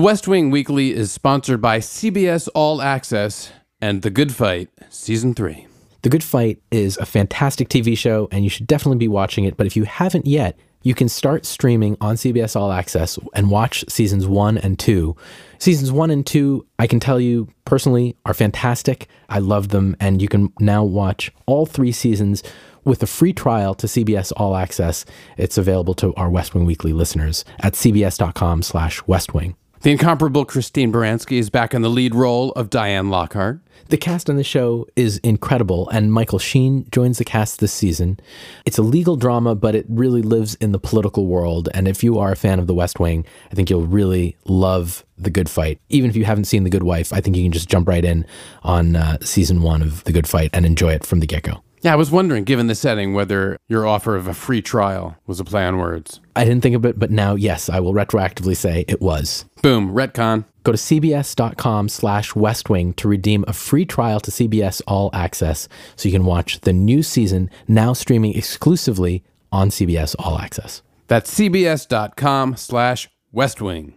The 0.00 0.06
West 0.06 0.26
Wing 0.26 0.50
Weekly 0.50 0.94
is 0.94 1.12
sponsored 1.12 1.60
by 1.60 1.78
CBS 1.78 2.48
All 2.54 2.80
Access 2.80 3.52
and 3.82 4.00
The 4.00 4.08
Good 4.08 4.34
Fight, 4.34 4.70
Season 4.88 5.34
3. 5.34 5.66
The 6.00 6.08
Good 6.08 6.24
Fight 6.24 6.62
is 6.70 6.96
a 6.96 7.04
fantastic 7.04 7.68
TV 7.68 7.98
show, 7.98 8.26
and 8.32 8.42
you 8.42 8.48
should 8.48 8.66
definitely 8.66 8.96
be 8.96 9.08
watching 9.08 9.44
it. 9.44 9.58
But 9.58 9.66
if 9.66 9.76
you 9.76 9.84
haven't 9.84 10.24
yet, 10.26 10.58
you 10.82 10.94
can 10.94 11.10
start 11.10 11.44
streaming 11.44 11.98
on 12.00 12.14
CBS 12.14 12.56
All 12.56 12.72
Access 12.72 13.18
and 13.34 13.50
watch 13.50 13.84
seasons 13.90 14.26
one 14.26 14.56
and 14.56 14.78
two. 14.78 15.16
Seasons 15.58 15.92
one 15.92 16.10
and 16.10 16.26
two, 16.26 16.66
I 16.78 16.86
can 16.86 16.98
tell 16.98 17.20
you 17.20 17.48
personally, 17.66 18.16
are 18.24 18.32
fantastic. 18.32 19.06
I 19.28 19.38
love 19.40 19.68
them, 19.68 19.98
and 20.00 20.22
you 20.22 20.28
can 20.28 20.50
now 20.58 20.82
watch 20.82 21.30
all 21.44 21.66
three 21.66 21.92
seasons 21.92 22.42
with 22.84 23.02
a 23.02 23.06
free 23.06 23.34
trial 23.34 23.74
to 23.74 23.86
CBS 23.86 24.32
All 24.38 24.56
Access. 24.56 25.04
It's 25.36 25.58
available 25.58 25.92
to 25.96 26.14
our 26.14 26.30
West 26.30 26.54
Wing 26.54 26.64
Weekly 26.64 26.94
listeners 26.94 27.44
at 27.58 27.74
cbs.com 27.74 28.62
slash 28.62 29.02
westwing. 29.02 29.56
The 29.82 29.92
incomparable 29.92 30.44
Christine 30.44 30.92
Baranski 30.92 31.38
is 31.38 31.48
back 31.48 31.72
in 31.72 31.80
the 31.80 31.88
lead 31.88 32.14
role 32.14 32.52
of 32.52 32.68
Diane 32.68 33.08
Lockhart. 33.08 33.60
The 33.88 33.96
cast 33.96 34.28
on 34.28 34.36
the 34.36 34.44
show 34.44 34.86
is 34.94 35.16
incredible, 35.18 35.88
and 35.88 36.12
Michael 36.12 36.38
Sheen 36.38 36.86
joins 36.90 37.16
the 37.16 37.24
cast 37.24 37.60
this 37.60 37.72
season. 37.72 38.20
It's 38.66 38.76
a 38.76 38.82
legal 38.82 39.16
drama, 39.16 39.54
but 39.54 39.74
it 39.74 39.86
really 39.88 40.20
lives 40.20 40.54
in 40.56 40.72
the 40.72 40.78
political 40.78 41.24
world. 41.24 41.70
And 41.72 41.88
if 41.88 42.04
you 42.04 42.18
are 42.18 42.30
a 42.30 42.36
fan 42.36 42.58
of 42.58 42.66
The 42.66 42.74
West 42.74 43.00
Wing, 43.00 43.24
I 43.50 43.54
think 43.54 43.70
you'll 43.70 43.86
really 43.86 44.36
love 44.44 45.02
The 45.16 45.30
Good 45.30 45.48
Fight. 45.48 45.80
Even 45.88 46.10
if 46.10 46.14
you 46.16 46.26
haven't 46.26 46.44
seen 46.44 46.64
The 46.64 46.70
Good 46.70 46.82
Wife, 46.82 47.10
I 47.10 47.22
think 47.22 47.34
you 47.38 47.42
can 47.42 47.52
just 47.52 47.70
jump 47.70 47.88
right 47.88 48.04
in 48.04 48.26
on 48.62 48.96
uh, 48.96 49.16
season 49.22 49.62
one 49.62 49.80
of 49.80 50.04
The 50.04 50.12
Good 50.12 50.28
Fight 50.28 50.50
and 50.52 50.66
enjoy 50.66 50.92
it 50.92 51.06
from 51.06 51.20
the 51.20 51.26
get 51.26 51.44
go. 51.44 51.62
Yeah, 51.82 51.94
I 51.94 51.96
was 51.96 52.10
wondering, 52.10 52.44
given 52.44 52.66
the 52.66 52.74
setting, 52.74 53.14
whether 53.14 53.56
your 53.66 53.86
offer 53.86 54.14
of 54.14 54.26
a 54.26 54.34
free 54.34 54.60
trial 54.60 55.16
was 55.26 55.40
a 55.40 55.44
play 55.44 55.64
on 55.64 55.78
words. 55.78 56.20
I 56.36 56.44
didn't 56.44 56.62
think 56.62 56.76
of 56.76 56.84
it, 56.84 56.98
but 56.98 57.10
now, 57.10 57.34
yes, 57.36 57.70
I 57.70 57.80
will 57.80 57.94
retroactively 57.94 58.54
say 58.54 58.84
it 58.86 59.00
was. 59.00 59.46
Boom, 59.62 59.94
retcon. 59.94 60.44
Go 60.62 60.72
to 60.72 60.78
cbs.com 60.78 61.88
slash 61.88 62.32
westwing 62.32 62.94
to 62.96 63.08
redeem 63.08 63.46
a 63.48 63.54
free 63.54 63.86
trial 63.86 64.20
to 64.20 64.30
CBS 64.30 64.82
All 64.86 65.08
Access 65.14 65.68
so 65.96 66.06
you 66.06 66.12
can 66.12 66.26
watch 66.26 66.60
the 66.60 66.74
new 66.74 67.02
season 67.02 67.48
now 67.66 67.94
streaming 67.94 68.36
exclusively 68.36 69.24
on 69.50 69.70
CBS 69.70 70.14
All 70.18 70.38
Access. 70.38 70.82
That's 71.08 71.34
cbs.com 71.34 72.56
slash 72.56 73.08
westwing. 73.34 73.94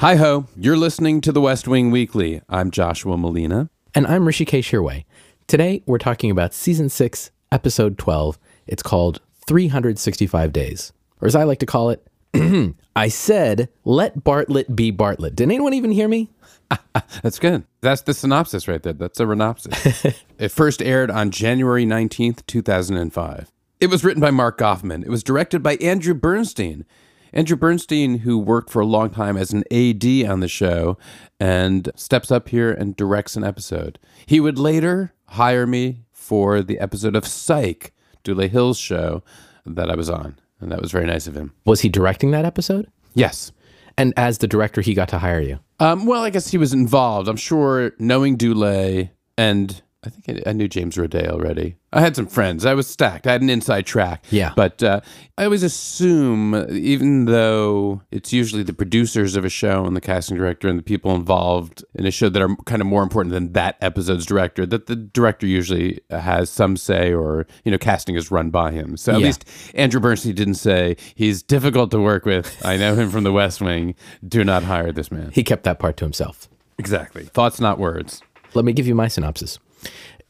Hi 0.00 0.14
ho, 0.14 0.46
you're 0.56 0.76
listening 0.76 1.20
to 1.22 1.32
the 1.32 1.40
West 1.40 1.66
Wing 1.66 1.90
Weekly. 1.90 2.40
I'm 2.48 2.70
Joshua 2.70 3.16
Molina. 3.16 3.68
And 3.96 4.06
I'm 4.06 4.26
Hrishikesh 4.26 4.70
Hirway. 4.70 5.06
Today 5.48 5.82
we're 5.86 5.98
talking 5.98 6.30
about 6.30 6.54
season 6.54 6.88
6, 6.88 7.32
episode 7.50 7.98
12. 7.98 8.38
It's 8.68 8.82
called 8.84 9.20
365 9.48 10.52
Days. 10.52 10.92
Or 11.20 11.26
as 11.26 11.34
I 11.34 11.42
like 11.42 11.58
to 11.58 11.66
call 11.66 11.90
it, 11.90 12.06
I 12.94 13.08
said, 13.08 13.70
let 13.84 14.20
Bartlet 14.20 14.76
be 14.76 14.92
Bartlet. 14.92 15.34
Did 15.34 15.42
anyone 15.48 15.74
even 15.74 15.90
hear 15.90 16.06
me? 16.06 16.30
That's 17.22 17.40
good. 17.40 17.64
That's 17.80 18.02
the 18.02 18.14
synopsis 18.14 18.68
right 18.68 18.80
there. 18.80 18.92
That's 18.92 19.18
a 19.18 19.24
renopsis. 19.24 20.14
it 20.38 20.52
first 20.52 20.80
aired 20.80 21.10
on 21.10 21.32
January 21.32 21.84
19th, 21.84 22.46
2005. 22.46 23.50
It 23.80 23.90
was 23.90 24.04
written 24.04 24.20
by 24.20 24.30
Mark 24.30 24.58
Goffman. 24.58 25.02
It 25.02 25.10
was 25.10 25.24
directed 25.24 25.60
by 25.60 25.74
Andrew 25.76 26.14
Bernstein. 26.14 26.84
Andrew 27.32 27.56
Bernstein, 27.56 28.18
who 28.18 28.38
worked 28.38 28.70
for 28.70 28.80
a 28.80 28.86
long 28.86 29.10
time 29.10 29.36
as 29.36 29.52
an 29.52 29.64
AD 29.70 30.30
on 30.30 30.40
the 30.40 30.48
show 30.48 30.98
and 31.38 31.90
steps 31.94 32.30
up 32.30 32.48
here 32.48 32.72
and 32.72 32.96
directs 32.96 33.36
an 33.36 33.44
episode. 33.44 33.98
He 34.26 34.40
would 34.40 34.58
later 34.58 35.12
hire 35.26 35.66
me 35.66 36.04
for 36.12 36.62
the 36.62 36.78
episode 36.78 37.16
of 37.16 37.26
Psych, 37.26 37.92
Dule 38.24 38.48
Hill's 38.48 38.78
show 38.78 39.22
that 39.64 39.90
I 39.90 39.96
was 39.96 40.10
on. 40.10 40.38
And 40.60 40.72
that 40.72 40.80
was 40.80 40.90
very 40.90 41.06
nice 41.06 41.26
of 41.26 41.36
him. 41.36 41.52
Was 41.64 41.82
he 41.82 41.88
directing 41.88 42.32
that 42.32 42.44
episode? 42.44 42.88
Yes. 43.14 43.52
And 43.96 44.12
as 44.16 44.38
the 44.38 44.48
director, 44.48 44.80
he 44.80 44.94
got 44.94 45.08
to 45.10 45.18
hire 45.18 45.40
you. 45.40 45.60
Um, 45.80 46.06
well, 46.06 46.22
I 46.22 46.30
guess 46.30 46.48
he 46.48 46.58
was 46.58 46.72
involved. 46.72 47.28
I'm 47.28 47.36
sure 47.36 47.92
knowing 47.98 48.36
Dule 48.36 49.10
and 49.36 49.82
I 50.04 50.10
think 50.10 50.42
I, 50.46 50.50
I 50.50 50.52
knew 50.52 50.68
James 50.68 50.96
Roday 50.96 51.28
already. 51.28 51.76
I 51.90 52.00
had 52.02 52.14
some 52.16 52.26
friends. 52.26 52.66
I 52.66 52.74
was 52.74 52.86
stacked. 52.86 53.26
I 53.26 53.32
had 53.32 53.40
an 53.40 53.48
inside 53.48 53.86
track. 53.86 54.22
Yeah. 54.30 54.52
But 54.54 54.82
uh, 54.82 55.00
I 55.38 55.44
always 55.44 55.62
assume, 55.62 56.54
even 56.70 57.24
though 57.24 58.02
it's 58.10 58.30
usually 58.30 58.62
the 58.62 58.74
producers 58.74 59.36
of 59.36 59.44
a 59.44 59.48
show 59.48 59.86
and 59.86 59.96
the 59.96 60.00
casting 60.02 60.36
director 60.36 60.68
and 60.68 60.78
the 60.78 60.82
people 60.82 61.14
involved 61.14 61.82
in 61.94 62.04
a 62.04 62.10
show 62.10 62.28
that 62.28 62.42
are 62.42 62.54
kind 62.66 62.82
of 62.82 62.86
more 62.88 63.02
important 63.02 63.32
than 63.32 63.52
that 63.54 63.76
episode's 63.80 64.26
director, 64.26 64.66
that 64.66 64.86
the 64.86 64.96
director 64.96 65.46
usually 65.46 65.98
has 66.10 66.50
some 66.50 66.76
say 66.76 67.12
or, 67.14 67.46
you 67.64 67.72
know, 67.72 67.78
casting 67.78 68.16
is 68.16 68.30
run 68.30 68.50
by 68.50 68.70
him. 68.70 68.98
So 68.98 69.12
at 69.14 69.20
Yeah. 69.20 69.26
least 69.26 69.44
Andrew 69.74 70.00
Bernstein 70.00 70.34
didn't 70.34 70.54
say, 70.54 70.96
he's 71.14 71.42
difficult 71.42 71.90
to 71.92 72.00
work 72.00 72.26
with. 72.26 72.60
I 72.66 72.76
know 72.76 72.96
him 72.96 73.10
from 73.10 73.24
the 73.24 73.32
West 73.32 73.62
Wing. 73.62 73.94
Do 74.26 74.44
not 74.44 74.64
hire 74.64 74.92
this 74.92 75.10
man. 75.10 75.30
He 75.32 75.42
kept 75.42 75.64
that 75.64 75.78
part 75.78 75.96
to 75.98 76.04
himself. 76.04 76.48
Exactly. 76.78 77.24
Thoughts, 77.24 77.60
not 77.60 77.78
words. 77.78 78.20
Let 78.54 78.64
me 78.66 78.72
give 78.74 78.86
you 78.86 78.94
my 78.94 79.08
synopsis. 79.08 79.58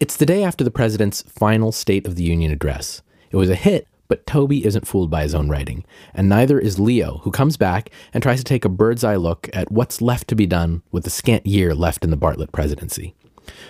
It's 0.00 0.16
the 0.16 0.26
day 0.26 0.44
after 0.44 0.62
the 0.62 0.70
president's 0.70 1.22
final 1.22 1.72
State 1.72 2.06
of 2.06 2.14
the 2.14 2.22
Union 2.22 2.52
address. 2.52 3.02
It 3.32 3.36
was 3.36 3.50
a 3.50 3.56
hit, 3.56 3.88
but 4.06 4.28
Toby 4.28 4.64
isn't 4.64 4.86
fooled 4.86 5.10
by 5.10 5.24
his 5.24 5.34
own 5.34 5.48
writing, 5.48 5.84
and 6.14 6.28
neither 6.28 6.60
is 6.60 6.78
Leo, 6.78 7.18
who 7.24 7.32
comes 7.32 7.56
back 7.56 7.90
and 8.14 8.22
tries 8.22 8.38
to 8.38 8.44
take 8.44 8.64
a 8.64 8.68
bird's 8.68 9.02
eye 9.02 9.16
look 9.16 9.50
at 9.52 9.72
what's 9.72 10.00
left 10.00 10.28
to 10.28 10.36
be 10.36 10.46
done 10.46 10.82
with 10.92 11.02
the 11.02 11.10
scant 11.10 11.44
year 11.48 11.74
left 11.74 12.04
in 12.04 12.10
the 12.12 12.16
Bartlet 12.16 12.52
presidency. 12.52 13.16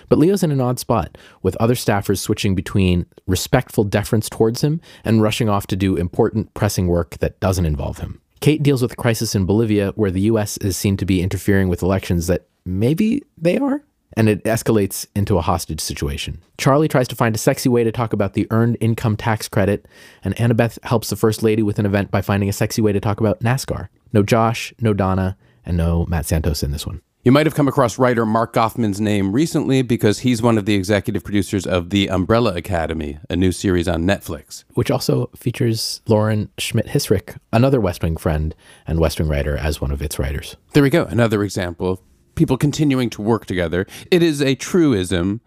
But 0.07 0.19
Leo's 0.19 0.43
in 0.43 0.51
an 0.51 0.61
odd 0.61 0.77
spot, 0.77 1.17
with 1.41 1.55
other 1.55 1.73
staffers 1.73 2.19
switching 2.19 2.53
between 2.53 3.07
respectful 3.25 3.83
deference 3.83 4.29
towards 4.29 4.61
him 4.61 4.81
and 5.03 5.23
rushing 5.23 5.49
off 5.49 5.65
to 5.65 5.75
do 5.75 5.95
important, 5.95 6.53
pressing 6.53 6.85
work 6.85 7.17
that 7.17 7.39
doesn't 7.39 7.65
involve 7.65 7.97
him. 7.97 8.21
Kate 8.39 8.61
deals 8.61 8.83
with 8.83 8.91
a 8.91 8.95
crisis 8.95 9.33
in 9.33 9.47
Bolivia 9.47 9.93
where 9.95 10.11
the 10.11 10.21
U.S. 10.21 10.57
is 10.57 10.77
seen 10.77 10.95
to 10.97 11.05
be 11.05 11.23
interfering 11.23 11.69
with 11.69 11.81
elections 11.81 12.27
that 12.27 12.45
maybe 12.65 13.23
they 13.35 13.57
are? 13.57 13.81
And 14.17 14.27
it 14.27 14.43
escalates 14.43 15.05
into 15.15 15.37
a 15.37 15.41
hostage 15.41 15.79
situation. 15.79 16.41
Charlie 16.57 16.87
tries 16.87 17.07
to 17.09 17.15
find 17.15 17.35
a 17.35 17.39
sexy 17.39 17.69
way 17.69 17.83
to 17.83 17.91
talk 17.91 18.11
about 18.11 18.33
the 18.33 18.47
earned 18.51 18.77
income 18.79 19.15
tax 19.15 19.47
credit, 19.47 19.87
and 20.23 20.35
Annabeth 20.35 20.83
helps 20.83 21.09
the 21.09 21.15
First 21.15 21.43
Lady 21.43 21.61
with 21.61 21.79
an 21.79 21.85
event 21.85 22.11
by 22.11 22.21
finding 22.21 22.49
a 22.49 22.53
sexy 22.53 22.81
way 22.81 22.91
to 22.91 22.99
talk 22.99 23.19
about 23.19 23.39
NASCAR. 23.41 23.89
No 24.11 24.23
Josh, 24.23 24.73
no 24.81 24.93
Donna, 24.93 25.37
and 25.65 25.77
no 25.77 26.05
Matt 26.07 26.25
Santos 26.25 26.63
in 26.63 26.71
this 26.71 26.87
one. 26.87 27.01
You 27.21 27.33
might 27.33 27.45
have 27.45 27.53
come 27.53 27.67
across 27.67 27.99
writer 27.99 28.25
Mark 28.25 28.53
Goffman's 28.53 29.01
name 29.01 29.33
recently 29.33 29.81
because 29.81 30.19
he's 30.19 30.41
one 30.41 30.57
of 30.57 30.65
the 30.65 30.73
executive 30.73 31.21
producers 31.21 31.67
of 31.67 31.89
The 31.89 32.09
Umbrella 32.09 32.55
Academy, 32.55 33.19
a 33.29 33.35
new 33.35 33.51
series 33.51 33.89
on 33.89 34.03
Netflix. 34.05 34.63
which 34.73 34.89
also 34.89 35.29
features 35.35 36.01
Lauren 36.07 36.49
Schmidt 36.57 36.87
Hissrich, 36.87 37.37
another 37.51 37.81
West 37.81 38.01
Wing 38.03 38.15
friend 38.15 38.55
and 38.87 38.99
West 38.99 39.19
Wing 39.19 39.27
writer, 39.27 39.57
as 39.57 39.81
one 39.81 39.91
of 39.91 40.01
its 40.01 40.17
writers. 40.17 40.55
There 40.71 40.81
we 40.81 40.89
go, 40.89 41.03
another 41.05 41.43
example 41.43 41.91
of 41.91 41.99
people 42.39 42.57
continuing 42.57 43.09
to 43.09 43.21
work 43.21 43.45
together. 43.45 43.85
It 44.09 44.23
is 44.23 44.41
a 44.41 44.55
truism, 44.55 45.41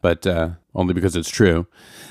but 0.00 0.26
uh, 0.26 0.50
only 0.74 0.92
because 0.92 1.14
it's 1.14 1.30
true, 1.30 1.68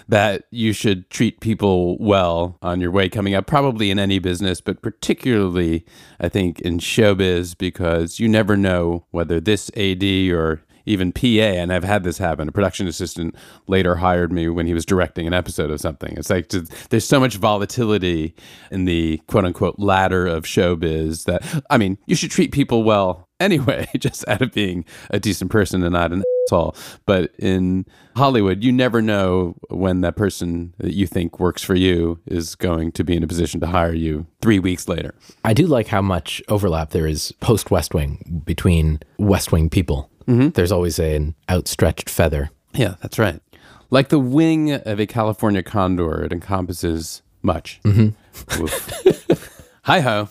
that 0.07 0.45
you 0.51 0.71
should 0.71 1.09
treat 1.09 1.41
people 1.41 1.97
well 1.97 2.57
on 2.61 2.79
your 2.79 2.91
way 2.91 3.09
coming 3.09 3.35
up, 3.35 3.45
probably 3.45 3.91
in 3.91 3.99
any 3.99 4.19
business, 4.19 4.61
but 4.61 4.81
particularly, 4.81 5.85
I 6.21 6.29
think, 6.29 6.61
in 6.61 6.79
showbiz, 6.79 7.57
because 7.57 8.21
you 8.21 8.29
never 8.29 8.55
know 8.55 9.05
whether 9.11 9.41
this 9.41 9.69
AD 9.75 10.03
or 10.31 10.63
even 10.85 11.11
PA, 11.11 11.27
and 11.27 11.71
I've 11.71 11.83
had 11.83 12.03
this 12.03 12.17
happen. 12.17 12.47
A 12.47 12.51
production 12.51 12.87
assistant 12.87 13.35
later 13.67 13.95
hired 13.95 14.31
me 14.31 14.47
when 14.47 14.65
he 14.65 14.73
was 14.73 14.85
directing 14.85 15.27
an 15.27 15.33
episode 15.33 15.69
of 15.69 15.81
something. 15.81 16.13
It's 16.17 16.29
like 16.29 16.49
there's 16.89 17.05
so 17.05 17.19
much 17.19 17.35
volatility 17.35 18.33
in 18.71 18.85
the 18.85 19.17
quote 19.27 19.45
unquote 19.45 19.77
ladder 19.77 20.25
of 20.25 20.45
showbiz 20.45 21.25
that, 21.25 21.63
I 21.69 21.77
mean, 21.77 21.97
you 22.05 22.15
should 22.15 22.31
treat 22.31 22.51
people 22.51 22.83
well 22.83 23.27
anyway, 23.45 23.87
just 23.97 24.27
out 24.27 24.41
of 24.41 24.51
being 24.51 24.85
a 25.09 25.19
decent 25.19 25.51
person 25.51 25.83
and 25.83 25.93
not 25.93 26.13
an 26.13 26.23
asshole. 26.47 26.75
But 27.05 27.31
in 27.39 27.85
Hollywood, 28.15 28.63
you 28.63 28.71
never 28.71 29.01
know 29.01 29.55
when 29.69 30.01
that 30.01 30.15
person 30.15 30.73
that 30.77 30.93
you 30.93 31.07
think 31.07 31.39
works 31.39 31.63
for 31.63 31.75
you 31.75 32.19
is 32.25 32.55
going 32.55 32.91
to 32.93 33.03
be 33.03 33.15
in 33.15 33.23
a 33.23 33.27
position 33.27 33.59
to 33.61 33.67
hire 33.67 33.93
you 33.93 34.27
three 34.41 34.59
weeks 34.59 34.87
later. 34.87 35.15
I 35.43 35.53
do 35.53 35.65
like 35.65 35.87
how 35.87 36.01
much 36.01 36.41
overlap 36.47 36.91
there 36.91 37.07
is 37.07 37.31
post 37.39 37.71
West 37.71 37.93
Wing 37.93 38.41
between 38.45 38.99
West 39.17 39.51
Wing 39.51 39.69
people. 39.69 40.09
There's 40.27 40.71
always 40.71 40.97
an 40.97 41.35
outstretched 41.49 42.09
feather. 42.09 42.51
Yeah, 42.73 42.95
that's 43.01 43.19
right. 43.19 43.41
Like 43.89 44.07
the 44.07 44.19
wing 44.19 44.71
of 44.71 44.97
a 44.97 45.05
California 45.05 45.61
condor, 45.61 46.23
it 46.23 46.31
encompasses 46.31 47.21
much. 47.41 47.81
Mm-hmm. 47.83 49.33
Hi 49.83 49.99
ho. 49.99 50.29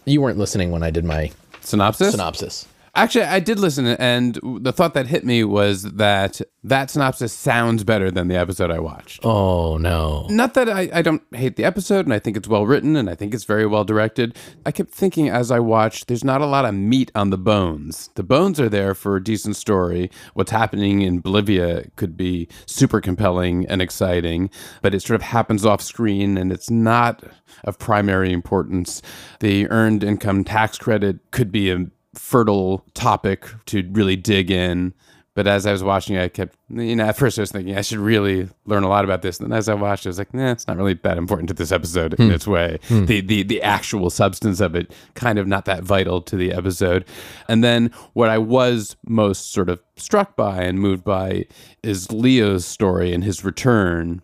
You 0.04 0.20
weren't 0.20 0.38
listening 0.38 0.70
when 0.70 0.82
I 0.82 0.90
did 0.90 1.04
my 1.04 1.31
Synopsis? 1.60 2.10
synopsis. 2.12 2.66
Actually, 2.94 3.25
I 3.25 3.41
did 3.41 3.59
listen, 3.59 3.87
and 3.87 4.39
the 4.61 4.73
thought 4.73 4.93
that 4.93 5.06
hit 5.06 5.25
me 5.25 5.44
was 5.44 5.83
that 5.83 6.43
that 6.62 6.91
synopsis 6.91 7.33
sounds 7.33 7.85
better 7.85 8.11
than 8.11 8.29
the 8.29 8.37
episode 8.37 8.71
I 8.71 8.81
watched. 8.81 9.25
Oh 9.25 9.79
no. 9.79 10.27
Not 10.29 10.53
that 10.55 10.69
I, 10.69 10.91
I 10.93 11.00
don't 11.00 11.23
hate 11.35 11.56
the 11.56 11.65
episode, 11.65 12.05
and 12.05 12.12
I 12.12 12.19
think 12.19 12.37
it's 12.37 12.49
well 12.49 12.67
written, 12.67 12.94
and 12.94 13.09
I 13.09 13.15
think 13.15 13.33
it's 13.33 13.44
very 13.44 13.65
well 13.65 13.85
directed. 13.85 14.37
I 14.67 14.73
kept 14.73 14.91
thinking 14.91 15.31
as 15.31 15.50
I 15.50 15.59
watched, 15.59 16.06
there's 16.06 16.23
not 16.23 16.43
a 16.43 16.47
lot 16.47 16.67
of 16.67 16.75
meat 16.75 17.11
on 17.15 17.31
the 17.31 17.39
bones. 17.39 18.11
The 18.15 18.23
bones 18.23 18.61
are 18.61 18.69
there 18.69 18.94
for 18.94 19.17
a 19.17 19.25
decent 19.25 19.56
story. 19.56 20.11
What's 20.35 20.50
happening 20.50 21.00
in 21.00 21.21
Bolivia 21.21 21.87
could 21.97 22.15
be 22.15 22.47
super 22.67 23.00
compelling 23.00 23.65
and 23.69 23.81
exciting, 23.81 24.50
but 24.83 24.94
it 24.94 25.00
sort 25.00 25.15
of 25.15 25.23
happens 25.23 25.65
off 25.65 25.81
screen, 25.81 26.37
and 26.37 26.53
it's 26.53 26.69
not 26.69 27.25
of 27.65 27.79
primary 27.79 28.35
importance. 28.35 29.00
The 29.41 29.67
earned 29.71 30.05
income 30.05 30.44
tax 30.44 30.77
credit 30.77 31.31
could 31.31 31.50
be 31.50 31.71
a 31.71 31.87
fertile 32.14 32.85
topic 32.94 33.47
to 33.67 33.88
really 33.93 34.17
dig 34.17 34.50
in. 34.50 34.94
But 35.35 35.47
as 35.47 35.64
I 35.64 35.73
was 35.73 35.82
watching, 35.82 36.19
I 36.19 36.29
kept, 36.29 36.59
you 36.69 36.94
know, 36.94 37.06
at 37.06 37.17
first 37.17 37.38
I 37.38 37.43
was 37.43 37.50
thinking 37.50 37.75
I 37.75 37.81
should 37.81 38.00
really 38.00 38.50
learn 38.67 38.82
a 38.82 38.88
lot 38.88 39.03
about 39.03 39.23
this. 39.23 39.41
And 39.41 39.55
as 39.55 39.67
I 39.67 39.73
watched, 39.73 40.05
I 40.05 40.11
was 40.11 40.19
like, 40.19 40.35
nah, 40.35 40.53
it's 40.53 40.67
not 40.67 40.76
really 40.76 40.93
that 40.93 41.17
important 41.17 41.49
to 41.49 41.55
this 41.55 41.73
episode 41.73 42.12
in 42.20 42.26
hmm. 42.26 42.35
its 42.35 42.47
way. 42.47 42.79
Hmm. 42.88 43.06
The, 43.06 43.23
the 43.23 43.43
the 43.43 43.62
actual 43.62 44.11
substance 44.11 44.61
of 44.61 44.75
it, 44.75 44.93
kind 45.14 45.38
of 45.38 45.47
not 45.47 45.64
that 45.64 45.85
vital 45.85 46.20
to 46.20 46.37
the 46.37 46.53
episode. 46.53 47.06
And 47.49 47.64
then 47.64 47.91
what 48.12 48.29
I 48.29 48.37
was 48.37 48.97
most 49.06 49.53
sort 49.53 49.70
of 49.70 49.81
struck 49.97 50.37
by 50.37 50.65
and 50.65 50.79
moved 50.79 51.03
by 51.03 51.47
is 51.82 52.12
Leo's 52.12 52.67
story 52.67 53.15
and 53.15 53.25
his 53.25 53.43
return 53.43 54.20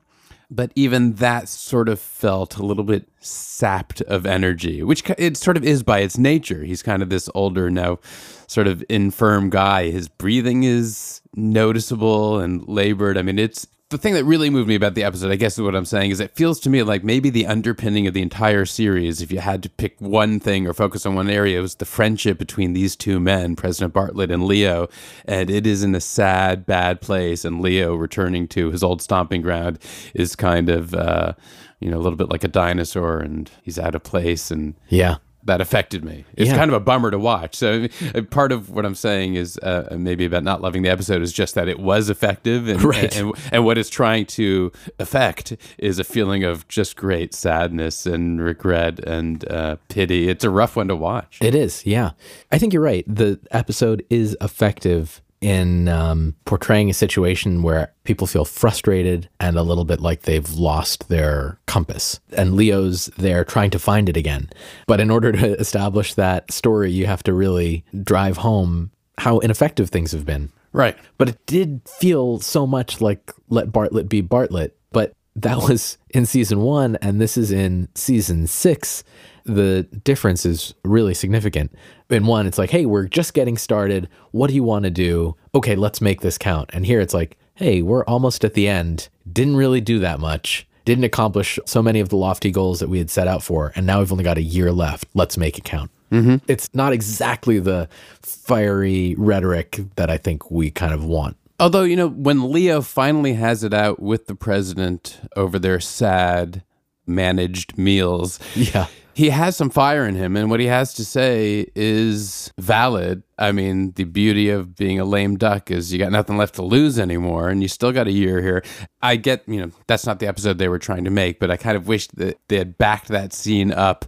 but 0.51 0.73
even 0.75 1.15
that 1.15 1.49
sort 1.49 1.89
of 1.89 2.01
felt 2.01 2.57
a 2.57 2.63
little 2.63 2.85
bit 2.85 3.09
sapped 3.21 4.01
of 4.03 4.25
energy, 4.25 4.83
which 4.83 5.03
it 5.19 5.37
sort 5.37 5.57
of 5.57 5.65
is 5.65 5.83
by 5.83 6.01
its 6.01 6.17
nature. 6.17 6.65
He's 6.65 6.83
kind 6.83 7.03
of 7.03 7.11
this 7.11 7.29
older, 7.35 7.71
now 7.71 7.99
sort 8.47 8.67
of 8.67 8.83
infirm 8.89 9.51
guy. 9.51 9.91
His 9.91 10.09
breathing 10.09 10.63
is 10.63 11.21
noticeable 11.35 12.39
and 12.41 12.67
labored. 12.67 13.19
I 13.19 13.23
mean, 13.23 13.39
it's 13.39 13.67
the 13.91 13.97
thing 13.97 14.13
that 14.15 14.25
really 14.25 14.51
moved 14.51 14.69
me 14.69 14.75
about 14.75 14.95
the 14.95 15.03
episode, 15.03 15.31
I 15.31 15.37
guess 15.37 15.55
is 15.55 15.63
what 15.63 15.75
I'm 15.75 15.87
saying, 15.87 16.11
is 16.11 16.21
it 16.21 16.35
feels 16.35 16.61
to 16.61 16.71
me 16.71 16.83
like 16.83 17.03
maybe 17.03 17.31
the 17.31 17.47
underpinning 17.47 18.07
of 18.07 18.13
the 18.13 18.21
entire 18.21 18.67
series, 18.67 19.23
if 19.23 19.33
you 19.33 19.39
had 19.39 19.63
to 19.63 19.71
pick 19.71 19.99
one 19.99 20.41
thing 20.41 20.67
or 20.67 20.75
focus 20.75 21.07
on 21.07 21.15
one 21.15 21.31
area, 21.31 21.63
was 21.63 21.77
the 21.77 21.87
friendship 21.87 22.37
between 22.39 22.75
these 22.75 22.95
two 22.95 23.19
men, 23.19 23.57
President 23.57 23.95
Bartlet 23.95 24.31
and 24.31 24.45
Leo. 24.45 24.89
And 25.25 25.49
it 25.49 25.67
is 25.67 25.83
in 25.83 25.95
a 25.95 26.03
sad, 26.03 26.67
bad 26.67 27.01
place. 27.01 27.47
And 27.47 27.63
Leo 27.63 27.95
returning 27.95 28.47
to 28.49 28.71
his 28.71 28.83
old 28.83 29.01
stomping 29.01 29.41
ground 29.41 29.79
is 30.13 30.37
kind 30.37 30.69
of, 30.69 30.93
uh, 30.93 31.33
you 31.81 31.91
know, 31.91 31.97
a 31.97 32.03
little 32.03 32.19
bit 32.19 32.29
like 32.29 32.45
a 32.45 32.49
dinosaur 32.49 33.21
and 33.21 33.51
he's 33.63 33.79
out 33.79 33.95
of 33.95 34.03
place. 34.03 34.51
And 34.51 34.75
Yeah. 34.89 35.17
That 35.49 35.61
affected 35.61 36.05
me. 36.05 36.25
It's 36.37 36.49
Yeah. 36.51 36.57
kind 36.57 36.71
of 36.71 36.75
a 36.75 36.81
bummer 36.81 37.11
to 37.11 37.19
watch. 37.19 37.57
So 37.57 37.89
uh, 38.15 38.23
part 38.23 38.53
of 38.53 38.71
what 38.71 38.87
I'm 38.87 38.95
saying 38.95 39.35
is 39.35 39.59
uh, 39.59 39.95
maybe 39.99 40.25
about 40.25 40.45
not 40.45 40.63
loving 40.63 40.83
the 40.83 40.89
episode 40.89 41.21
is 41.21 41.33
just 41.33 41.55
that 41.57 41.67
it 41.69 41.79
was 41.81 42.09
effective, 42.09 42.69
and, 42.69 42.83
Right. 42.85 43.15
and 43.17 43.33
and 43.53 43.65
what 43.65 43.77
it's 43.77 43.91
trying 43.91 44.27
to 44.27 44.71
affect 44.99 45.57
is 45.79 45.99
a 45.99 46.05
feeling 46.05 46.45
of 46.45 46.67
just 46.69 46.97
great 46.97 47.35
sadness 47.35 48.07
and 48.07 48.41
regret 48.41 48.99
and 49.01 49.47
uh, 49.51 49.77
pity. 49.89 50.29
It's 50.29 50.45
a 50.45 50.51
rough 50.51 50.77
one 50.77 50.89
to 50.89 50.97
watch. 50.97 51.39
It 51.43 51.55
is, 51.55 51.85
yeah. 51.85 52.11
I 52.53 52.59
think 52.59 52.73
you're 52.73 52.83
right. 52.83 53.05
The 53.09 53.39
episode 53.51 54.05
is 54.09 54.37
effective 54.41 55.21
in 55.41 55.89
um, 55.89 56.35
portraying 56.45 56.91
a 56.91 56.95
situation 56.95 57.63
where 57.63 57.93
people 58.05 58.27
feel 58.27 58.45
frustrated 58.45 59.29
and 59.39 59.57
a 59.57 59.63
little 59.63 59.85
bit 59.85 60.01
like 60.01 60.23
they've 60.23 60.51
lost 60.51 61.09
their 61.09 61.59
compass. 61.67 62.21
And 62.33 62.55
Leo's 62.55 63.07
there 63.17 63.45
trying 63.45 63.71
to 63.71 63.79
find 63.79 64.09
it 64.09 64.17
again. 64.17 64.51
But 64.87 65.01
in 65.01 65.11
order 65.11 65.33
to 65.33 65.55
establish 65.61 66.15
that 66.15 66.53
story, 66.53 66.91
you 66.91 67.07
have 67.07 67.23
to 67.25 67.33
really 67.33 67.85
drive 68.03 68.39
home 68.39 68.91
how 69.19 69.39
ineffective 69.39 69.91
things 69.91 70.13
have 70.13 70.27
been. 70.27 70.51
Right. 70.73 70.97
But 71.17 71.29
it 71.29 71.47
did 71.47 71.83
feel 71.87 72.41
so 72.41 72.67
much 72.67 73.01
like 73.01 73.33
let 73.49 73.69
Bartlet 73.69 74.09
be 74.09 74.23
Bartlet. 74.23 74.73
But 74.93 75.13
that 75.37 75.59
was 75.69 75.99
in 76.11 76.27
season 76.27 76.61
one, 76.61 76.97
and 76.97 77.21
this 77.21 77.37
is 77.37 77.51
in 77.51 77.89
season 77.95 78.47
six. 78.47 79.05
The 79.49 79.83
difference 80.05 80.45
is 80.45 80.75
really 80.85 81.15
significant. 81.15 81.73
In 82.11 82.27
one, 82.27 82.47
it's 82.47 82.59
like, 82.59 82.71
hey, 82.71 82.87
we're 82.87 83.07
just 83.07 83.35
getting 83.35 83.57
started. 83.57 84.09
What 84.31 84.49
do 84.49 84.55
you 84.55 84.63
want 84.63 84.85
to 84.85 84.91
do? 84.91 85.37
Okay, 85.55 85.75
let's 85.75 86.01
make 86.01 86.21
this 86.21 86.37
count. 86.39 86.71
And 86.73 86.85
here 86.85 87.01
it's 87.01 87.15
like, 87.15 87.39
hey, 87.55 87.83
we're 87.83 88.05
almost 88.05 88.45
at 88.45 88.55
the 88.55 88.69
end. 88.69 89.09
Didn't 89.31 89.57
really 89.57 89.81
do 89.81 89.99
that 90.01 90.21
much. 90.21 90.67
Didn't 90.85 91.05
accomplish 91.05 91.59
so 91.67 91.83
many 91.83 91.99
of 92.01 92.09
the 92.11 92.17
lofty 92.17 92.51
goals 92.51 92.81
that 92.81 92.89
we 92.89 92.99
had 92.99 93.11
set 93.11 93.27
out 93.27 93.43
for. 93.43 93.73
And 93.75 93.87
now 93.87 93.99
we've 93.99 94.13
only 94.13 94.25
got 94.25 94.39
a 94.39 94.43
year 94.43 94.71
left. 94.71 95.07
Let's 95.15 95.37
make 95.37 95.59
it 95.59 95.65
count. 95.65 95.91
Mm-hmm. 96.13 96.37
It's 96.47 96.69
not 96.75 96.93
exactly 96.93 97.59
the 97.59 97.89
fiery 98.23 99.15
rhetoric 99.19 99.81
that 99.97 100.09
I 100.11 100.17
think 100.19 100.51
we 100.51 100.71
kind 100.71 100.95
of 100.95 101.05
want. 101.05 101.37
Although, 101.61 101.83
you 101.83 101.97
know, 101.97 102.09
when 102.09 102.53
Leo 102.53 102.81
finally 102.81 103.35
has 103.35 103.65
it 103.65 103.75
out 103.75 104.01
with 104.01 104.27
the 104.27 104.35
president 104.35 105.21
over 105.37 105.59
their 105.59 105.81
sad 105.81 106.63
managed 107.07 107.77
meals, 107.77 108.39
Yeah. 108.55 108.87
He 109.19 109.31
has 109.31 109.57
some 109.57 109.69
fire 109.69 110.07
in 110.07 110.15
him, 110.15 110.37
and 110.37 110.49
what 110.49 110.61
he 110.61 110.67
has 110.67 110.95
to 110.95 111.05
say 111.05 111.67
is 111.75 112.53
valid. 112.57 113.25
I 113.37 113.51
mean, 113.51 113.91
the 113.97 114.05
beauty 114.05 114.49
of 114.49 114.77
being 114.77 115.01
a 115.01 115.05
lame 115.05 115.37
duck 115.37 115.73
is 115.73 115.93
you 115.93 115.99
got 115.99 116.13
nothing 116.13 116.37
left 116.37 116.55
to 116.55 116.63
lose 116.63 117.01
anymore, 117.01 117.49
and 117.49 117.61
you 117.61 117.67
still 117.67 117.91
got 117.91 118.07
a 118.07 118.13
year 118.13 118.41
here. 118.41 118.63
I 119.03 119.17
get, 119.17 119.43
you 119.49 119.61
know, 119.61 119.73
that's 119.89 120.07
not 120.07 120.21
the 120.21 120.29
episode 120.29 120.59
they 120.59 120.69
were 120.69 120.79
trying 120.79 121.03
to 121.03 121.11
make, 121.11 121.41
but 121.41 121.51
I 121.51 121.57
kind 121.57 121.77
of 121.77 121.89
wish 121.89 122.07
that 122.15 122.39
they 122.47 122.59
had 122.59 122.79
backed 122.79 123.09
that 123.09 123.33
scene 123.33 123.73
up 123.73 124.05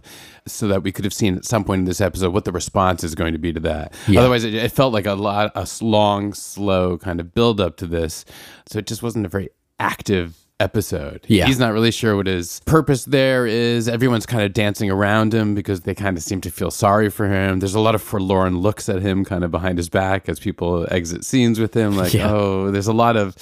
so 0.47 0.69
that 0.69 0.81
we 0.81 0.93
could 0.93 1.03
have 1.03 1.13
seen 1.13 1.35
at 1.35 1.43
some 1.43 1.65
point 1.65 1.79
in 1.79 1.85
this 1.85 1.99
episode 1.99 2.31
what 2.31 2.45
the 2.45 2.53
response 2.53 3.03
is 3.03 3.13
going 3.13 3.33
to 3.33 3.39
be 3.39 3.51
to 3.51 3.59
that. 3.59 3.93
Otherwise, 4.21 4.45
it, 4.45 4.53
it 4.53 4.71
felt 4.71 4.93
like 4.93 5.07
a 5.07 5.15
lot, 5.15 5.51
a 5.55 5.67
long, 5.81 6.33
slow 6.33 6.97
kind 6.97 7.19
of 7.19 7.33
build 7.33 7.59
up 7.59 7.75
to 7.75 7.85
this. 7.85 8.23
So 8.69 8.79
it 8.79 8.87
just 8.87 9.03
wasn't 9.03 9.25
a 9.25 9.29
very 9.29 9.49
active 9.77 10.37
episode. 10.61 11.25
Yeah. 11.27 11.47
He's 11.47 11.59
not 11.59 11.73
really 11.73 11.91
sure 11.91 12.15
what 12.15 12.27
his 12.27 12.61
purpose 12.65 13.05
there 13.05 13.45
is. 13.47 13.87
Everyone's 13.89 14.25
kind 14.25 14.43
of 14.43 14.53
dancing 14.53 14.89
around 14.89 15.33
him 15.33 15.55
because 15.55 15.81
they 15.81 15.95
kind 15.95 16.15
of 16.17 16.23
seem 16.23 16.39
to 16.41 16.49
feel 16.51 16.71
sorry 16.71 17.09
for 17.09 17.27
him. 17.27 17.59
There's 17.59 17.75
a 17.75 17.79
lot 17.79 17.95
of 17.95 18.01
forlorn 18.01 18.59
looks 18.59 18.87
at 18.89 19.01
him 19.01 19.25
kind 19.25 19.43
of 19.43 19.51
behind 19.51 19.77
his 19.77 19.89
back 19.89 20.29
as 20.29 20.39
people 20.39 20.87
exit 20.91 21.25
scenes 21.25 21.59
with 21.59 21.73
him. 21.73 21.97
Like, 21.97 22.13
Yeah. 22.13 22.31
oh, 22.31 22.71
there's 22.71 22.87
a 22.87 22.93
lot 22.93 23.17
of, 23.17 23.35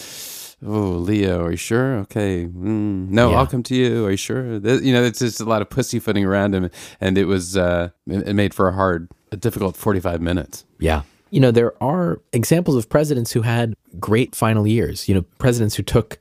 oh, 0.66 0.92
Leo, 1.08 1.44
are 1.46 1.52
you 1.52 1.58
sure? 1.58 1.98
Okay. 2.00 2.46
Mm, 2.46 3.10
no, 3.10 3.32
Yeah. 3.32 3.38
I'll 3.40 3.48
come 3.48 3.64
to 3.64 3.76
you. 3.76 4.06
Are 4.06 4.12
you 4.12 4.18
sure? 4.18 4.60
Th- 4.60 4.82
You 4.82 4.94
know, 4.94 5.04
it's 5.04 5.20
just 5.20 5.40
a 5.42 5.46
lot 5.46 5.62
of 5.62 5.70
pussyfooting 5.70 6.26
around 6.26 6.56
him. 6.56 6.70
And 7.02 7.18
it 7.18 7.26
was, 7.26 7.56
uh, 7.58 7.90
it 8.08 8.28
it 8.30 8.34
made 8.34 8.54
for 8.54 8.68
a 8.70 8.74
hard, 8.74 9.10
a 9.32 9.38
difficult 9.38 9.76
45 9.76 10.22
minutes. 10.22 10.66
Yeah. 10.80 11.02
You 11.32 11.40
know, 11.40 11.52
there 11.52 11.82
are 11.84 12.22
examples 12.34 12.76
of 12.76 12.90
presidents 12.90 13.32
who 13.32 13.42
had 13.42 13.76
great 14.00 14.36
final 14.36 14.66
years. 14.66 15.08
You 15.08 15.16
know, 15.16 15.22
presidents 15.38 15.76
who 15.76 15.84
took 15.84 16.20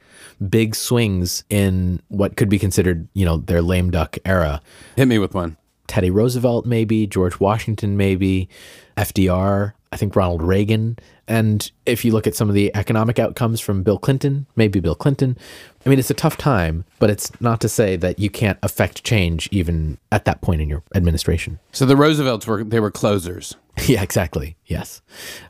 big 0.48 0.74
swings 0.74 1.44
in 1.48 2.00
what 2.08 2.36
could 2.36 2.48
be 2.48 2.58
considered, 2.58 3.08
you 3.14 3.24
know, 3.24 3.38
their 3.38 3.62
lame 3.62 3.90
duck 3.90 4.18
era. 4.24 4.60
Hit 4.96 5.08
me 5.08 5.18
with 5.18 5.34
one. 5.34 5.56
Teddy 5.86 6.10
Roosevelt, 6.10 6.66
maybe, 6.66 7.06
George 7.06 7.40
Washington, 7.40 7.96
maybe, 7.96 8.48
FDR, 8.96 9.72
I 9.92 9.96
think 9.96 10.14
Ronald 10.14 10.42
Reagan. 10.42 10.98
And 11.26 11.70
if 11.86 12.04
you 12.04 12.12
look 12.12 12.26
at 12.26 12.34
some 12.34 12.48
of 12.48 12.54
the 12.54 12.70
economic 12.74 13.18
outcomes 13.18 13.60
from 13.60 13.82
Bill 13.82 13.98
Clinton, 13.98 14.46
maybe 14.56 14.80
Bill 14.80 14.94
Clinton, 14.94 15.36
I 15.84 15.88
mean, 15.88 15.98
it's 15.98 16.10
a 16.10 16.14
tough 16.14 16.36
time, 16.36 16.84
but 16.98 17.08
it's 17.10 17.30
not 17.40 17.60
to 17.62 17.68
say 17.68 17.96
that 17.96 18.18
you 18.18 18.28
can't 18.30 18.58
affect 18.62 19.02
change 19.04 19.48
even 19.50 19.96
at 20.12 20.24
that 20.26 20.40
point 20.42 20.60
in 20.60 20.68
your 20.68 20.82
administration. 20.94 21.58
So 21.72 21.86
the 21.86 21.96
Roosevelts 21.96 22.46
were, 22.46 22.64
they 22.64 22.80
were 22.80 22.90
closers. 22.90 23.56
Yeah, 23.86 24.02
exactly. 24.02 24.56
Yes. 24.66 25.02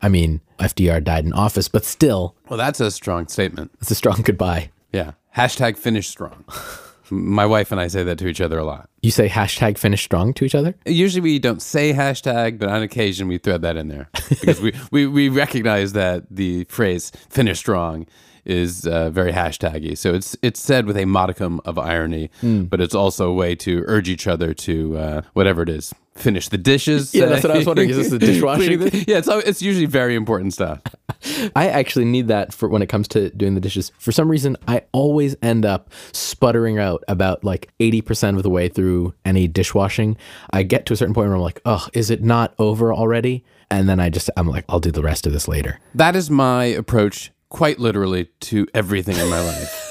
I 0.02 0.10
mean, 0.10 0.42
FDR 0.58 1.02
died 1.02 1.24
in 1.24 1.32
office, 1.32 1.66
but 1.66 1.82
still, 1.86 2.34
Well, 2.50 2.58
that's 2.58 2.78
a 2.78 2.90
strong 2.90 3.26
statement. 3.26 3.70
it's 3.80 3.90
a 3.90 3.94
strong 3.94 4.20
goodbye. 4.22 4.70
Yeah. 4.92 5.12
Hashtag 5.34 5.78
finish 5.78 6.08
strong. 6.08 6.44
My 7.10 7.46
wife 7.46 7.72
and 7.72 7.80
I 7.80 7.88
say 7.88 8.02
that 8.04 8.18
to 8.18 8.26
each 8.26 8.40
other 8.40 8.58
a 8.58 8.64
lot. 8.64 8.88
You 9.02 9.10
say 9.10 9.28
hashtag 9.28 9.78
finish 9.78 10.02
strong 10.02 10.34
to 10.34 10.44
each 10.44 10.54
other? 10.54 10.74
Usually 10.86 11.20
we 11.20 11.38
don't 11.38 11.62
say 11.62 11.92
hashtag, 11.92 12.58
but 12.58 12.68
on 12.68 12.82
occasion 12.82 13.28
we 13.28 13.38
thread 13.38 13.62
that 13.62 13.76
in 13.76 13.88
there 13.88 14.10
because 14.28 14.60
we, 14.60 14.74
we, 14.90 15.06
we 15.06 15.28
recognize 15.28 15.92
that 15.92 16.24
the 16.30 16.64
phrase 16.64 17.10
finish 17.28 17.58
strong 17.58 18.06
is 18.44 18.86
uh, 18.86 19.10
very 19.10 19.32
hashtaggy. 19.32 19.96
So 19.96 20.14
it's 20.14 20.36
it's 20.42 20.60
said 20.60 20.86
with 20.86 20.96
a 20.96 21.04
modicum 21.04 21.60
of 21.64 21.78
irony, 21.78 22.30
but 22.42 22.80
it's 22.80 22.94
also 22.94 23.30
a 23.30 23.34
way 23.34 23.54
to 23.56 23.84
urge 23.86 24.08
each 24.08 24.26
other 24.26 24.54
to 24.54 24.96
uh, 24.96 25.22
whatever 25.34 25.62
it 25.62 25.68
is, 25.68 25.94
finish 26.14 26.48
the 26.48 26.58
dishes. 26.58 27.14
Yeah, 27.14 27.26
that's 27.26 27.42
what 27.42 27.52
I 27.52 27.58
was 27.58 27.66
wondering. 27.66 27.90
Is 27.90 27.96
this 27.96 28.10
the 28.10 28.18
dishwashing? 28.18 28.80
Yeah, 28.82 29.18
it's, 29.18 29.28
it's 29.28 29.62
usually 29.62 29.86
very 29.86 30.14
important 30.14 30.52
stuff. 30.52 30.80
I 31.56 31.68
actually 31.68 32.04
need 32.04 32.28
that 32.28 32.52
for 32.52 32.68
when 32.68 32.82
it 32.82 32.88
comes 32.88 33.08
to 33.08 33.30
doing 33.30 33.54
the 33.54 33.60
dishes. 33.60 33.90
For 33.98 34.12
some 34.12 34.30
reason, 34.30 34.56
I 34.66 34.82
always 34.92 35.36
end 35.42 35.64
up 35.64 35.90
sputtering 36.12 36.78
out 36.78 37.02
about 37.08 37.42
like 37.44 37.70
80% 37.80 38.36
of 38.36 38.42
the 38.42 38.50
way 38.50 38.68
through 38.68 39.14
any 39.24 39.48
dishwashing. 39.48 40.16
I 40.50 40.62
get 40.62 40.86
to 40.86 40.92
a 40.92 40.96
certain 40.96 41.14
point 41.14 41.28
where 41.28 41.36
I'm 41.36 41.42
like, 41.42 41.60
oh, 41.64 41.86
is 41.92 42.10
it 42.10 42.22
not 42.22 42.54
over 42.58 42.92
already? 42.92 43.44
And 43.70 43.88
then 43.88 44.00
I 44.00 44.08
just, 44.10 44.30
I'm 44.36 44.48
like, 44.48 44.64
I'll 44.68 44.80
do 44.80 44.90
the 44.90 45.02
rest 45.02 45.26
of 45.26 45.32
this 45.32 45.46
later. 45.48 45.78
That 45.94 46.16
is 46.16 46.30
my 46.30 46.64
approach, 46.64 47.32
quite 47.48 47.78
literally, 47.78 48.28
to 48.40 48.66
everything 48.74 49.16
in 49.16 49.28
my 49.28 49.40
life. 49.40 49.88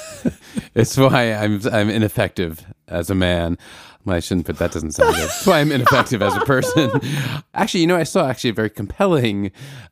it's 0.75 0.97
why 0.97 1.33
I'm 1.33 1.61
I'm 1.71 1.89
ineffective 1.89 2.65
as 2.87 3.09
a 3.09 3.15
man. 3.15 3.57
Well, 4.05 4.15
I 4.15 4.19
shouldn't 4.21 4.45
put 4.45 4.57
that 4.57 4.71
doesn't 4.71 4.93
sound 4.93 5.15
good. 5.15 5.27
That's 5.27 5.45
why 5.45 5.59
I'm 5.59 5.71
ineffective 5.71 6.21
as 6.21 6.35
a 6.35 6.39
person. 6.41 6.89
actually, 7.53 7.81
you 7.81 7.87
know, 7.87 7.97
I 7.97 8.03
saw 8.03 8.29
actually 8.29 8.51
a 8.51 8.53
very 8.53 8.69
compelling 8.69 9.51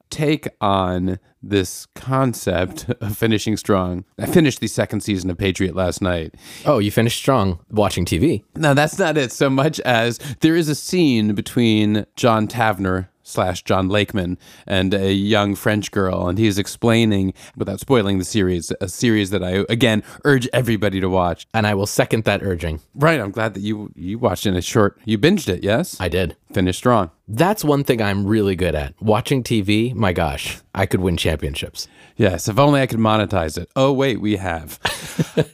take 0.09 0.47
on 0.61 1.19
this 1.43 1.85
concept 1.95 2.89
of 3.01 3.17
finishing 3.17 3.57
strong. 3.57 4.05
I 4.17 4.25
finished 4.25 4.61
the 4.61 4.67
second 4.67 5.01
season 5.01 5.29
of 5.29 5.37
Patriot 5.37 5.75
last 5.75 6.01
night. 6.01 6.35
Oh, 6.65 6.79
you 6.79 6.91
finished 6.91 7.17
strong 7.17 7.59
watching 7.69 8.05
TV. 8.05 8.43
No, 8.55 8.73
that's 8.73 8.97
not 8.97 9.17
it 9.17 9.33
so 9.33 9.49
much 9.49 9.79
as 9.81 10.17
there 10.39 10.55
is 10.55 10.69
a 10.69 10.75
scene 10.75 11.35
between 11.35 12.05
John 12.15 12.47
Tavner 12.47 13.09
slash 13.25 13.63
John 13.63 13.89
Lakeman 13.89 14.37
and 14.65 14.93
a 14.93 15.11
young 15.11 15.55
French 15.55 15.91
girl, 15.91 16.27
and 16.27 16.37
he's 16.37 16.57
explaining, 16.57 17.33
without 17.57 17.79
spoiling 17.79 18.19
the 18.19 18.25
series, 18.25 18.71
a 18.79 18.87
series 18.87 19.31
that 19.31 19.43
I 19.43 19.65
again 19.67 20.03
urge 20.23 20.47
everybody 20.53 20.99
to 21.01 21.09
watch. 21.09 21.45
And 21.53 21.67
I 21.67 21.73
will 21.73 21.87
second 21.87 22.23
that 22.23 22.41
urging. 22.43 22.79
Right, 22.93 23.19
I'm 23.19 23.31
glad 23.31 23.53
that 23.55 23.61
you 23.61 23.91
you 23.95 24.17
watched 24.17 24.45
in 24.45 24.55
a 24.55 24.61
short. 24.61 24.97
You 25.05 25.17
binged 25.17 25.49
it, 25.49 25.63
yes? 25.63 25.99
I 25.99 26.07
did. 26.07 26.37
Finished 26.53 26.79
strong. 26.79 27.11
That's 27.27 27.63
one 27.63 27.83
thing 27.83 28.01
I'm 28.01 28.25
really 28.25 28.55
good 28.55 28.75
at. 28.75 28.93
Watching 29.01 29.43
TV, 29.43 29.93
my 29.93 30.13
gosh, 30.13 30.59
I 30.75 30.85
could 30.85 31.01
win 31.01 31.17
championships. 31.17 31.87
Yes, 32.17 32.47
if 32.47 32.59
only 32.59 32.81
I 32.81 32.87
could 32.87 32.99
monetize 32.99 33.57
it. 33.57 33.69
Oh 33.75 33.91
wait, 33.91 34.21
we 34.21 34.37
have. 34.37 34.79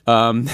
um, 0.08 0.48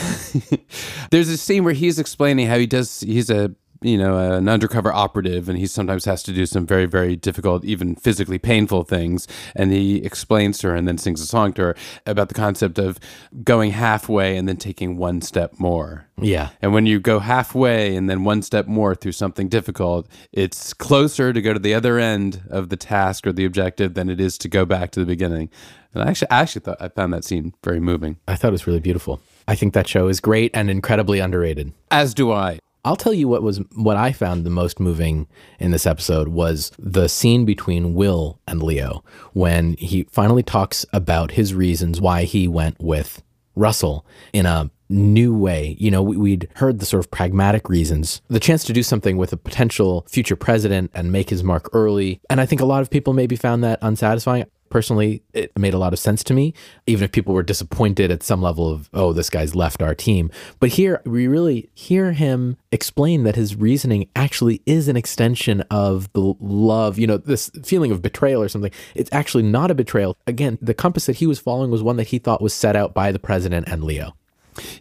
there's 1.11 1.29
a 1.29 1.37
scene 1.37 1.63
where 1.63 1.73
he's 1.73 1.99
explaining 1.99 2.47
how 2.47 2.57
he 2.57 2.67
does. 2.67 3.01
He's 3.01 3.29
a 3.29 3.53
you 3.81 3.97
know 3.97 4.17
an 4.17 4.49
undercover 4.49 4.93
operative, 4.93 5.49
and 5.49 5.57
he 5.57 5.67
sometimes 5.67 6.05
has 6.05 6.23
to 6.23 6.33
do 6.33 6.45
some 6.45 6.65
very 6.65 6.85
very 6.85 7.15
difficult, 7.15 7.63
even 7.65 7.95
physically 7.95 8.37
painful 8.37 8.83
things. 8.83 9.27
And 9.55 9.71
he 9.71 9.97
explains 9.97 10.57
to 10.59 10.69
her, 10.69 10.75
and 10.75 10.87
then 10.87 10.97
sings 10.97 11.21
a 11.21 11.25
song 11.25 11.53
to 11.53 11.61
her 11.61 11.75
about 12.05 12.29
the 12.29 12.35
concept 12.35 12.79
of 12.79 12.99
going 13.43 13.71
halfway 13.71 14.37
and 14.37 14.47
then 14.47 14.57
taking 14.57 14.97
one 14.97 15.21
step 15.21 15.59
more. 15.59 16.07
Yeah. 16.19 16.49
And 16.61 16.73
when 16.73 16.85
you 16.85 16.99
go 16.99 17.19
halfway 17.19 17.95
and 17.95 18.09
then 18.09 18.23
one 18.23 18.41
step 18.41 18.67
more 18.67 18.95
through 18.95 19.11
something 19.11 19.47
difficult, 19.47 20.07
it's 20.31 20.73
closer 20.73 21.31
to 21.31 21.41
go 21.41 21.53
to 21.53 21.59
the 21.59 21.73
other 21.73 21.99
end 21.99 22.41
of 22.49 22.69
the 22.69 22.77
task 22.77 23.27
or 23.27 23.31
the 23.31 23.45
objective 23.45 23.93
than 23.93 24.09
it 24.09 24.19
is 24.19 24.37
to 24.39 24.49
go 24.49 24.65
back 24.65 24.91
to 24.91 24.99
the 24.99 25.05
beginning. 25.05 25.49
And 25.93 26.03
I 26.03 26.09
actually, 26.09 26.31
I 26.31 26.41
actually 26.41 26.61
thought 26.61 26.81
I 26.81 26.89
found 26.89 27.13
that 27.13 27.23
scene 27.23 27.53
very 27.63 27.79
moving. 27.79 28.17
I 28.27 28.35
thought 28.35 28.49
it 28.49 28.51
was 28.51 28.67
really 28.67 28.79
beautiful. 28.79 29.21
I 29.47 29.55
think 29.55 29.73
that 29.73 29.87
show 29.87 30.07
is 30.07 30.19
great 30.19 30.51
and 30.53 30.69
incredibly 30.69 31.19
underrated. 31.19 31.73
As 31.91 32.13
do 32.13 32.31
I. 32.31 32.59
I'll 32.87 32.95
tell 32.95 33.13
you 33.13 33.27
what 33.27 33.43
was 33.43 33.59
what 33.75 33.97
I 33.97 34.13
found 34.13 34.45
the 34.45 34.49
most 34.49 34.79
moving 34.79 35.27
in 35.59 35.71
this 35.71 35.85
episode 35.85 36.29
was 36.29 36.71
the 36.79 37.09
scene 37.09 37.43
between 37.43 37.93
Will 37.93 38.39
and 38.47 38.63
Leo 38.63 39.03
when 39.33 39.73
he 39.73 40.03
finally 40.09 40.41
talks 40.43 40.85
about 40.93 41.31
his 41.31 41.53
reasons 41.53 41.99
why 41.99 42.23
he 42.23 42.47
went 42.47 42.77
with 42.79 43.21
Russell 43.55 44.05
in 44.31 44.45
a 44.45 44.71
new 44.89 45.35
way. 45.37 45.75
You 45.77 45.91
know, 45.91 46.01
we- 46.01 46.15
we'd 46.15 46.47
heard 46.55 46.79
the 46.79 46.85
sort 46.85 47.03
of 47.03 47.11
pragmatic 47.11 47.67
reasons, 47.67 48.21
the 48.29 48.39
chance 48.39 48.63
to 48.63 48.71
do 48.71 48.81
something 48.83 49.17
with 49.17 49.33
a 49.33 49.37
potential 49.37 50.05
future 50.09 50.37
president 50.37 50.91
and 50.93 51.11
make 51.11 51.29
his 51.29 51.43
mark 51.43 51.69
early. 51.73 52.21
And 52.29 52.39
I 52.39 52.45
think 52.45 52.61
a 52.61 52.65
lot 52.65 52.81
of 52.81 52.89
people 52.89 53.11
maybe 53.11 53.35
found 53.35 53.65
that 53.65 53.79
unsatisfying. 53.81 54.45
Personally, 54.69 55.23
it 55.33 55.57
made 55.57 55.73
a 55.73 55.77
lot 55.77 55.93
of 55.93 55.99
sense 55.99 56.23
to 56.25 56.33
me, 56.33 56.53
even 56.85 57.03
if 57.03 57.11
people 57.11 57.33
were 57.33 57.43
disappointed 57.43 58.11
at 58.11 58.23
some 58.23 58.41
level 58.41 58.71
of, 58.71 58.89
oh, 58.93 59.13
this 59.13 59.29
guy's 59.29 59.55
left 59.55 59.81
our 59.81 59.95
team. 59.95 60.29
But 60.59 60.69
here, 60.69 61.01
we 61.05 61.27
really 61.27 61.69
hear 61.73 62.11
him 62.11 62.57
explain 62.71 63.23
that 63.23 63.35
his 63.35 63.55
reasoning 63.55 64.09
actually 64.15 64.61
is 64.65 64.87
an 64.87 64.97
extension 64.97 65.61
of 65.71 66.11
the 66.13 66.33
love, 66.39 66.97
you 66.99 67.07
know, 67.07 67.17
this 67.17 67.49
feeling 67.63 67.91
of 67.91 68.01
betrayal 68.01 68.41
or 68.41 68.49
something. 68.49 68.71
It's 68.95 69.09
actually 69.11 69.43
not 69.43 69.71
a 69.71 69.75
betrayal. 69.75 70.17
Again, 70.27 70.57
the 70.61 70.73
compass 70.73 71.05
that 71.05 71.17
he 71.17 71.27
was 71.27 71.39
following 71.39 71.71
was 71.71 71.83
one 71.83 71.97
that 71.97 72.07
he 72.07 72.19
thought 72.19 72.41
was 72.41 72.53
set 72.53 72.75
out 72.75 72.93
by 72.93 73.11
the 73.11 73.19
president 73.19 73.67
and 73.69 73.83
Leo. 73.83 74.15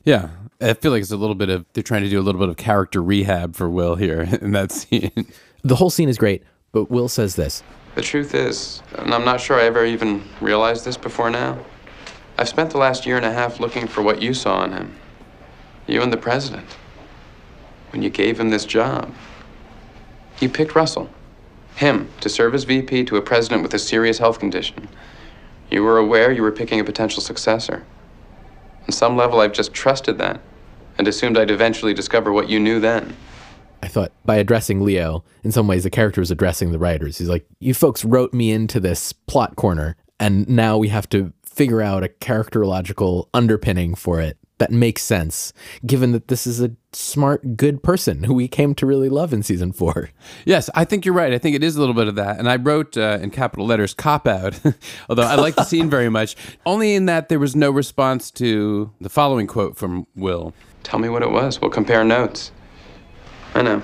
Yeah. 0.05 0.31
I 0.61 0.73
feel 0.73 0.91
like 0.91 1.03
it's 1.03 1.11
a 1.11 1.17
little 1.17 1.35
bit 1.35 1.51
of, 1.51 1.67
they're 1.73 1.83
trying 1.83 2.03
to 2.03 2.09
do 2.09 2.19
a 2.19 2.23
little 2.23 2.41
bit 2.41 2.49
of 2.49 2.57
character 2.57 3.03
rehab 3.03 3.55
for 3.55 3.69
Will 3.69 3.97
here 3.97 4.23
in 4.41 4.53
that 4.53 4.73
scene. 4.73 5.27
The 5.63 5.77
whole 5.77 5.91
scene 5.91 6.09
is 6.09 6.19
great, 6.19 6.43
but 6.73 6.91
Will 6.91 7.09
says 7.09 7.37
this 7.37 7.63
The 7.97 8.03
truth 8.03 8.35
is, 8.35 8.83
and 8.99 9.15
I'm 9.15 9.25
not 9.25 9.41
sure 9.41 9.59
I 9.59 9.65
ever 9.65 9.87
even 9.87 10.23
realized 10.43 10.85
this 10.85 10.99
before 10.99 11.31
now, 11.31 11.65
I've 12.37 12.47
spent 12.47 12.71
the 12.71 12.77
last 12.77 13.07
year 13.07 13.17
and 13.17 13.25
a 13.25 13.33
half 13.33 13.59
looking 13.59 13.87
for 13.87 14.03
what 14.03 14.21
you 14.21 14.35
saw 14.35 14.63
in 14.65 14.73
him. 14.73 14.95
You 15.87 16.03
and 16.03 16.13
the 16.13 16.19
president. 16.19 16.77
When 17.93 18.03
you 18.03 18.11
gave 18.11 18.39
him 18.39 18.51
this 18.51 18.67
job, 18.67 19.15
you 20.41 20.51
picked 20.51 20.75
Russell. 20.75 21.09
Him 21.77 22.11
to 22.21 22.29
serve 22.29 22.55
as 22.55 22.65
VP 22.65 23.07
to 23.07 23.17
a 23.17 23.23
president 23.23 23.63
with 23.63 23.73
a 23.73 23.79
serious 23.79 24.19
health 24.19 24.39
condition. 24.39 24.89
You 25.71 25.83
were 25.83 25.97
aware 25.97 26.31
you 26.31 26.43
were 26.43 26.53
picking 26.53 26.79
a 26.79 26.85
potential 26.85 27.23
successor. 27.23 27.87
On 28.87 28.93
some 28.93 29.17
level, 29.17 29.41
I've 29.41 29.55
just 29.55 29.73
trusted 29.73 30.19
that 30.19 30.43
and 30.99 31.09
assumed 31.09 31.39
I'd 31.39 31.51
eventually 31.51 31.95
discover 31.95 32.31
what 32.31 32.51
you 32.51 32.61
knew 32.61 32.79
then. 32.79 33.17
I 33.83 33.89
thought 33.89 34.13
by 34.25 34.37
addressing 34.37 34.81
Leo, 34.81 35.25
in 35.43 35.53
some 35.53 35.69
ways, 35.69 35.85
the 35.85 35.91
character 35.91 36.21
is 36.21 36.31
addressing 36.31 36.73
the 36.73 36.79
writers. 36.79 37.19
He's 37.19 37.29
like, 37.29 37.47
you 37.61 37.75
folks 37.75 38.05
wrote 38.05 38.33
me 38.33 38.51
into 38.51 38.81
this 38.81 39.13
plot 39.13 39.57
corner, 39.57 39.97
and 40.19 40.49
now 40.49 40.79
we 40.79 40.89
have 40.89 41.09
to 41.11 41.33
figure 41.45 41.83
out 41.83 42.05
a 42.05 42.09
characterological 42.09 43.29
underpinning 43.33 43.95
for 43.95 44.21
it 44.21 44.39
that 44.59 44.71
makes 44.71 45.03
sense, 45.03 45.53
given 45.85 46.13
that 46.13 46.29
this 46.29 46.47
is 46.47 46.61
a 46.61 46.71
smart, 46.93 47.57
good 47.57 47.83
person 47.83 48.25
who 48.25 48.33
we 48.33 48.49
came 48.49 48.75
to 48.75 48.87
really 48.87 49.09
love 49.09 49.33
in 49.33 49.43
season 49.43 49.73
four. 49.73 50.11
Yes, 50.47 50.71
I 50.75 50.85
think 50.85 51.05
you're 51.05 51.15
right. 51.15 51.33
I 51.33 51.39
think 51.39 51.55
it 51.55 51.63
is 51.63 51.77
a 51.77 51.81
little 51.81 51.95
bit 51.95 52.09
of 52.09 52.15
that. 52.15 52.39
And 52.39 52.49
I 52.49 52.57
wrote 52.57 52.97
uh, 52.97 53.19
in 53.21 53.31
capital 53.31 53.67
letters 53.67 53.93
cop 53.93 54.27
out, 54.27 54.59
although 55.11 55.23
I 55.23 55.35
like 55.35 55.57
the 55.57 55.65
scene 55.65 55.91
very 55.91 56.09
much, 56.09 56.37
only 56.65 56.95
in 56.95 57.07
that 57.07 57.29
there 57.29 57.39
was 57.39 57.55
no 57.55 57.71
response 57.71 58.31
to 58.33 58.91
the 59.01 59.11
following 59.11 59.47
quote 59.47 59.77
from 59.77 60.07
Will. 60.15 60.55
Tell 60.85 60.99
me 60.99 61.09
what 61.09 61.23
it 61.23 61.31
was. 61.31 61.61
We'll 61.61 61.71
compare 61.71 62.05
notes. 62.05 62.51
I 63.57 63.63
know. 63.63 63.83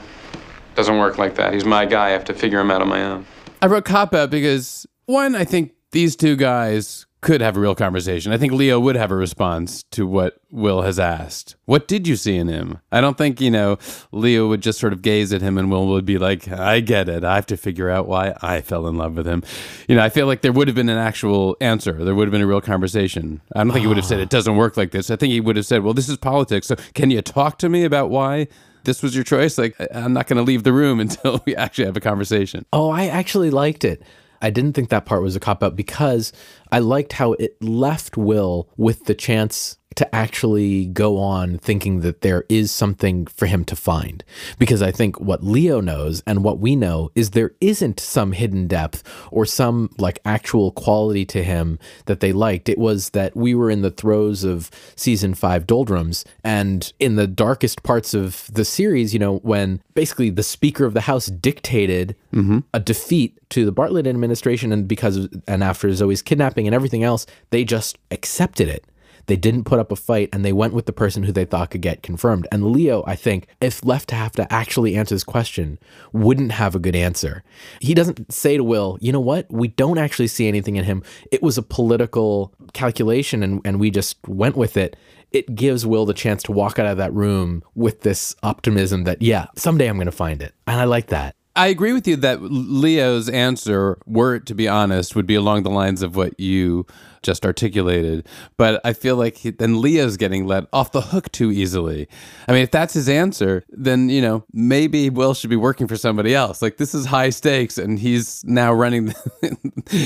Doesn't 0.75 0.99
work 0.99 1.17
like 1.17 1.37
that. 1.37 1.55
He's 1.55 1.64
my 1.64 1.87
guy. 1.87 2.09
I 2.09 2.11
have 2.11 2.25
to 2.26 2.35
figure 2.35 2.61
him 2.61 2.71
out 2.71 2.83
on 2.83 2.88
my 2.88 3.02
own. 3.02 3.25
I 3.62 3.67
wrote 3.67 3.87
cop 3.87 4.12
out 4.12 4.29
because, 4.29 4.87
one, 5.07 5.35
I 5.35 5.45
think 5.45 5.73
these 5.93 6.14
two 6.14 6.37
guys 6.37 7.07
could 7.23 7.41
have 7.41 7.57
a 7.57 7.61
real 7.61 7.75
conversation. 7.75 8.33
I 8.33 8.37
think 8.37 8.52
Leo 8.52 8.79
would 8.81 8.97
have 8.97 9.11
a 9.11 9.17
response 9.17 9.85
to 9.93 10.07
what 10.07 10.41
Will 10.50 10.83
has 10.83 10.99
asked. 10.99 11.57
What 11.64 11.88
did 11.88 12.07
you 12.07 12.17
see 12.17 12.37
in 12.37 12.49
him? 12.49 12.81
I 12.91 13.00
don't 13.00 13.17
think, 13.17 13.41
you 13.41 13.50
know, 13.50 13.79
Leo 14.11 14.47
would 14.49 14.61
just 14.61 14.79
sort 14.79 14.93
of 14.93 15.00
gaze 15.00 15.33
at 15.33 15.41
him 15.41 15.57
and 15.57 15.71
Will 15.71 15.87
would 15.87 16.05
be 16.05 16.19
like, 16.19 16.49
I 16.49 16.81
get 16.81 17.09
it. 17.09 17.25
I 17.25 17.37
have 17.37 17.47
to 17.47 17.57
figure 17.57 17.88
out 17.88 18.07
why 18.07 18.35
I 18.43 18.61
fell 18.61 18.87
in 18.88 18.99
love 18.99 19.17
with 19.17 19.26
him. 19.26 19.43
You 19.88 19.97
know, 19.97 20.02
I 20.02 20.11
feel 20.11 20.26
like 20.26 20.43
there 20.43 20.52
would 20.52 20.69
have 20.69 20.75
been 20.75 20.91
an 20.91 20.99
actual 20.99 21.57
answer. 21.62 22.05
There 22.05 22.14
would 22.14 22.26
have 22.26 22.33
been 22.33 22.43
a 22.43 22.47
real 22.47 22.61
conversation. 22.61 23.41
I 23.55 23.61
don't 23.61 23.73
think 23.73 23.83
he 23.83 23.87
would 23.87 23.97
have 23.97 24.07
said 24.07 24.19
ah. 24.19 24.25
it 24.25 24.31
doesn't 24.31 24.57
work 24.57 24.76
like 24.76 24.91
this. 24.91 25.09
I 25.09 25.17
think 25.17 25.33
he 25.33 25.41
would 25.41 25.57
have 25.57 25.67
said, 25.67 25.83
well, 25.83 25.95
this 25.95 26.11
is 26.11 26.19
politics. 26.19 26.67
So 26.67 26.76
can 26.93 27.11
you 27.11 27.23
talk 27.23 27.57
to 27.61 27.71
me 27.71 27.85
about 27.85 28.11
why? 28.11 28.49
This 28.85 29.03
was 29.03 29.15
your 29.15 29.25
choice. 29.25 29.59
Like, 29.59 29.77
I'm 29.95 30.12
not 30.12 30.27
going 30.27 30.39
to 30.39 30.43
leave 30.43 30.62
the 30.65 30.73
room 30.73 31.01
until 31.07 31.43
we 31.45 31.55
actually 31.57 31.87
have 31.87 31.97
a 31.97 32.01
conversation. 32.01 32.65
Oh, 32.73 32.91
I 32.91 33.07
actually 33.07 33.51
liked 33.51 33.85
it. 33.85 34.03
I 34.41 34.51
didn't 34.51 34.73
think 34.73 34.89
that 34.89 35.05
part 35.05 35.23
was 35.23 35.37
a 35.37 35.41
cop 35.41 35.62
out 35.62 35.77
because 35.77 36.33
I 36.73 36.81
liked 36.81 37.12
how 37.12 37.35
it 37.35 37.62
left 37.62 38.17
Will 38.17 38.69
with 38.77 39.05
the 39.05 39.15
chance 39.15 39.79
to 39.97 40.15
actually 40.15 40.87
go 40.87 41.19
on 41.19 41.59
thinking 41.59 42.01
that 42.01 42.21
there 42.23 42.45
is 42.49 42.71
something 42.71 43.27
for 43.27 43.47
him 43.47 43.65
to 43.65 43.77
find. 43.77 44.25
Because 44.59 44.83
I 44.83 44.91
think 44.91 45.21
what 45.21 45.45
Leo 45.45 45.81
knows 45.81 46.23
and 46.27 46.45
what 46.45 46.59
we 46.59 46.77
know 46.77 47.11
is 47.15 47.31
there 47.31 47.53
isn't 47.61 48.01
some 48.01 48.33
hidden 48.33 48.67
depth 48.67 49.03
or 49.31 49.45
some 49.45 49.91
like 49.99 50.19
actual 50.25 50.73
quality 50.73 51.25
to 51.27 51.43
him 51.43 51.79
that 52.07 52.21
they 52.21 52.33
liked. 52.33 52.69
It 52.69 52.79
was 52.79 53.11
that 53.11 53.37
we 53.37 53.55
were 53.55 53.71
in 53.71 53.83
the 53.83 53.91
throes 53.91 54.45
of 54.45 54.71
season 54.97 55.35
five 55.35 55.67
doldrums 55.67 56.25
and 56.45 56.93
in 56.99 57.17
the 57.17 57.27
darkest 57.27 57.83
parts 57.83 58.15
of 58.15 58.49
the 58.53 58.65
series, 58.65 59.13
you 59.13 59.19
know, 59.19 59.39
when 59.39 59.81
basically 59.95 60.31
the 60.31 60.43
Speaker 60.43 60.85
of 60.85 60.95
the 60.95 61.03
House 61.03 61.27
dictated 61.27 62.17
mm-hmm. 62.33 62.61
a 62.73 62.81
defeat 62.81 63.39
to 63.51 63.65
the 63.65 63.73
Bartlet 63.73 64.07
administration 64.07 64.73
and 64.73 64.89
because 64.89 65.17
of, 65.17 65.43
and 65.47 65.63
after 65.63 65.93
Zoe's 65.93 66.23
kidnapping 66.23 66.67
and 66.67 66.75
everything 66.75 67.05
else, 67.05 67.27
they 67.51 67.65
just 67.65 67.99
accepted 68.11 68.69
it. 68.69 68.85
They 69.26 69.37
didn't 69.37 69.64
put 69.64 69.79
up 69.79 69.93
a 69.93 69.97
fight 69.97 70.29
and 70.33 70.45
they 70.45 70.52
went 70.52 70.75
with 70.75 70.87
the 70.87 70.93
person 70.93 71.23
who 71.23 71.33
they 71.33 71.45
thought 71.45 71.71
could 71.71 71.81
get 71.81 72.02
confirmed. 72.02 72.47
And 72.50 72.67
Leo, 72.67 73.05
I 73.07 73.17
think, 73.17 73.47
if 73.61 73.85
left 73.85 74.09
to 74.11 74.14
have 74.14 74.33
to 74.33 74.52
actually 74.52 74.97
answer 74.97 75.14
this 75.14 75.25
question, 75.25 75.79
wouldn't 76.12 76.52
have 76.52 76.75
a 76.75 76.79
good 76.79 76.97
answer. 76.97 77.43
He 77.81 77.95
doesn't 77.95 78.33
say 78.33 78.57
to 78.57 78.64
Will, 78.64 78.99
you 79.00 79.12
know 79.12 79.21
what? 79.21 79.50
We 79.50 79.69
don't 79.69 79.99
actually 79.99 80.29
see 80.29 80.49
anything 80.49 80.76
in 80.76 80.85
him. 80.85 81.02
It 81.31 81.43
was 81.43 81.59
a 81.59 81.62
political 81.62 82.52
calculation 82.73 83.43
and, 83.43 83.61
and 83.64 83.79
we 83.79 83.91
just 83.91 84.17
went 84.26 84.57
with 84.57 84.76
it. 84.76 84.97
It 85.31 85.55
gives 85.55 85.87
Will 85.87 86.05
the 86.05 86.14
chance 86.14 86.43
to 86.45 86.52
walk 86.52 86.79
out 86.79 86.87
of 86.87 86.99
that 86.99 87.12
room 87.14 87.62
with 87.75 88.02
this 88.02 88.37
optimism 88.43 89.05
that, 89.05 89.23
yeah, 89.23 89.47
someday 89.57 89.88
I'm 89.88 89.97
going 89.97 90.07
to 90.07 90.12
find 90.12 90.43
it. 90.43 90.55
And 90.67 90.79
I 90.79 90.85
like 90.85 91.07
that. 91.09 91.35
I 91.55 91.67
agree 91.69 91.93
with 91.93 92.09
you 92.09 92.17
that 92.17 92.41
Leo's 92.41 93.29
answer, 93.29 93.99
were 94.07 94.37
it 94.37 94.47
to 94.47 94.55
be 94.55 94.69
honest, 94.69 95.14
would 95.14 95.26
be 95.26 95.35
along 95.35 95.64
the 95.64 95.71
lines 95.71 96.02
of 96.02 96.17
what 96.17 96.38
you 96.41 96.87
just 97.23 97.45
articulated. 97.47 98.26
But 98.57 98.81
I 98.85 98.93
feel 98.93 99.17
like 99.17 99.37
he, 99.38 99.50
then 99.50 99.81
Leo's 99.81 100.17
getting 100.17 100.47
let 100.47 100.64
off 100.73 100.93
the 100.93 101.00
hook 101.00 101.31
too 101.33 101.50
easily. 101.50 102.09
I 102.49 102.52
mean, 102.52 102.62
if 102.62 102.71
that's 102.71 102.95
his 102.95 103.09
answer, 103.09 103.64
then, 103.71 104.09
you 104.09 104.21
know, 104.21 104.45
maybe 104.52 105.11
Will 105.11 105.35
should 105.35 105.50
be 105.50 105.57
working 105.57 105.87
for 105.88 105.97
somebody 105.97 106.35
else. 106.35 106.62
Like, 106.62 106.76
this 106.76 106.95
is 106.95 107.07
high 107.07 107.31
stakes, 107.31 107.79
and 107.79 107.99
he's 107.99 108.43
now 108.45 108.73
running 108.73 109.14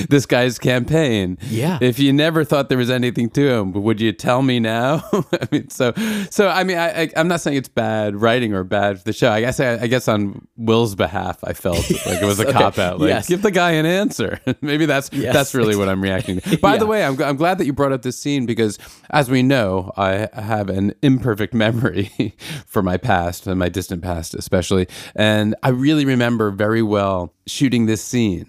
this 0.08 0.26
guy's 0.26 0.58
campaign. 0.58 1.38
Yeah. 1.49 1.78
If 1.80 1.99
you 1.99 2.12
never 2.12 2.44
thought 2.44 2.68
there 2.68 2.78
was 2.78 2.90
anything 2.90 3.30
to 3.30 3.49
him, 3.49 3.73
would 3.73 4.00
you 4.00 4.12
tell 4.12 4.42
me 4.42 4.61
now? 4.61 5.02
I 5.12 5.49
mean, 5.50 5.68
so, 5.70 5.92
so 6.30 6.49
I 6.49 6.64
mean, 6.64 6.78
I, 6.78 7.02
I, 7.02 7.11
I'm 7.16 7.28
not 7.28 7.40
saying 7.40 7.56
it's 7.56 7.68
bad 7.68 8.16
writing 8.16 8.52
or 8.54 8.64
bad 8.64 8.99
for 8.99 9.04
the 9.04 9.12
show. 9.12 9.30
I 9.30 9.40
guess, 9.40 9.61
I, 9.61 9.75
I 9.75 9.87
guess 9.87 10.08
on 10.08 10.46
Will's 10.56 10.94
behalf, 10.94 11.38
I 11.44 11.52
felt 11.52 11.78
like 12.06 12.20
it 12.23 12.25
was 12.25 12.40
a 12.40 12.42
okay. 12.49 12.52
cop 12.52 12.78
out. 12.78 13.00
Like, 13.00 13.08
Yes. 13.08 13.28
give 13.28 13.42
the 13.42 13.50
guy 13.50 13.73
an 13.73 13.87
answer. 13.87 14.40
Maybe 14.61 14.87
that's 14.87 15.11
Yes. 15.12 15.32
that's 15.32 15.54
really 15.54 15.76
what 15.76 15.88
I'm 15.88 16.02
reacting 16.02 16.40
to. 16.40 16.58
By 16.58 16.76
the 16.76 16.87
way, 16.87 17.04
I'm, 17.06 17.22
I'm 17.22 17.36
glad 17.36 17.58
that 17.58 17.66
you 17.66 17.72
brought 17.72 17.92
up 17.92 18.02
this 18.02 18.18
scene 18.18 18.46
because, 18.46 18.78
as 19.10 19.30
we 19.30 19.42
know, 19.42 19.92
I 19.96 20.28
have 20.34 20.68
an 20.68 20.94
imperfect 21.02 21.54
memory 21.66 22.34
for 22.66 22.82
my 22.82 22.96
past 22.96 23.46
and 23.46 23.58
my 23.58 23.68
distant 23.68 24.02
past, 24.02 24.34
especially. 24.34 24.88
And 25.14 25.54
I 25.62 25.70
really 25.70 26.04
remember 26.04 26.50
very 26.50 26.82
well 26.82 27.32
shooting 27.46 27.86
this 27.86 28.02
scene. 28.02 28.48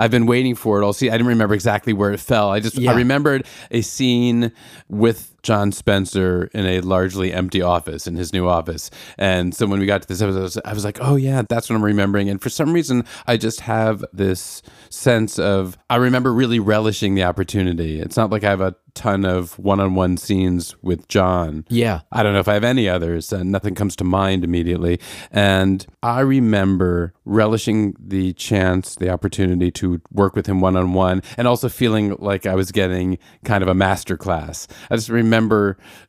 I've 0.00 0.12
been 0.12 0.26
waiting 0.26 0.54
for 0.54 0.80
it 0.80 0.84
all. 0.84 0.92
See, 0.92 1.08
I 1.10 1.12
didn't 1.12 1.26
remember 1.26 1.54
exactly 1.54 1.92
where 1.92 2.12
it 2.12 2.20
fell. 2.20 2.50
I 2.50 2.60
just 2.60 2.76
Yeah. 2.78 2.92
I 2.92 2.94
remembered 2.94 3.44
a 3.72 3.80
scene 3.82 4.52
with 4.88 5.34
John 5.48 5.72
Spencer 5.72 6.50
in 6.52 6.66
a 6.66 6.82
largely 6.82 7.32
empty 7.32 7.62
office 7.62 8.06
in 8.06 8.16
his 8.16 8.34
new 8.34 8.46
office. 8.46 8.90
And 9.16 9.54
so 9.54 9.66
when 9.66 9.80
we 9.80 9.86
got 9.86 10.02
to 10.02 10.08
this 10.08 10.20
episode, 10.20 10.40
I 10.40 10.42
was, 10.42 10.58
I 10.66 10.72
was 10.74 10.84
like, 10.84 10.98
oh 11.00 11.16
yeah, 11.16 11.40
that's 11.48 11.70
what 11.70 11.76
I'm 11.76 11.82
remembering. 11.82 12.28
And 12.28 12.38
for 12.38 12.50
some 12.50 12.74
reason, 12.74 13.06
I 13.26 13.38
just 13.38 13.60
have 13.60 14.04
this 14.12 14.60
sense 14.90 15.38
of 15.38 15.78
I 15.88 15.96
remember 15.96 16.34
really 16.34 16.58
relishing 16.58 17.14
the 17.14 17.24
opportunity. 17.24 17.98
It's 17.98 18.16
not 18.18 18.28
like 18.28 18.44
I 18.44 18.50
have 18.50 18.60
a 18.60 18.74
ton 18.92 19.24
of 19.24 19.56
one-on-one 19.58 20.16
scenes 20.16 20.74
with 20.82 21.06
John. 21.06 21.64
Yeah. 21.68 22.00
I 22.10 22.22
don't 22.22 22.32
know 22.32 22.40
if 22.40 22.48
I 22.48 22.54
have 22.54 22.64
any 22.64 22.88
others, 22.88 23.32
and 23.32 23.52
nothing 23.52 23.76
comes 23.76 23.94
to 23.96 24.04
mind 24.04 24.42
immediately. 24.42 24.98
And 25.30 25.86
I 26.02 26.20
remember 26.20 27.14
relishing 27.24 27.94
the 28.00 28.32
chance, 28.32 28.96
the 28.96 29.08
opportunity 29.08 29.70
to 29.70 30.00
work 30.10 30.34
with 30.34 30.46
him 30.46 30.60
one 30.60 30.76
on 30.76 30.94
one, 30.94 31.22
and 31.36 31.46
also 31.46 31.68
feeling 31.68 32.16
like 32.18 32.44
I 32.44 32.56
was 32.56 32.72
getting 32.72 33.18
kind 33.44 33.62
of 33.62 33.68
a 33.68 33.74
master 33.74 34.16
class. 34.16 34.66
I 34.90 34.96
just 34.96 35.10
remember, 35.10 35.37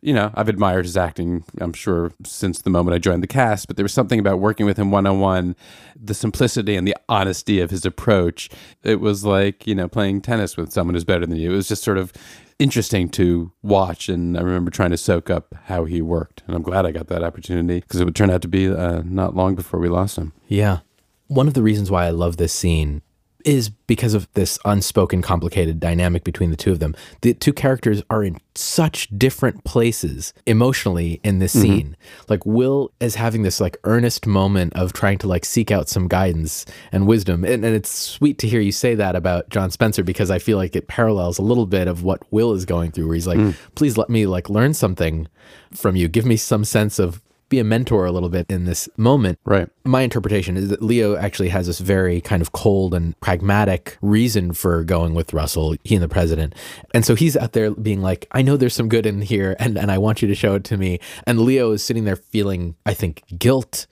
you 0.01 0.13
know, 0.13 0.31
I've 0.33 0.49
admired 0.49 0.85
his 0.85 0.97
acting, 0.97 1.43
I'm 1.59 1.73
sure, 1.73 2.11
since 2.25 2.61
the 2.61 2.69
moment 2.69 2.95
I 2.95 2.97
joined 2.99 3.23
the 3.23 3.27
cast, 3.27 3.67
but 3.67 3.75
there 3.77 3.83
was 3.83 3.93
something 3.93 4.19
about 4.19 4.39
working 4.39 4.65
with 4.65 4.77
him 4.77 4.91
one 4.91 5.05
on 5.05 5.19
one, 5.19 5.55
the 5.95 6.13
simplicity 6.13 6.75
and 6.75 6.87
the 6.87 6.95
honesty 7.07 7.59
of 7.59 7.69
his 7.69 7.85
approach. 7.85 8.49
It 8.83 8.99
was 8.99 9.25
like, 9.25 9.67
you 9.67 9.75
know, 9.75 9.87
playing 9.87 10.21
tennis 10.21 10.57
with 10.57 10.71
someone 10.71 10.95
who's 10.95 11.03
better 11.03 11.25
than 11.25 11.37
you. 11.37 11.51
It 11.51 11.55
was 11.55 11.67
just 11.67 11.83
sort 11.83 11.97
of 11.97 12.13
interesting 12.59 13.07
to 13.07 13.53
watch 13.63 14.09
and 14.09 14.37
i 14.37 14.41
remember 14.41 14.69
trying 14.69 14.89
to 14.89 14.97
soak 14.97 15.29
up 15.29 15.55
how 15.67 15.85
he 15.85 16.01
worked 16.01 16.43
and 16.45 16.53
i'm 16.53 16.61
glad 16.61 16.85
i 16.85 16.91
got 16.91 17.07
that 17.07 17.23
opportunity 17.23 17.79
because 17.79 18.01
it 18.01 18.03
would 18.03 18.17
turn 18.17 18.29
out 18.29 18.41
to 18.41 18.49
be 18.49 18.67
uh, 18.67 19.01
not 19.05 19.33
long 19.33 19.55
before 19.55 19.79
we 19.79 19.87
lost 19.87 20.17
him 20.17 20.33
Yeah. 20.49 20.79
One 21.27 21.47
of 21.47 21.53
the 21.53 21.61
reasons 21.61 21.91
why 21.91 22.05
I 22.05 22.09
love 22.09 22.37
this 22.37 22.51
scene 22.51 23.01
is 23.45 23.69
because 23.69 24.13
of 24.13 24.31
this 24.33 24.59
unspoken, 24.65 25.21
complicated 25.21 25.79
dynamic 25.79 26.23
between 26.23 26.51
the 26.51 26.57
two 26.57 26.71
of 26.71 26.79
them. 26.79 26.95
The 27.21 27.33
two 27.33 27.53
characters 27.53 28.03
are 28.09 28.23
in 28.23 28.37
such 28.55 29.07
different 29.17 29.63
places 29.63 30.33
emotionally 30.45 31.21
in 31.23 31.39
this 31.39 31.55
mm-hmm. 31.55 31.61
scene. 31.61 31.97
Like 32.27 32.45
Will 32.45 32.91
is 32.99 33.15
having 33.15 33.43
this 33.43 33.61
like 33.61 33.77
earnest 33.85 34.27
moment 34.27 34.73
of 34.75 34.91
trying 34.91 35.17
to 35.19 35.27
like 35.27 35.45
seek 35.45 35.71
out 35.71 35.87
some 35.87 36.07
guidance 36.07 36.65
and 36.91 37.07
wisdom. 37.07 37.45
And, 37.45 37.63
and 37.63 37.75
it's 37.75 37.89
sweet 37.89 38.37
to 38.39 38.47
hear 38.47 38.59
you 38.59 38.73
say 38.73 38.95
that 38.95 39.15
about 39.15 39.49
John 39.49 39.71
Spencer 39.71 40.03
because 40.03 40.29
I 40.29 40.39
feel 40.39 40.57
like 40.57 40.75
it 40.75 40.87
parallels 40.87 41.39
a 41.39 41.43
little 41.43 41.65
bit 41.65 41.87
of 41.87 42.03
what 42.03 42.21
Will 42.31 42.53
is 42.53 42.65
going 42.65 42.91
through, 42.91 43.07
where 43.07 43.15
he's 43.15 43.27
like, 43.27 43.39
mm. 43.39 43.55
please 43.75 43.97
let 43.97 44.09
me 44.09 44.25
like 44.25 44.49
learn 44.49 44.73
something 44.73 45.27
from 45.73 45.95
you. 45.95 46.07
Give 46.07 46.25
me 46.25 46.35
some 46.35 46.65
sense 46.65 46.99
of 46.99 47.21
be 47.49 47.59
a 47.59 47.63
mentor 47.63 48.05
a 48.05 48.11
little 48.11 48.29
bit 48.29 48.45
in 48.49 48.65
this 48.65 48.87
moment. 48.95 49.39
right 49.43 49.67
My 49.83 50.01
interpretation 50.01 50.55
is 50.55 50.69
that 50.69 50.81
Leo 50.81 51.15
actually 51.15 51.49
has 51.49 51.67
this 51.67 51.79
very 51.79 52.21
kind 52.21 52.41
of 52.41 52.51
cold 52.51 52.93
and 52.93 53.19
pragmatic 53.19 53.97
reason 54.01 54.53
for 54.53 54.83
going 54.83 55.13
with 55.13 55.33
Russell, 55.33 55.75
he 55.83 55.95
and 55.95 56.03
the 56.03 56.07
president. 56.07 56.53
And 56.93 57.05
so 57.05 57.15
he's 57.15 57.35
out 57.35 57.53
there 57.53 57.71
being 57.71 58.01
like, 58.01 58.27
I 58.31 58.41
know 58.41 58.57
there's 58.57 58.75
some 58.75 58.89
good 58.89 59.05
in 59.05 59.21
here 59.21 59.55
and, 59.59 59.77
and 59.77 59.91
I 59.91 59.97
want 59.97 60.21
you 60.21 60.27
to 60.27 60.35
show 60.35 60.55
it 60.55 60.63
to 60.65 60.77
me. 60.77 60.99
And 61.25 61.41
Leo 61.41 61.71
is 61.71 61.83
sitting 61.83 62.05
there 62.05 62.15
feeling, 62.15 62.75
I 62.85 62.93
think, 62.93 63.23
guilt 63.37 63.87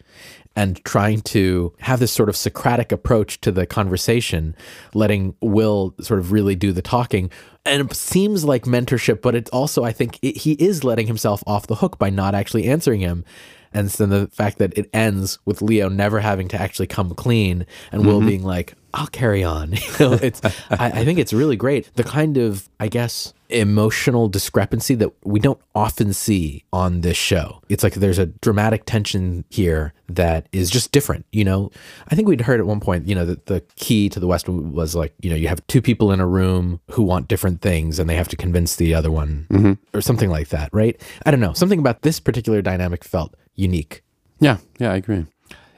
and 0.58 0.84
trying 0.84 1.22
to 1.22 1.72
have 1.82 2.00
this 2.00 2.12
sort 2.12 2.30
of 2.30 2.36
Socratic 2.36 2.92
approach 2.92 3.40
to 3.42 3.52
the 3.52 3.68
conversation, 3.68 4.56
letting 4.96 5.36
Will 5.40 5.94
sort 6.02 6.20
of 6.20 6.32
really 6.32 6.56
do 6.56 6.72
the 6.72 6.82
talking. 6.82 7.30
And 7.68 7.90
it 7.90 7.96
seems 7.96 8.46
like 8.46 8.64
mentorship, 8.64 9.22
but 9.22 9.36
it's 9.36 9.50
also, 9.52 9.84
I 9.84 9.92
think, 9.92 10.20
it, 10.22 10.38
he 10.38 10.54
is 10.54 10.84
letting 10.84 11.08
himself 11.08 11.44
off 11.46 11.68
the 11.68 11.76
hook 11.76 12.00
by 12.00 12.10
not 12.10 12.34
actually 12.34 12.66
answering 12.66 13.02
him. 13.02 13.26
And 13.74 13.92
so 13.92 14.06
the 14.06 14.28
fact 14.28 14.58
that 14.60 14.78
it 14.78 14.90
ends 14.94 15.40
with 15.46 15.62
Leo 15.62 15.90
never 15.90 16.20
having 16.20 16.48
to 16.50 16.62
actually 16.62 16.88
come 16.88 17.14
clean 17.14 17.66
and 17.92 18.06
Will 18.06 18.20
mm-hmm. 18.20 18.28
being 18.28 18.44
like, 18.44 18.74
I'll 18.98 19.08
carry 19.08 19.44
on. 19.44 19.76
You 20.00 20.10
know, 20.10 20.14
it's 20.14 20.44
I, 20.44 20.52
I 20.70 21.06
think 21.06 21.18
it's 21.18 21.34
really 21.34 21.56
great. 21.56 21.90
The 21.96 22.04
kind 22.04 22.38
of, 22.38 22.68
I 22.80 22.88
guess, 22.88 23.34
emotional 23.50 24.28
discrepancy 24.28 24.96
that 24.96 25.12
we 25.24 25.40
don't 25.40 25.60
often 25.74 26.14
see 26.14 26.66
on 26.74 27.02
this 27.02 27.18
show. 27.18 27.62
It's 27.70 27.84
like 27.84 27.96
there's 27.96 28.20
a 28.20 28.26
dramatic 28.28 28.84
tension 28.86 29.46
here 29.50 29.94
that 30.10 30.48
is 30.52 30.70
just 30.70 30.92
different, 30.92 31.26
you 31.32 31.44
know. 31.46 31.72
I 32.10 32.16
think 32.16 32.28
we'd 32.28 32.42
heard 32.42 32.60
at 32.60 32.66
one 32.66 32.80
point, 32.80 33.08
you 33.08 33.16
know, 33.16 33.26
that 33.26 33.46
the 33.46 33.62
key 33.76 34.10
to 34.10 34.20
the 34.20 34.28
West 34.28 34.50
was 34.50 34.96
like, 34.96 35.14
you 35.22 35.30
know, 35.30 35.36
you 35.36 35.48
have 35.48 35.66
two 35.68 35.82
people 35.82 36.12
in 36.12 36.20
a 36.20 36.28
room 36.28 36.80
who 36.92 37.04
want 37.04 37.28
different 37.28 37.62
things 37.62 38.00
and 38.00 38.10
they 38.10 38.16
have 38.16 38.28
to 38.30 38.36
convince 38.36 38.76
the 38.76 38.94
other 38.94 39.12
one 39.12 39.48
mm-hmm. 39.50 39.74
or 39.98 40.02
something 40.02 40.30
like 40.30 40.50
that, 40.50 40.70
right? 40.74 41.00
I 41.26 41.32
don't 41.32 41.40
know. 41.40 41.54
Something 41.54 41.80
about 41.80 42.02
this 42.02 42.20
particular 42.20 42.62
dynamic 42.62 43.04
felt 43.04 43.36
unique. 43.56 44.04
yeah 44.40 44.58
yeah 44.80 44.92
i 44.92 44.96
agree 44.96 45.26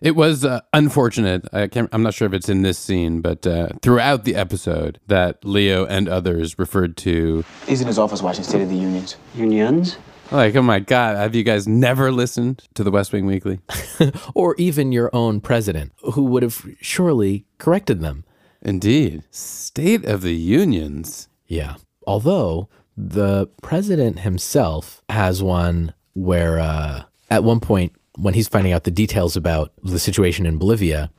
it 0.02 0.16
was 0.16 0.46
uh, 0.46 0.62
unfortunate 0.74 1.48
I 1.54 1.68
can't, 1.68 1.90
i'm 1.92 2.04
not 2.04 2.14
sure 2.14 2.28
if 2.28 2.34
it's 2.34 2.50
in 2.50 2.62
this 2.62 2.78
scene 2.78 3.22
but 3.22 3.46
uh, 3.46 3.70
throughout 3.82 4.24
the 4.24 4.36
episode 4.36 5.00
that 5.08 5.44
leo 5.44 5.86
and 5.86 6.08
others 6.10 6.58
referred 6.58 6.98
to 6.98 7.44
He's 7.68 7.82
in 7.82 7.88
his 7.88 8.00
office 8.00 8.22
watching 8.22 8.44
State 8.44 8.62
of 8.62 8.70
the 8.70 8.76
Unions. 8.76 9.18
Unions? 9.36 9.98
like 10.32 10.56
oh 10.56 10.62
my 10.62 10.80
god 10.80 11.18
have 11.18 11.34
you 11.36 11.44
guys 11.44 11.68
never 11.68 12.12
listened 12.12 12.64
to 12.76 12.84
the 12.84 12.92
west 12.92 13.12
wing 13.12 13.26
weekly 13.26 13.60
or 14.36 14.56
even 14.58 14.92
your 14.92 15.10
own 15.14 15.42
president, 15.42 15.92
who 16.14 16.24
would 16.26 16.44
have 16.44 16.66
surely 16.82 17.46
corrected 17.58 18.00
them. 18.02 18.24
indeed 18.62 19.24
state 19.32 20.06
of 20.06 20.22
the 20.22 20.36
unions 20.36 21.28
Yeah. 21.48 21.76
Although 22.06 22.70
the 22.98 23.48
president 23.62 24.20
himself 24.20 25.02
has 25.10 25.42
one 25.44 25.94
where, 26.14 26.60
uh, 26.60 27.04
at 27.30 27.44
one 27.44 27.60
point, 27.60 27.94
when 28.22 28.34
he's 28.34 28.48
finding 28.48 28.74
out 28.74 28.84
the 28.84 28.92
details 28.92 29.36
about 29.36 29.72
the 29.84 30.00
situation 30.00 30.46
in 30.46 30.58
Bolivia, 30.58 31.10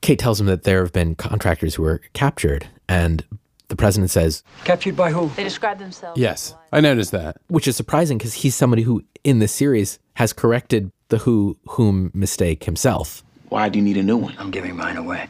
Kate 0.00 0.18
tells 0.18 0.40
him 0.40 0.46
that 0.46 0.62
there 0.64 0.82
have 0.82 0.92
been 0.92 1.14
contractors 1.14 1.74
who 1.74 1.82
were 1.82 2.00
captured. 2.12 2.66
And 2.88 3.24
the 3.68 3.76
president 3.76 4.10
says, 4.10 4.42
Captured 4.64 4.96
by 4.96 5.10
who? 5.10 5.28
They 5.36 5.44
describe 5.44 5.78
themselves. 5.78 6.20
yes 6.20 6.54
i 6.72 6.80
noticed 6.80 7.10
that 7.10 7.36
which 7.48 7.66
is 7.66 7.74
surprising 7.76 8.16
because 8.18 8.34
he's 8.34 8.54
somebody 8.54 8.82
who, 8.82 9.02
in 9.24 9.38
this 9.40 9.52
series, 9.52 9.98
has 10.14 10.32
corrected 10.32 10.90
the 11.08 11.18
who 11.18 11.56
whom 11.70 12.10
mistake 12.14 12.64
himself. 12.64 13.24
Why 13.48 13.68
do 13.68 13.78
you 13.78 13.84
need 13.84 13.96
a 13.96 14.02
new 14.02 14.16
one? 14.16 14.34
I'm 14.38 14.50
giving 14.50 14.76
mine 14.76 14.96
away. 14.96 15.28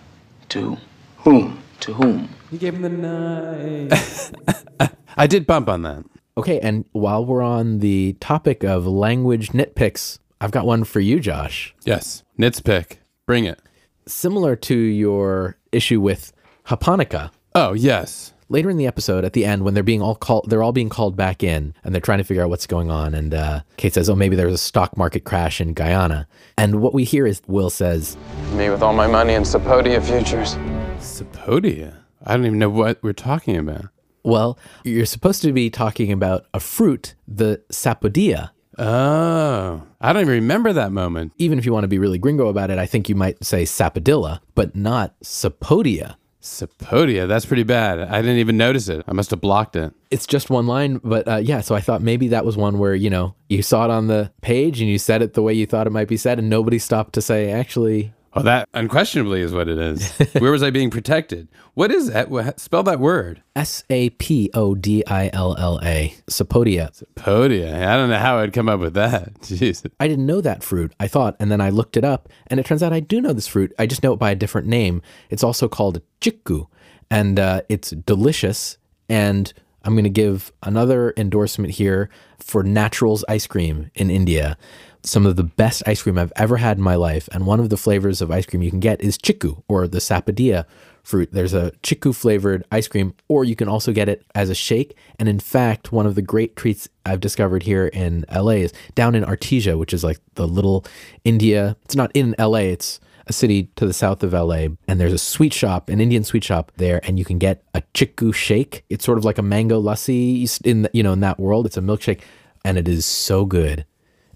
To 0.51 0.77
Whom? 1.19 1.59
to 1.81 1.93
whom? 1.93 2.29
you 2.51 2.59
gave 2.59 2.75
him 2.75 2.83
the 2.83 2.89
knife 2.89 4.33
i 5.17 5.27
did 5.27 5.47
bump 5.47 5.69
on 5.69 5.83
that 5.83 6.05
Okay, 6.39 6.61
and 6.61 6.85
while 6.93 7.25
we're 7.25 7.41
on 7.43 7.79
the 7.79 8.15
topic 8.21 8.63
of 8.63 8.87
language 8.87 9.49
nitpicks, 9.53 10.19
I've 10.47 10.53
got 10.53 10.65
one 10.65 10.85
for 10.85 11.01
you, 11.01 11.19
Josh. 11.21 11.75
yes 11.85 12.23
nits 12.39 12.61
pick 12.61 13.01
bring 13.27 13.45
it 13.45 13.61
Similar 14.09 14.55
to 14.55 14.77
your 14.77 15.57
issue 15.73 16.01
with 16.01 16.33
Haponica, 16.67 17.33
oh 17.57 17.73
yes 17.73 18.33
later 18.49 18.71
in 18.71 18.77
the 18.77 18.87
episode, 18.87 19.25
at 19.25 19.33
the 19.33 19.45
end, 19.45 19.65
when 19.65 19.75
they're 19.75 19.83
being 19.83 20.03
all 20.03 20.15
called, 20.15 20.49
they're 20.49 20.63
all 20.63 20.73
being 20.73 20.89
called 20.89 21.17
back 21.17 21.43
in, 21.43 21.75
and 21.83 21.95
they're 21.95 22.01
trying 22.01 22.19
to 22.19 22.25
figure 22.25 22.43
out 22.43 22.51
what's 22.51 22.67
going 22.67 22.91
on. 22.91 23.15
And 23.15 23.35
uh, 23.35 23.61
Kate 23.77 23.95
says, 23.95 24.09
"Oh, 24.09 24.15
maybe 24.15 24.37
there 24.37 24.47
was 24.47 24.55
a 24.55 24.59
stock 24.59 24.97
market 24.97 25.25
crash 25.25 25.61
in 25.61 25.75
Guyana." 25.75 26.29
And 26.57 26.81
what 26.81 26.95
we 26.95 27.05
hear 27.05 27.27
is 27.27 27.43
Will 27.47 27.71
says, 27.71 28.17
Me 28.55 28.71
with 28.71 28.83
all 28.83 28.93
my 28.93 29.07
money 29.07 29.35
in 29.35 29.43
Sapodia 29.43 30.03
futures. 30.03 30.55
Sapodia. 30.99 31.97
I 32.25 32.37
don't 32.37 32.47
even 32.47 32.59
know 32.59 32.71
what 32.71 33.03
we're 33.03 33.13
talking 33.13 33.57
about. 33.57 33.87
"Well, 34.23 34.59
you're 34.85 35.07
supposed 35.07 35.43
to 35.43 35.53
be 35.53 35.71
talking 35.71 36.13
about 36.13 36.47
a 36.55 36.61
fruit, 36.61 37.15
the 37.27 37.63
sapodilla." 37.71 38.51
Oh, 38.79 39.83
I 40.01 40.13
don't 40.13 40.23
even 40.23 40.35
remember 40.35 40.73
that 40.73 40.93
moment. 40.93 41.33
Even 41.39 41.59
if 41.59 41.65
you 41.65 41.73
want 41.73 41.85
to 41.85 41.89
be 41.89 41.99
really 41.99 42.19
gringo 42.19 42.49
about 42.49 42.71
it, 42.71 42.79
I 42.79 42.87
think 42.87 43.09
you 43.09 43.15
might 43.15 43.43
say 43.45 43.65
sapodilla, 43.65 44.41
but 44.55 44.77
not 44.77 45.19
sapodia. 45.21 46.17
Sapodia. 46.43 47.27
That's 47.27 47.45
pretty 47.45 47.65
bad. 47.65 47.99
I 47.99 48.23
didn't 48.23 48.39
even 48.39 48.57
notice 48.57 48.89
it. 48.89 49.05
I 49.09 49.13
must 49.13 49.31
have 49.31 49.41
blocked 49.41 49.75
it. 49.75 49.93
it's 50.11 50.27
just 50.27 50.49
one 50.49 50.67
line, 50.67 51.01
but 51.03 51.27
uh, 51.27 51.37
yeah. 51.37 51.61
So 51.61 51.75
I 51.75 51.81
thought 51.81 52.03
maybe 52.03 52.29
that 52.29 52.45
was 52.45 52.57
one 52.57 52.79
where 52.79 52.95
you 52.95 53.11
know 53.11 53.35
you 53.49 53.63
saw 53.63 53.85
it 53.85 53.91
on 53.91 54.07
the 54.07 54.31
page 54.43 54.81
and 54.81 54.89
you 54.89 54.99
said 54.99 55.23
it 55.23 55.35
the 55.35 55.43
way 55.43 55.53
you 55.55 55.67
thought 55.67 55.89
it 55.89 55.91
might 55.91 56.07
be 56.09 56.17
said, 56.17 56.39
and 56.39 56.49
nobody 56.49 56.79
stopped 56.79 57.15
to 57.15 57.23
say, 57.23 57.51
actually, 57.51 58.13
Oh, 58.37 58.43
that 58.43 58.69
unquestionably 58.75 59.41
is 59.41 59.53
what 59.53 59.69
it 59.69 59.79
is. 59.79 60.13
Where 60.39 60.53
was 60.53 60.63
I 60.63 60.71
being 60.71 60.91
protected? 60.91 61.49
What 61.75 61.91
is 61.91 62.09
that? 62.09 62.61
Spell 62.61 62.83
that 62.85 63.01
word. 63.01 63.43
S 63.55 63.83
A 63.91 64.11
P 64.11 64.51
O 64.55 64.75
D 64.75 65.05
I 65.07 65.31
L 65.33 65.57
L 65.57 65.81
A. 65.83 66.15
Sapodia. 66.29 67.03
Podia. 67.15 67.87
I 67.87 67.97
don't 67.97 68.11
know 68.11 68.19
how 68.19 68.39
I'd 68.39 68.53
come 68.53 68.69
up 68.69 68.81
with 68.81 68.95
that. 68.95 69.35
Jeez. 69.41 69.89
I 69.99 70.07
didn't 70.09 70.27
know 70.27 70.41
that 70.41 70.63
fruit, 70.63 70.93
I 71.01 71.09
thought, 71.09 71.37
and 71.41 71.51
then 71.51 71.61
I 71.61 71.71
looked 71.71 71.97
it 71.97 72.05
up, 72.05 72.29
and 72.49 72.61
it 72.61 72.67
turns 72.67 72.83
out 72.83 72.93
I 72.93 73.01
do 73.01 73.21
know 73.21 73.33
this 73.33 73.47
fruit. 73.47 73.73
I 73.79 73.87
just 73.87 74.03
know 74.03 74.13
it 74.13 74.19
by 74.19 74.31
a 74.31 74.37
different 74.37 74.69
name. 74.69 75.03
It's 75.31 75.43
also 75.43 75.69
called 75.69 76.03
chiku, 76.21 76.67
and 77.11 77.41
uh, 77.41 77.63
it's 77.69 77.91
delicious. 77.91 78.79
And 79.09 79.53
I'm 79.87 79.95
going 79.95 80.05
to 80.05 80.11
give 80.11 80.53
another 80.65 81.15
endorsement 81.17 81.75
here 81.75 82.11
for 82.41 82.65
Naturals 82.65 83.25
ice 83.29 83.47
cream 83.47 83.93
in 83.95 84.11
India. 84.11 84.59
Some 85.05 85.25
of 85.25 85.37
the 85.37 85.45
best 85.45 85.85
ice 85.87 86.03
cream 86.03 86.19
I've 86.19 86.33
ever 86.35 86.57
had 86.57 86.79
in 86.79 86.83
my 86.83 86.97
life, 86.97 87.29
and 87.31 87.47
one 87.47 87.61
of 87.61 87.71
the 87.71 87.77
flavors 87.77 88.21
of 88.21 88.33
ice 88.33 88.47
cream 88.47 88.63
you 88.63 88.71
can 88.71 88.81
get 88.81 89.01
is 89.01 89.17
chiku 89.17 89.63
or 89.69 89.87
the 89.87 89.99
sapadilla 89.99 90.65
fruit. 91.05 91.29
There's 91.31 91.55
a 91.55 91.71
chiku 91.85 92.13
flavored 92.13 92.65
ice 92.73 92.89
cream, 92.89 93.15
or 93.29 93.45
you 93.45 93.55
can 93.55 93.69
also 93.69 93.93
get 93.93 94.09
it 94.09 94.27
as 94.35 94.51
a 94.51 94.57
shake. 94.57 94.97
And 95.21 95.29
in 95.29 95.39
fact, 95.39 95.93
one 95.93 96.05
of 96.05 96.17
the 96.17 96.23
great 96.23 96.57
treats 96.57 96.89
I've 97.05 97.21
discovered 97.21 97.63
here 97.63 97.87
in 97.87 98.25
LA 98.35 98.63
is 98.67 98.73
down 98.97 99.15
in 99.15 99.23
Artesia, 99.23 99.79
which 99.79 99.95
is 99.95 100.03
like 100.03 100.19
the 100.35 100.49
little 100.49 100.85
India. 101.25 101.77
It's 101.85 101.95
not 101.95 102.11
in 102.13 102.35
LA, 102.41 102.67
it's 102.75 102.99
a 103.27 103.33
city 103.33 103.65
to 103.77 103.87
the 103.87 103.93
south 103.93 104.23
of 104.23 104.33
LA. 104.33 104.69
And 104.89 105.01
there's 105.01 105.13
a 105.13 105.19
sweet 105.19 105.53
shop, 105.53 105.89
an 105.89 106.01
Indian 106.01 106.25
sweet 106.25 106.45
shop 106.45 106.73
there, 106.77 107.01
and 107.05 107.19
you 107.19 107.25
can 107.25 107.39
get 107.39 107.65
a 107.75 107.83
chiku 107.95 108.33
shake. 108.33 108.85
It's 108.89 109.05
sort 109.05 109.19
of 109.19 109.25
like 109.25 109.39
a 109.39 109.43
mango 109.43 109.81
lassi 109.81 110.61
in 110.65 110.83
the, 110.83 110.91
you 110.93 111.03
know 111.03 111.13
in 111.13 111.21
that 111.21 111.39
world. 111.39 111.67
It's 111.67 111.77
a 111.77 111.81
milkshake, 111.81 112.21
and 112.65 112.79
it 112.79 112.89
is 112.89 113.05
so 113.05 113.45
good. 113.45 113.85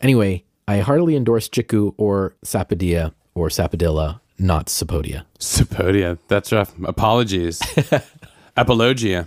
Anyway, 0.01 0.45
I 0.67 0.79
heartily 0.79 1.17
endorse 1.17 1.49
chiku 1.49 1.95
or 1.97 2.35
sapadilla 2.45 3.13
or 3.35 3.49
sapadilla, 3.49 4.21
not 4.39 4.67
sapodia. 4.67 5.25
Sapodia. 5.39 6.19
That's 6.29 6.53
rough. 6.53 6.73
Apologies. 6.85 7.61
Apologia. 8.57 9.27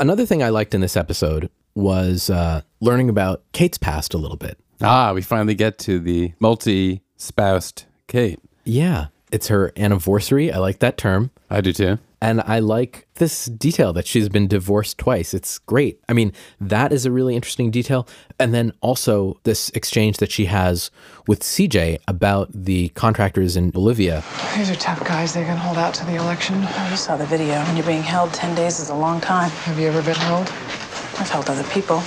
Another 0.00 0.24
thing 0.24 0.42
I 0.42 0.48
liked 0.48 0.74
in 0.74 0.80
this 0.80 0.96
episode 0.96 1.50
was 1.74 2.30
uh, 2.30 2.62
learning 2.80 3.10
about 3.10 3.42
Kate's 3.52 3.78
past 3.78 4.14
a 4.14 4.18
little 4.18 4.36
bit. 4.36 4.58
Ah, 4.82 5.12
we 5.12 5.20
finally 5.22 5.54
get 5.54 5.78
to 5.80 5.98
the 5.98 6.32
multi 6.40 7.02
spoused 7.16 7.84
Kate. 8.10 8.40
Yeah, 8.64 9.06
it's 9.30 9.46
her 9.48 9.72
anniversary. 9.76 10.52
I 10.52 10.58
like 10.58 10.80
that 10.80 10.98
term. 10.98 11.30
I 11.48 11.60
do 11.60 11.72
too. 11.72 11.98
And 12.20 12.42
I 12.44 12.58
like 12.58 13.06
this 13.14 13.46
detail 13.46 13.92
that 13.92 14.06
she's 14.06 14.28
been 14.28 14.48
divorced 14.48 14.98
twice. 14.98 15.32
It's 15.32 15.58
great. 15.60 16.00
I 16.08 16.12
mean, 16.12 16.32
that 16.60 16.92
is 16.92 17.06
a 17.06 17.12
really 17.12 17.36
interesting 17.36 17.70
detail. 17.70 18.08
And 18.38 18.52
then 18.52 18.72
also 18.82 19.38
this 19.44 19.70
exchange 19.70 20.16
that 20.18 20.30
she 20.32 20.46
has 20.46 20.90
with 21.28 21.40
CJ 21.40 21.98
about 22.08 22.50
the 22.52 22.88
contractors 22.90 23.56
in 23.56 23.70
Bolivia. 23.70 24.24
These 24.56 24.70
are 24.70 24.74
tough 24.74 25.00
guys. 25.06 25.32
They 25.32 25.44
can 25.44 25.56
hold 25.56 25.78
out 25.78 25.94
to 25.94 26.04
the 26.04 26.16
election. 26.16 26.56
Oh, 26.58 26.88
you 26.90 26.96
saw 26.96 27.16
the 27.16 27.26
video. 27.26 27.62
When 27.62 27.76
you're 27.76 27.86
being 27.86 28.02
held 28.02 28.34
10 28.34 28.56
days 28.56 28.80
is 28.80 28.90
a 28.90 28.94
long 28.94 29.20
time. 29.20 29.50
Have 29.50 29.78
you 29.78 29.86
ever 29.86 30.02
been 30.02 30.16
held? 30.16 30.48
I've 30.48 31.30
held 31.30 31.48
other 31.48 31.64
people. 31.70 32.02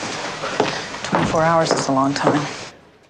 24 1.06 1.42
hours 1.44 1.72
is 1.72 1.88
a 1.88 1.94
long 1.94 2.14
time. 2.14 2.46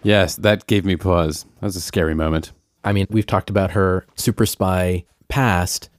Yes, 0.04 0.36
that 0.36 0.68
gave 0.68 0.86
me 0.86 0.96
pause. 0.96 1.46
That 1.60 1.64
was 1.66 1.76
a 1.76 1.82
scary 1.82 2.14
moment. 2.14 2.52
I 2.84 2.94
mean, 2.94 3.08
we've 3.10 3.26
talked 3.28 3.50
about 3.50 3.72
her 3.72 4.06
super 4.16 4.46
spy 4.46 5.06
past, 5.30 5.90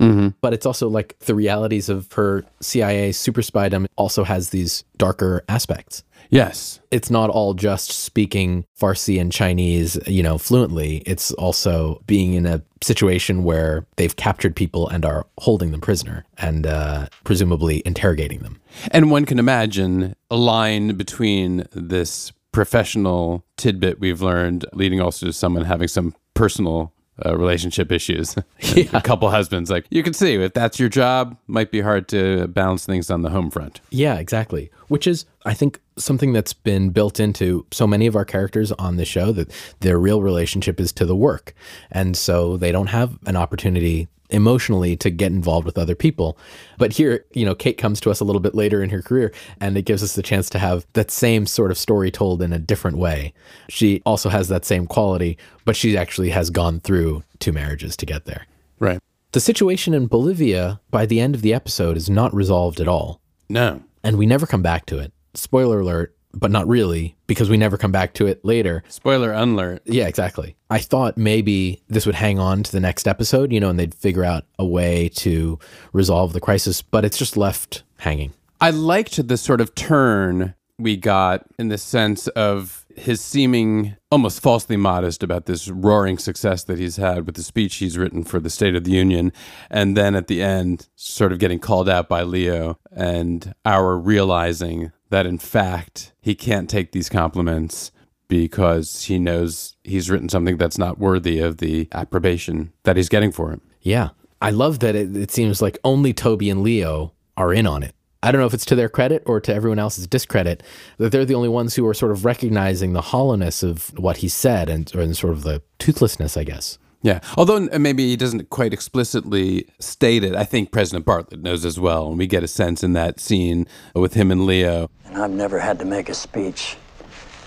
but 0.41 0.53
it's 0.55 0.67
also 0.67 0.89
like 0.89 1.19
the 1.21 1.35
realities 1.35 1.89
of 1.89 2.13
her 2.13 2.45
CIA 2.61 3.11
super 3.13 3.43
spydom 3.43 3.87
also 3.97 4.23
has 4.25 4.51
these 4.51 4.85
darker 4.97 5.43
aspects. 5.49 6.05
Yes. 6.31 6.81
It's 6.91 7.11
not 7.11 7.31
all 7.31 7.55
just 7.55 7.91
speaking 7.91 8.65
Farsi 8.79 9.21
and 9.21 9.31
Chinese, 9.33 9.99
you 10.07 10.23
know, 10.23 10.39
fluently. 10.39 10.99
It's 11.07 11.33
also 11.33 12.03
being 12.07 12.35
in 12.35 12.47
a 12.47 12.63
situation 12.83 13.45
where 13.45 13.87
they've 13.97 14.15
captured 14.17 14.55
people 14.57 14.89
and 14.89 15.05
are 15.05 15.27
holding 15.39 15.71
them 15.71 15.81
prisoner 15.81 16.25
and 16.39 16.67
uh, 16.67 17.07
presumably 17.25 17.83
interrogating 17.85 18.41
them. 18.41 18.61
And 18.91 19.11
one 19.11 19.25
can 19.27 19.39
imagine 19.39 20.15
a 20.31 20.37
line 20.37 20.97
between 20.97 21.67
this 21.73 22.33
professional 22.55 23.45
tidbit 23.57 23.99
we've 23.99 24.23
learned, 24.23 24.65
leading 24.73 25.01
also 25.01 25.27
to 25.27 25.33
someone 25.33 25.65
having 25.65 25.89
some 25.89 26.15
personal 26.35 26.93
uh, 27.27 27.37
relationship 27.37 27.91
issues. 27.93 28.37
a 28.93 29.03
couple 29.03 29.29
husbands, 29.29 29.71
like 29.71 29.87
you 29.91 30.03
can 30.03 30.15
see, 30.15 30.35
if 30.35 30.55
that's 30.55 30.79
your 30.79 30.89
job, 30.89 31.37
might 31.49 31.71
be 31.71 31.81
hard 31.81 32.09
to 32.09 32.47
balance 32.49 32.87
things 32.87 33.11
on 33.11 33.23
the 33.23 33.31
home 33.31 33.51
front. 33.51 33.81
Yeah, 33.91 34.19
exactly. 34.19 34.71
Which 34.87 35.07
is, 35.07 35.27
I 35.45 35.55
think, 35.55 35.81
something 35.97 36.33
that's 36.33 36.53
been 36.55 36.91
built 36.91 37.21
into 37.21 37.67
so 37.71 37.87
many 37.87 38.07
of 38.07 38.17
our 38.17 38.25
characters 38.25 38.73
on 38.73 38.97
the 38.97 39.05
show 39.05 39.31
that 39.33 39.53
their 39.81 39.99
real 39.99 40.23
relationship 40.23 40.81
is 40.81 40.93
to 40.95 41.05
the 41.07 41.15
work. 41.17 41.55
And 41.93 42.17
so 42.17 42.57
they 42.57 42.73
don't 42.73 42.89
have 42.89 43.19
an 43.27 43.37
opportunity 43.37 44.09
emotionally 44.31 44.97
to 44.97 45.11
get 45.11 45.31
involved 45.31 45.67
with 45.67 45.79
other 45.79 45.95
people. 45.95 46.37
But 46.79 46.95
here, 46.95 47.25
you 47.35 47.45
know, 47.45 47.55
Kate 47.55 47.79
comes 47.79 48.01
to 48.01 48.11
us 48.11 48.21
a 48.21 48.25
little 48.25 48.41
bit 48.41 48.55
later 48.55 48.83
in 48.83 48.91
her 48.91 49.03
career 49.03 49.33
and 49.61 49.77
it 49.77 49.83
gives 49.85 50.03
us 50.03 50.15
the 50.15 50.23
chance 50.23 50.51
to 50.51 50.59
have 50.59 50.87
that 50.95 51.11
same 51.11 51.47
sort 51.47 51.71
of 51.71 51.79
story 51.79 52.11
told 52.11 52.43
in 52.43 52.53
a 52.53 52.59
different 52.59 52.97
way. 52.97 53.33
She 53.69 54.03
also 54.07 54.31
has 54.31 54.49
that 54.49 54.65
same 54.65 54.87
quality, 54.87 55.39
but 55.65 55.77
she 55.77 55.97
actually 55.97 56.31
has 56.31 56.51
gone 56.51 56.81
through 56.81 57.23
two 57.39 57.53
marriages 57.53 57.97
to 57.99 58.07
get 58.07 58.25
there. 58.25 58.47
Right. 58.81 58.99
The 59.33 59.41
situation 59.41 59.95
in 59.95 60.07
Bolivia 60.09 60.81
by 60.91 61.07
the 61.07 61.21
end 61.21 61.35
of 61.35 61.43
the 61.43 61.55
episode 61.55 61.97
is 61.97 62.09
not 62.11 62.35
resolved 62.35 62.81
at 62.81 62.89
all 62.89 63.21
No. 63.49 63.83
and 64.03 64.17
we 64.17 64.27
never 64.27 64.47
come 64.47 64.63
back 64.63 64.87
to 64.87 64.99
it. 64.99 65.13
Spoiler 65.35 65.81
alert, 65.81 66.17
but 66.33 66.51
not 66.51 66.67
really, 66.67 67.17
because 67.27 67.49
we 67.49 67.57
never 67.57 67.77
come 67.77 67.93
back 67.93 68.15
to 68.15 68.27
it 68.27 68.45
later. 68.45 68.83
Spoiler 68.89 69.33
alert. 69.33 69.83
Yeah, 69.85 70.07
exactly. 70.07 70.57
I 70.71 70.79
thought 70.79 71.17
maybe 71.17 71.83
this 71.89 72.07
would 72.07 72.15
hang 72.15 72.39
on 72.39 72.63
to 72.65 72.73
the 72.73 72.81
next 72.81 73.07
episode, 73.07 73.53
you 73.53 73.61
know, 73.61 73.71
and 73.71 73.79
they'd 73.79 73.95
figure 73.95 74.25
out 74.25 74.45
a 74.59 74.67
way 74.67 75.11
to 75.17 75.59
resolve 75.93 76.33
the 76.33 76.41
crisis, 76.41 76.83
but 76.83 77.05
it's 77.05 77.19
just 77.19 77.37
left 77.37 77.85
hanging. 77.99 78.33
I 78.61 78.71
liked 78.71 79.27
the 79.29 79.37
sort 79.37 79.61
of 79.61 79.75
turn 79.75 80.55
we 80.79 80.97
got 80.97 81.47
in 81.59 81.69
the 81.69 81.79
sense 81.79 82.27
of 82.29 82.85
his 82.97 83.21
seeming 83.21 83.97
almost 84.11 84.41
falsely 84.41 84.77
modest 84.77 85.23
about 85.23 85.47
this 85.47 85.69
roaring 85.69 86.19
success 86.19 86.65
that 86.65 86.79
he's 86.79 86.97
had 86.97 87.27
with 87.27 87.37
the 87.37 87.43
speech 87.43 87.77
he's 87.77 87.99
written 87.99 88.25
for 88.25 88.41
the 88.41 88.51
State 88.51 88.75
of 88.75 88.85
the 88.85 88.91
Union. 88.91 89.33
And 89.71 89.97
then 89.97 90.15
at 90.15 90.27
the 90.27 90.43
end, 90.43 90.89
sort 90.97 91.33
of 91.33 91.39
getting 91.39 91.59
called 91.59 91.89
out 91.89 92.09
by 92.09 92.23
Leo 92.23 92.79
and 92.91 93.55
our 93.65 93.97
realizing 93.97 94.93
that 95.15 95.27
in 95.27 95.39
fact 95.39 96.13
he 96.21 96.35
can't 96.35 96.69
take 96.69 96.91
these 96.91 97.09
compliments 97.09 97.93
because 98.27 99.05
he 99.05 99.17
knows 99.17 99.77
he's 99.85 100.11
written 100.11 100.29
something 100.29 100.57
that's 100.57 100.77
not 100.77 100.99
worthy 100.99 101.39
of 101.39 101.59
the 101.59 101.87
approbation 101.93 102.73
that 102.83 102.97
he's 102.97 103.09
getting 103.09 103.31
for 103.31 103.51
him. 103.51 103.61
Yeah. 103.81 104.09
I 104.43 104.51
love 104.51 104.81
that 104.81 104.97
it, 104.97 105.17
it 105.17 105.31
seems 105.31 105.63
like 105.63 105.79
only 105.85 106.13
Toby 106.13 106.51
and 106.51 106.65
Leo 106.65 107.13
are 107.37 107.55
in 107.55 107.65
on 107.65 107.85
it. 107.85 107.95
I 108.25 108.33
don't 108.33 108.41
know 108.41 108.47
if 108.47 108.55
it's 108.55 108.65
to 108.65 108.75
their 108.75 108.89
credit 108.89 109.23
or 109.25 109.41
to 109.41 109.55
everyone 109.55 109.79
else's 109.79 110.09
discredit 110.09 110.65
that 110.99 111.13
they're 111.13 111.25
the 111.25 111.37
only 111.37 111.49
ones 111.49 111.77
who 111.77 111.87
are 111.87 111.95
sort 111.95 112.11
of 112.11 112.25
recognizing 112.25 112.93
the 112.93 113.01
hollowness 113.01 113.63
of 113.63 113.97
what 113.97 114.17
he 114.17 114.29
said 114.29 114.69
and, 114.69 114.93
and 114.97 115.17
sort 115.17 115.35
of 115.35 115.45
the 115.45 115.63
toothlessness, 115.79 116.37
I 116.37 116.43
guess. 116.43 116.77
Yeah. 117.05 117.21
Although 117.37 117.69
maybe 117.79 118.09
he 118.09 118.17
doesn't 118.17 118.49
quite 118.49 118.73
explicitly 118.73 119.69
state 119.79 120.25
it, 120.25 120.35
I 120.35 120.45
think 120.45 120.73
President 120.73 121.05
Bartlet 121.05 121.43
knows 121.43 121.67
as 121.67 121.79
well. 121.79 122.09
And 122.09 122.19
we 122.19 122.27
get 122.27 122.43
a 122.43 122.49
sense 122.49 122.83
in 122.83 122.95
that 122.95 123.21
scene 123.21 123.69
with 123.95 124.15
him 124.15 124.31
and 124.31 124.47
Leo. 124.47 124.91
And 125.05 125.19
I've 125.19 125.31
never 125.31 125.59
had 125.59 125.79
to 125.81 125.85
make 125.85 126.09
a 126.09 126.15
speech 126.15 126.79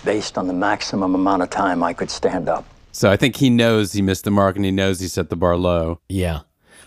based 0.05 0.37
on 0.37 0.45
the 0.45 0.53
maximum 0.53 1.15
amount 1.15 1.41
of 1.41 1.49
time 1.49 1.81
I 1.81 1.93
could 1.93 2.11
stand 2.11 2.47
up. 2.47 2.65
So 2.91 3.09
I 3.09 3.17
think 3.17 3.37
he 3.37 3.49
knows 3.49 3.93
he 3.93 4.03
missed 4.03 4.25
the 4.25 4.31
mark 4.31 4.55
and 4.55 4.63
he 4.63 4.69
knows 4.69 4.99
he 4.99 5.07
set 5.07 5.31
the 5.31 5.35
bar 5.35 5.57
low. 5.57 6.01
Yeah. 6.07 6.41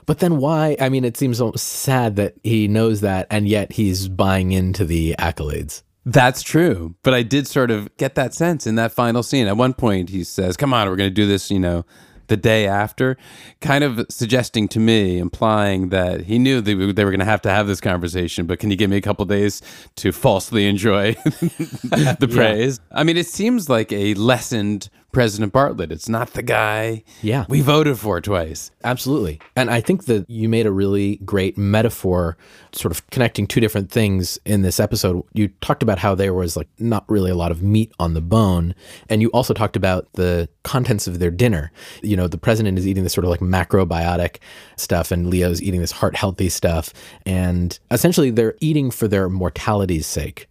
But 0.06 0.20
then 0.20 0.36
why? 0.36 0.76
I 0.80 0.90
mean, 0.90 1.04
it 1.04 1.16
seems 1.16 1.40
almost 1.40 1.66
sad 1.66 2.14
that 2.16 2.34
he 2.44 2.68
knows 2.68 3.00
that 3.00 3.26
and 3.30 3.48
yet 3.48 3.72
he's 3.72 4.06
buying 4.06 4.52
into 4.52 4.84
the 4.84 5.16
accolades. 5.18 5.82
That's 6.06 6.42
true. 6.42 6.94
But 7.02 7.14
I 7.14 7.24
did 7.24 7.48
sort 7.48 7.72
of 7.72 7.94
get 7.96 8.14
that 8.14 8.32
sense 8.32 8.64
in 8.64 8.76
that 8.76 8.92
final 8.92 9.24
scene. 9.24 9.48
At 9.48 9.56
one 9.56 9.74
point, 9.74 10.10
he 10.10 10.22
says, 10.22 10.56
Come 10.56 10.72
on, 10.72 10.88
we're 10.88 10.96
going 10.96 11.10
to 11.10 11.14
do 11.14 11.26
this, 11.26 11.50
you 11.50 11.58
know, 11.58 11.84
the 12.30 12.36
day 12.36 12.66
after, 12.66 13.18
kind 13.60 13.84
of 13.84 14.06
suggesting 14.08 14.68
to 14.68 14.78
me, 14.78 15.18
implying 15.18 15.90
that 15.90 16.22
he 16.22 16.38
knew 16.38 16.60
they, 16.60 16.74
they 16.74 17.04
were 17.04 17.10
going 17.10 17.18
to 17.18 17.24
have 17.26 17.42
to 17.42 17.50
have 17.50 17.66
this 17.66 17.80
conversation, 17.80 18.46
but 18.46 18.60
can 18.60 18.70
you 18.70 18.76
give 18.76 18.88
me 18.88 18.96
a 18.96 19.00
couple 19.00 19.24
days 19.26 19.60
to 19.96 20.12
falsely 20.12 20.66
enjoy 20.66 21.12
the 21.24 22.28
praise? 22.32 22.80
I 22.92 23.02
mean, 23.02 23.16
it 23.16 23.26
seems 23.26 23.68
like 23.68 23.92
a 23.92 24.14
lessened 24.14 24.88
President 25.12 25.52
Bartlet. 25.52 25.90
It's 25.90 26.08
not 26.08 26.34
the 26.34 26.42
guy 26.42 27.02
Yeah. 27.22 27.44
we 27.48 27.60
voted 27.60 27.98
for 27.98 28.20
twice. 28.20 28.70
Absolutely. 28.84 29.40
And 29.56 29.70
I 29.70 29.80
think 29.80 30.04
that 30.06 30.28
you 30.30 30.48
made 30.48 30.66
a 30.66 30.70
really 30.72 31.16
great 31.24 31.58
metaphor, 31.58 32.36
sort 32.72 32.92
of 32.92 33.08
connecting 33.10 33.46
two 33.46 33.60
different 33.60 33.90
things 33.90 34.38
in 34.44 34.62
this 34.62 34.78
episode. 34.78 35.22
You 35.34 35.48
talked 35.60 35.82
about 35.82 35.98
how 35.98 36.14
there 36.14 36.32
was 36.34 36.56
like 36.56 36.68
not 36.78 37.04
really 37.08 37.30
a 37.30 37.34
lot 37.34 37.50
of 37.50 37.62
meat 37.62 37.92
on 37.98 38.14
the 38.14 38.20
bone. 38.20 38.74
And 39.08 39.20
you 39.22 39.28
also 39.30 39.52
talked 39.54 39.76
about 39.76 40.12
the 40.14 40.48
contents 40.62 41.06
of 41.06 41.18
their 41.18 41.30
dinner. 41.30 41.72
You 42.02 42.16
know, 42.16 42.28
the 42.28 42.38
president 42.38 42.78
is 42.78 42.86
eating 42.86 43.02
this 43.04 43.12
sort 43.12 43.24
of 43.24 43.30
like 43.30 43.40
macrobiotic 43.40 44.36
stuff, 44.76 45.10
and 45.10 45.28
Leo's 45.28 45.62
eating 45.62 45.80
this 45.80 45.92
heart 45.92 46.16
healthy 46.16 46.48
stuff. 46.48 46.92
And 47.26 47.78
essentially, 47.90 48.30
they're 48.30 48.54
eating 48.60 48.90
for 48.90 49.08
their 49.08 49.28
mortality's 49.28 50.06
sake 50.06 50.46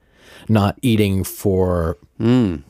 not 0.50 0.78
eating 0.82 1.24
for 1.24 1.98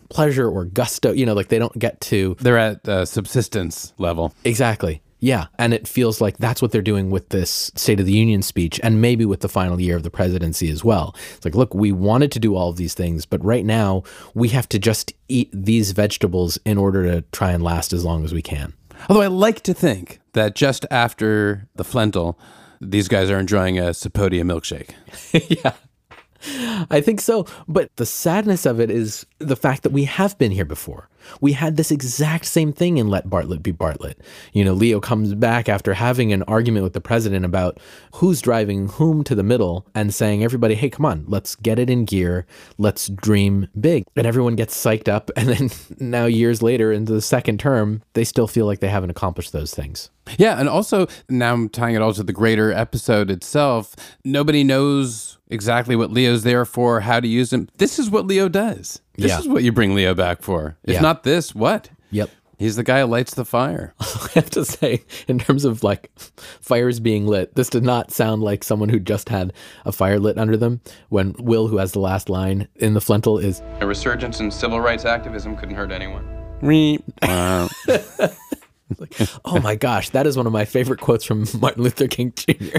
pleasure 0.09 0.47
or 0.49 0.65
gusto. 0.65 1.11
You 1.11 1.25
know, 1.25 1.33
like 1.33 1.49
they 1.49 1.59
don't 1.59 1.77
get 1.77 1.99
to 2.01 2.35
They're 2.39 2.57
at 2.57 2.87
uh, 2.87 3.05
subsistence 3.05 3.93
level. 3.97 4.33
Exactly. 4.43 5.01
Yeah. 5.19 5.47
And 5.57 5.73
it 5.73 5.87
feels 5.87 6.21
like 6.21 6.37
that's 6.37 6.61
what 6.61 6.71
they're 6.71 6.81
doing 6.81 7.09
with 7.09 7.29
this 7.29 7.71
State 7.75 7.99
of 7.99 8.05
the 8.05 8.13
Union 8.13 8.41
speech 8.41 8.79
and 8.81 9.01
maybe 9.01 9.25
with 9.25 9.41
the 9.41 9.49
final 9.49 9.79
year 9.79 9.97
of 9.97 10.03
the 10.03 10.09
presidency 10.09 10.69
as 10.69 10.83
well. 10.83 11.13
It's 11.35 11.43
like, 11.43 11.55
look, 11.55 11.73
we 11.73 11.91
wanted 11.91 12.31
to 12.33 12.39
do 12.39 12.55
all 12.55 12.69
of 12.69 12.77
these 12.77 12.93
things, 12.93 13.25
but 13.25 13.43
right 13.43 13.65
now 13.65 14.03
we 14.33 14.49
have 14.49 14.69
to 14.69 14.79
just 14.79 15.13
eat 15.27 15.49
these 15.51 15.91
vegetables 15.91 16.57
in 16.65 16.77
order 16.77 17.03
to 17.03 17.21
try 17.31 17.51
and 17.51 17.63
last 17.63 17.91
as 17.91 18.05
long 18.05 18.23
as 18.23 18.33
we 18.33 18.41
can. 18.41 18.73
Although 19.09 19.21
I 19.21 19.27
like 19.27 19.61
to 19.61 19.73
think 19.73 20.19
that 20.33 20.55
just 20.55 20.85
after 20.89 21.67
the 21.75 21.83
Flentel, 21.83 22.35
these 22.81 23.07
guys 23.07 23.29
are 23.29 23.39
enjoying 23.39 23.77
a 23.77 23.91
Sapodia 23.91 24.43
milkshake. 24.43 24.91
yeah. 25.63 25.73
I 26.89 27.01
think 27.01 27.21
so. 27.21 27.45
But 27.67 27.95
the 27.97 28.05
sadness 28.05 28.65
of 28.65 28.79
it 28.79 28.89
is 28.89 29.25
the 29.39 29.55
fact 29.55 29.83
that 29.83 29.91
we 29.91 30.05
have 30.05 30.37
been 30.37 30.51
here 30.51 30.65
before. 30.65 31.09
We 31.41 31.53
had 31.53 31.75
this 31.75 31.91
exact 31.91 32.45
same 32.45 32.71
thing 32.71 32.97
in 32.97 33.09
Let 33.09 33.27
Bartlet 33.27 33.61
Be 33.61 33.73
Bartlet. 33.73 34.15
You 34.53 34.63
know, 34.63 34.73
Leo 34.73 34.99
comes 34.99 35.33
back 35.35 35.67
after 35.67 35.93
having 35.93 36.31
an 36.31 36.43
argument 36.43 36.83
with 36.83 36.93
the 36.93 37.01
president 37.01 37.45
about 37.45 37.79
who's 38.15 38.41
driving 38.41 38.87
whom 38.87 39.23
to 39.25 39.35
the 39.35 39.43
middle 39.43 39.85
and 39.93 40.13
saying, 40.13 40.43
everybody, 40.43 40.75
hey, 40.75 40.89
come 40.89 41.05
on, 41.05 41.25
let's 41.27 41.55
get 41.55 41.77
it 41.77 41.89
in 41.89 42.05
gear. 42.05 42.45
Let's 42.77 43.09
dream 43.09 43.67
big. 43.79 44.05
And 44.15 44.25
everyone 44.25 44.55
gets 44.55 44.75
psyched 44.75 45.07
up. 45.07 45.31
And 45.39 45.47
then 45.47 45.69
now, 45.99 46.25
years 46.25 46.61
later, 46.61 46.91
into 46.91 47.13
the 47.13 47.21
second 47.21 47.61
term, 47.61 48.03
they 48.11 48.25
still 48.25 48.45
feel 48.45 48.65
like 48.65 48.81
they 48.81 48.89
haven't 48.89 49.09
accomplished 49.09 49.53
those 49.53 49.73
things. 49.73 50.09
Yeah, 50.37 50.59
and 50.59 50.69
also 50.69 51.07
now 51.29 51.53
I'm 51.53 51.69
tying 51.69 51.95
it 51.95 52.01
all 52.01 52.13
to 52.13 52.23
the 52.23 52.33
greater 52.33 52.71
episode 52.71 53.31
itself. 53.31 53.95
Nobody 54.23 54.63
knows 54.63 55.37
exactly 55.49 55.95
what 55.95 56.11
Leo's 56.11 56.43
there 56.43 56.65
for, 56.65 56.99
how 57.01 57.19
to 57.19 57.27
use 57.27 57.51
him. 57.51 57.67
This 57.77 57.97
is 57.99 58.09
what 58.09 58.27
Leo 58.27 58.47
does. 58.49 59.01
This 59.17 59.31
Yeah. 59.31 59.39
is 59.39 59.47
what 59.47 59.63
you 59.63 59.71
bring 59.71 59.95
Leo 59.95 60.13
back 60.13 60.41
for. 60.41 60.77
If 60.83 60.93
Yeah. 60.95 61.01
not 61.01 61.23
this, 61.23 61.55
what? 61.55 61.89
Yep. 62.11 62.29
He's 62.59 62.75
the 62.75 62.83
guy 62.83 62.99
who 62.99 63.05
lights 63.07 63.35
the 63.35 63.45
fire. 63.45 63.93
I 64.01 64.29
have 64.35 64.49
to 64.51 64.65
say, 64.65 65.03
in 65.29 65.39
terms 65.39 65.63
of 65.63 65.81
like 65.81 66.11
fires 66.61 66.99
being 66.99 67.25
lit, 67.25 67.55
this 67.55 67.69
did 67.69 67.83
not 67.83 68.11
sound 68.11 68.43
like 68.43 68.65
someone 68.65 68.89
who 68.89 68.99
just 68.99 69.29
had 69.29 69.53
a 69.85 69.93
fire 69.93 70.19
lit 70.19 70.37
under 70.37 70.57
them. 70.57 70.81
When 71.07 71.35
Will, 71.39 71.67
who 71.69 71.77
has 71.77 71.93
the 71.93 71.99
last 72.01 72.29
line 72.29 72.67
in 72.75 72.93
the 72.95 72.99
Flentel, 72.99 73.41
is 73.41 73.61
A 73.79 73.87
resurgence 73.87 74.41
in 74.41 74.51
civil 74.51 74.81
rights 74.81 75.05
activism 75.05 75.55
couldn't 75.55 75.75
hurt 75.75 75.91
anyone. 75.91 76.25
Wow. 76.61 77.69
Like, 78.97 79.13
oh 79.45 79.59
my 79.59 79.75
gosh, 79.75 80.09
that 80.09 80.25
is 80.25 80.35
one 80.35 80.47
of 80.47 80.53
my 80.53 80.65
favorite 80.65 80.99
quotes 80.99 81.23
from 81.23 81.45
Martin 81.59 81.83
Luther 81.83 82.07
King 82.07 82.33
Jr. 82.35 82.77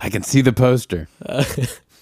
I 0.00 0.08
can 0.10 0.22
see 0.22 0.40
the 0.40 0.52
poster. 0.54 1.08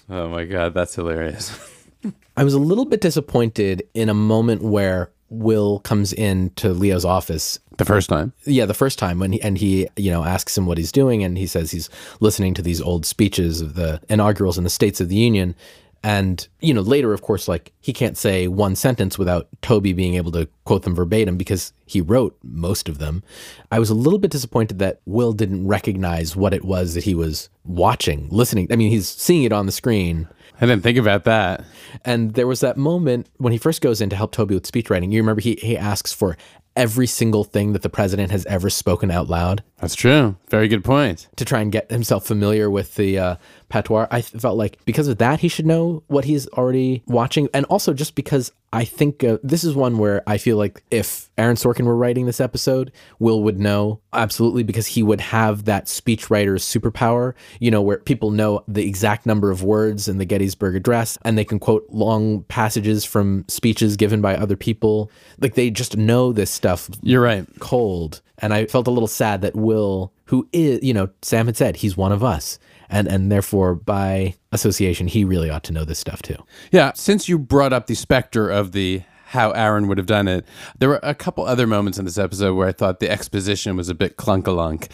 oh 0.09 0.29
my 0.29 0.45
god, 0.45 0.73
that's 0.73 0.95
hilarious. 0.95 1.57
I 2.37 2.43
was 2.43 2.53
a 2.53 2.59
little 2.59 2.85
bit 2.85 3.01
disappointed 3.01 3.83
in 3.93 4.09
a 4.09 4.13
moment 4.13 4.63
where 4.63 5.11
Will 5.29 5.79
comes 5.79 6.13
into 6.13 6.69
Leo's 6.73 7.05
office. 7.05 7.59
The 7.77 7.85
first 7.85 8.09
time. 8.09 8.33
Yeah, 8.45 8.65
the 8.65 8.73
first 8.73 8.99
time 8.99 9.19
when 9.19 9.33
he 9.33 9.41
and 9.41 9.57
he, 9.57 9.87
you 9.95 10.11
know, 10.11 10.23
asks 10.23 10.57
him 10.57 10.67
what 10.67 10.77
he's 10.77 10.91
doing, 10.91 11.23
and 11.23 11.37
he 11.37 11.47
says 11.47 11.71
he's 11.71 11.89
listening 12.19 12.53
to 12.53 12.61
these 12.61 12.79
old 12.79 13.05
speeches 13.05 13.61
of 13.61 13.73
the 13.73 13.99
inaugurals 14.09 14.57
in 14.57 14.63
the 14.63 14.69
States 14.69 15.01
of 15.01 15.09
the 15.09 15.15
Union. 15.15 15.55
And, 16.03 16.45
you 16.59 16.73
know, 16.73 16.81
later, 16.81 17.13
of 17.13 17.21
course, 17.21 17.47
like 17.47 17.71
he 17.79 17.93
can't 17.93 18.17
say 18.17 18.49
one 18.49 18.75
sentence 18.75 19.17
without 19.17 19.47
Toby 19.61 19.93
being 19.93 20.15
able 20.15 20.33
to 20.33 20.49
quote 20.65 20.83
them 20.83 20.93
verbatim 20.95 21.37
because 21.37 21.71
he 21.85 22.01
wrote 22.01 22.37
most 22.43 22.89
of 22.89 22.97
them. 22.97 23.23
I 23.71 23.79
was 23.79 23.89
a 23.89 23.95
little 23.95 24.19
bit 24.19 24.31
disappointed 24.31 24.79
that 24.79 24.99
Will 25.05 25.31
didn't 25.31 25.65
recognize 25.65 26.35
what 26.35 26.53
it 26.53 26.65
was 26.65 26.93
that 26.95 27.05
he 27.05 27.15
was 27.15 27.49
watching, 27.63 28.27
listening. 28.29 28.67
I 28.69 28.75
mean, 28.75 28.91
he's 28.91 29.07
seeing 29.07 29.43
it 29.43 29.53
on 29.53 29.65
the 29.65 29.71
screen. 29.71 30.27
I 30.59 30.65
didn't 30.65 30.83
think 30.83 30.97
about 30.97 31.23
that. 31.23 31.63
And 32.03 32.33
there 32.33 32.47
was 32.47 32.59
that 32.59 32.75
moment 32.77 33.27
when 33.37 33.53
he 33.53 33.57
first 33.57 33.81
goes 33.81 34.01
in 34.01 34.09
to 34.09 34.15
help 34.15 34.33
Toby 34.33 34.55
with 34.55 34.67
speech 34.67 34.89
writing. 34.89 35.11
You 35.11 35.21
remember 35.21 35.41
he, 35.41 35.57
he 35.61 35.77
asks 35.77 36.11
for 36.11 36.37
every 36.75 37.05
single 37.07 37.43
thing 37.43 37.73
that 37.73 37.81
the 37.81 37.89
president 37.89 38.31
has 38.31 38.45
ever 38.47 38.67
spoken 38.69 39.11
out 39.11 39.27
loud 39.29 39.63
That's 39.79 39.93
true. 39.95 40.35
Very 40.49 40.67
good 40.67 40.83
point. 40.83 41.27
to 41.35 41.45
try 41.45 41.61
and 41.61 41.71
get 41.71 41.91
himself 41.91 42.25
familiar 42.25 42.67
with 42.69 42.95
the 42.95 43.19
uh, 43.19 43.35
patois. 43.73 44.05
I 44.11 44.21
felt 44.21 44.55
like 44.55 44.77
because 44.85 45.07
of 45.07 45.17
that, 45.17 45.39
he 45.39 45.47
should 45.47 45.65
know 45.65 46.03
what 46.05 46.25
he's 46.25 46.47
already 46.49 47.01
watching. 47.07 47.49
And 47.55 47.65
also 47.65 47.91
just 47.91 48.13
because 48.13 48.51
I 48.71 48.85
think 48.85 49.23
uh, 49.23 49.39
this 49.41 49.63
is 49.63 49.75
one 49.75 49.97
where 49.97 50.21
I 50.27 50.37
feel 50.37 50.57
like 50.57 50.83
if 50.91 51.31
Aaron 51.39 51.55
Sorkin 51.55 51.85
were 51.85 51.95
writing 51.95 52.27
this 52.27 52.39
episode, 52.39 52.91
Will 53.17 53.41
would 53.41 53.59
know 53.59 53.99
absolutely 54.13 54.61
because 54.61 54.85
he 54.85 55.01
would 55.01 55.21
have 55.21 55.65
that 55.65 55.85
speechwriter's 55.85 56.63
superpower, 56.63 57.33
you 57.59 57.71
know, 57.71 57.81
where 57.81 57.97
people 57.97 58.29
know 58.29 58.63
the 58.67 58.87
exact 58.87 59.25
number 59.25 59.49
of 59.49 59.63
words 59.63 60.07
in 60.07 60.19
the 60.19 60.25
Gettysburg 60.25 60.75
Address 60.75 61.17
and 61.23 61.35
they 61.35 61.45
can 61.45 61.57
quote 61.59 61.87
long 61.89 62.43
passages 62.43 63.03
from 63.03 63.43
speeches 63.47 63.97
given 63.97 64.21
by 64.21 64.35
other 64.35 64.55
people. 64.55 65.09
Like 65.39 65.55
they 65.55 65.71
just 65.71 65.97
know 65.97 66.31
this 66.31 66.51
stuff 66.51 66.91
You're 67.01 67.23
right. 67.23 67.47
cold. 67.59 68.21
And 68.37 68.53
I 68.53 68.67
felt 68.67 68.87
a 68.87 68.91
little 68.91 69.07
sad 69.07 69.41
that 69.41 69.55
Will, 69.55 70.13
who 70.25 70.47
is, 70.51 70.83
you 70.83 70.93
know, 70.93 71.09
Sam 71.21 71.47
had 71.47 71.57
said 71.57 71.77
he's 71.77 71.97
one 71.97 72.11
of 72.11 72.23
us. 72.23 72.59
And, 72.93 73.07
and 73.07 73.31
therefore, 73.31 73.75
by 73.75 74.35
association, 74.51 75.07
he 75.07 75.25
really 75.25 75.49
ought 75.49 75.63
to 75.65 75.73
know 75.73 75.83
this 75.83 75.99
stuff 75.99 76.21
too. 76.21 76.37
Yeah, 76.71 76.91
since 76.93 77.27
you 77.27 77.39
brought 77.39 77.73
up 77.73 77.87
the 77.87 77.95
specter 77.95 78.49
of 78.49 78.71
the 78.71 79.01
how 79.25 79.49
Aaron 79.51 79.87
would 79.87 79.97
have 79.97 80.05
done 80.05 80.27
it, 80.27 80.45
there 80.77 80.89
were 80.89 80.99
a 81.01 81.15
couple 81.15 81.43
other 81.43 81.65
moments 81.65 81.97
in 81.97 82.05
this 82.05 82.19
episode 82.19 82.53
where 82.53 82.67
I 82.67 82.71
thought 82.71 82.99
the 82.99 83.09
exposition 83.09 83.75
was 83.75 83.89
a 83.89 83.95
bit 83.95 84.15
clunkalunk. 84.15 84.89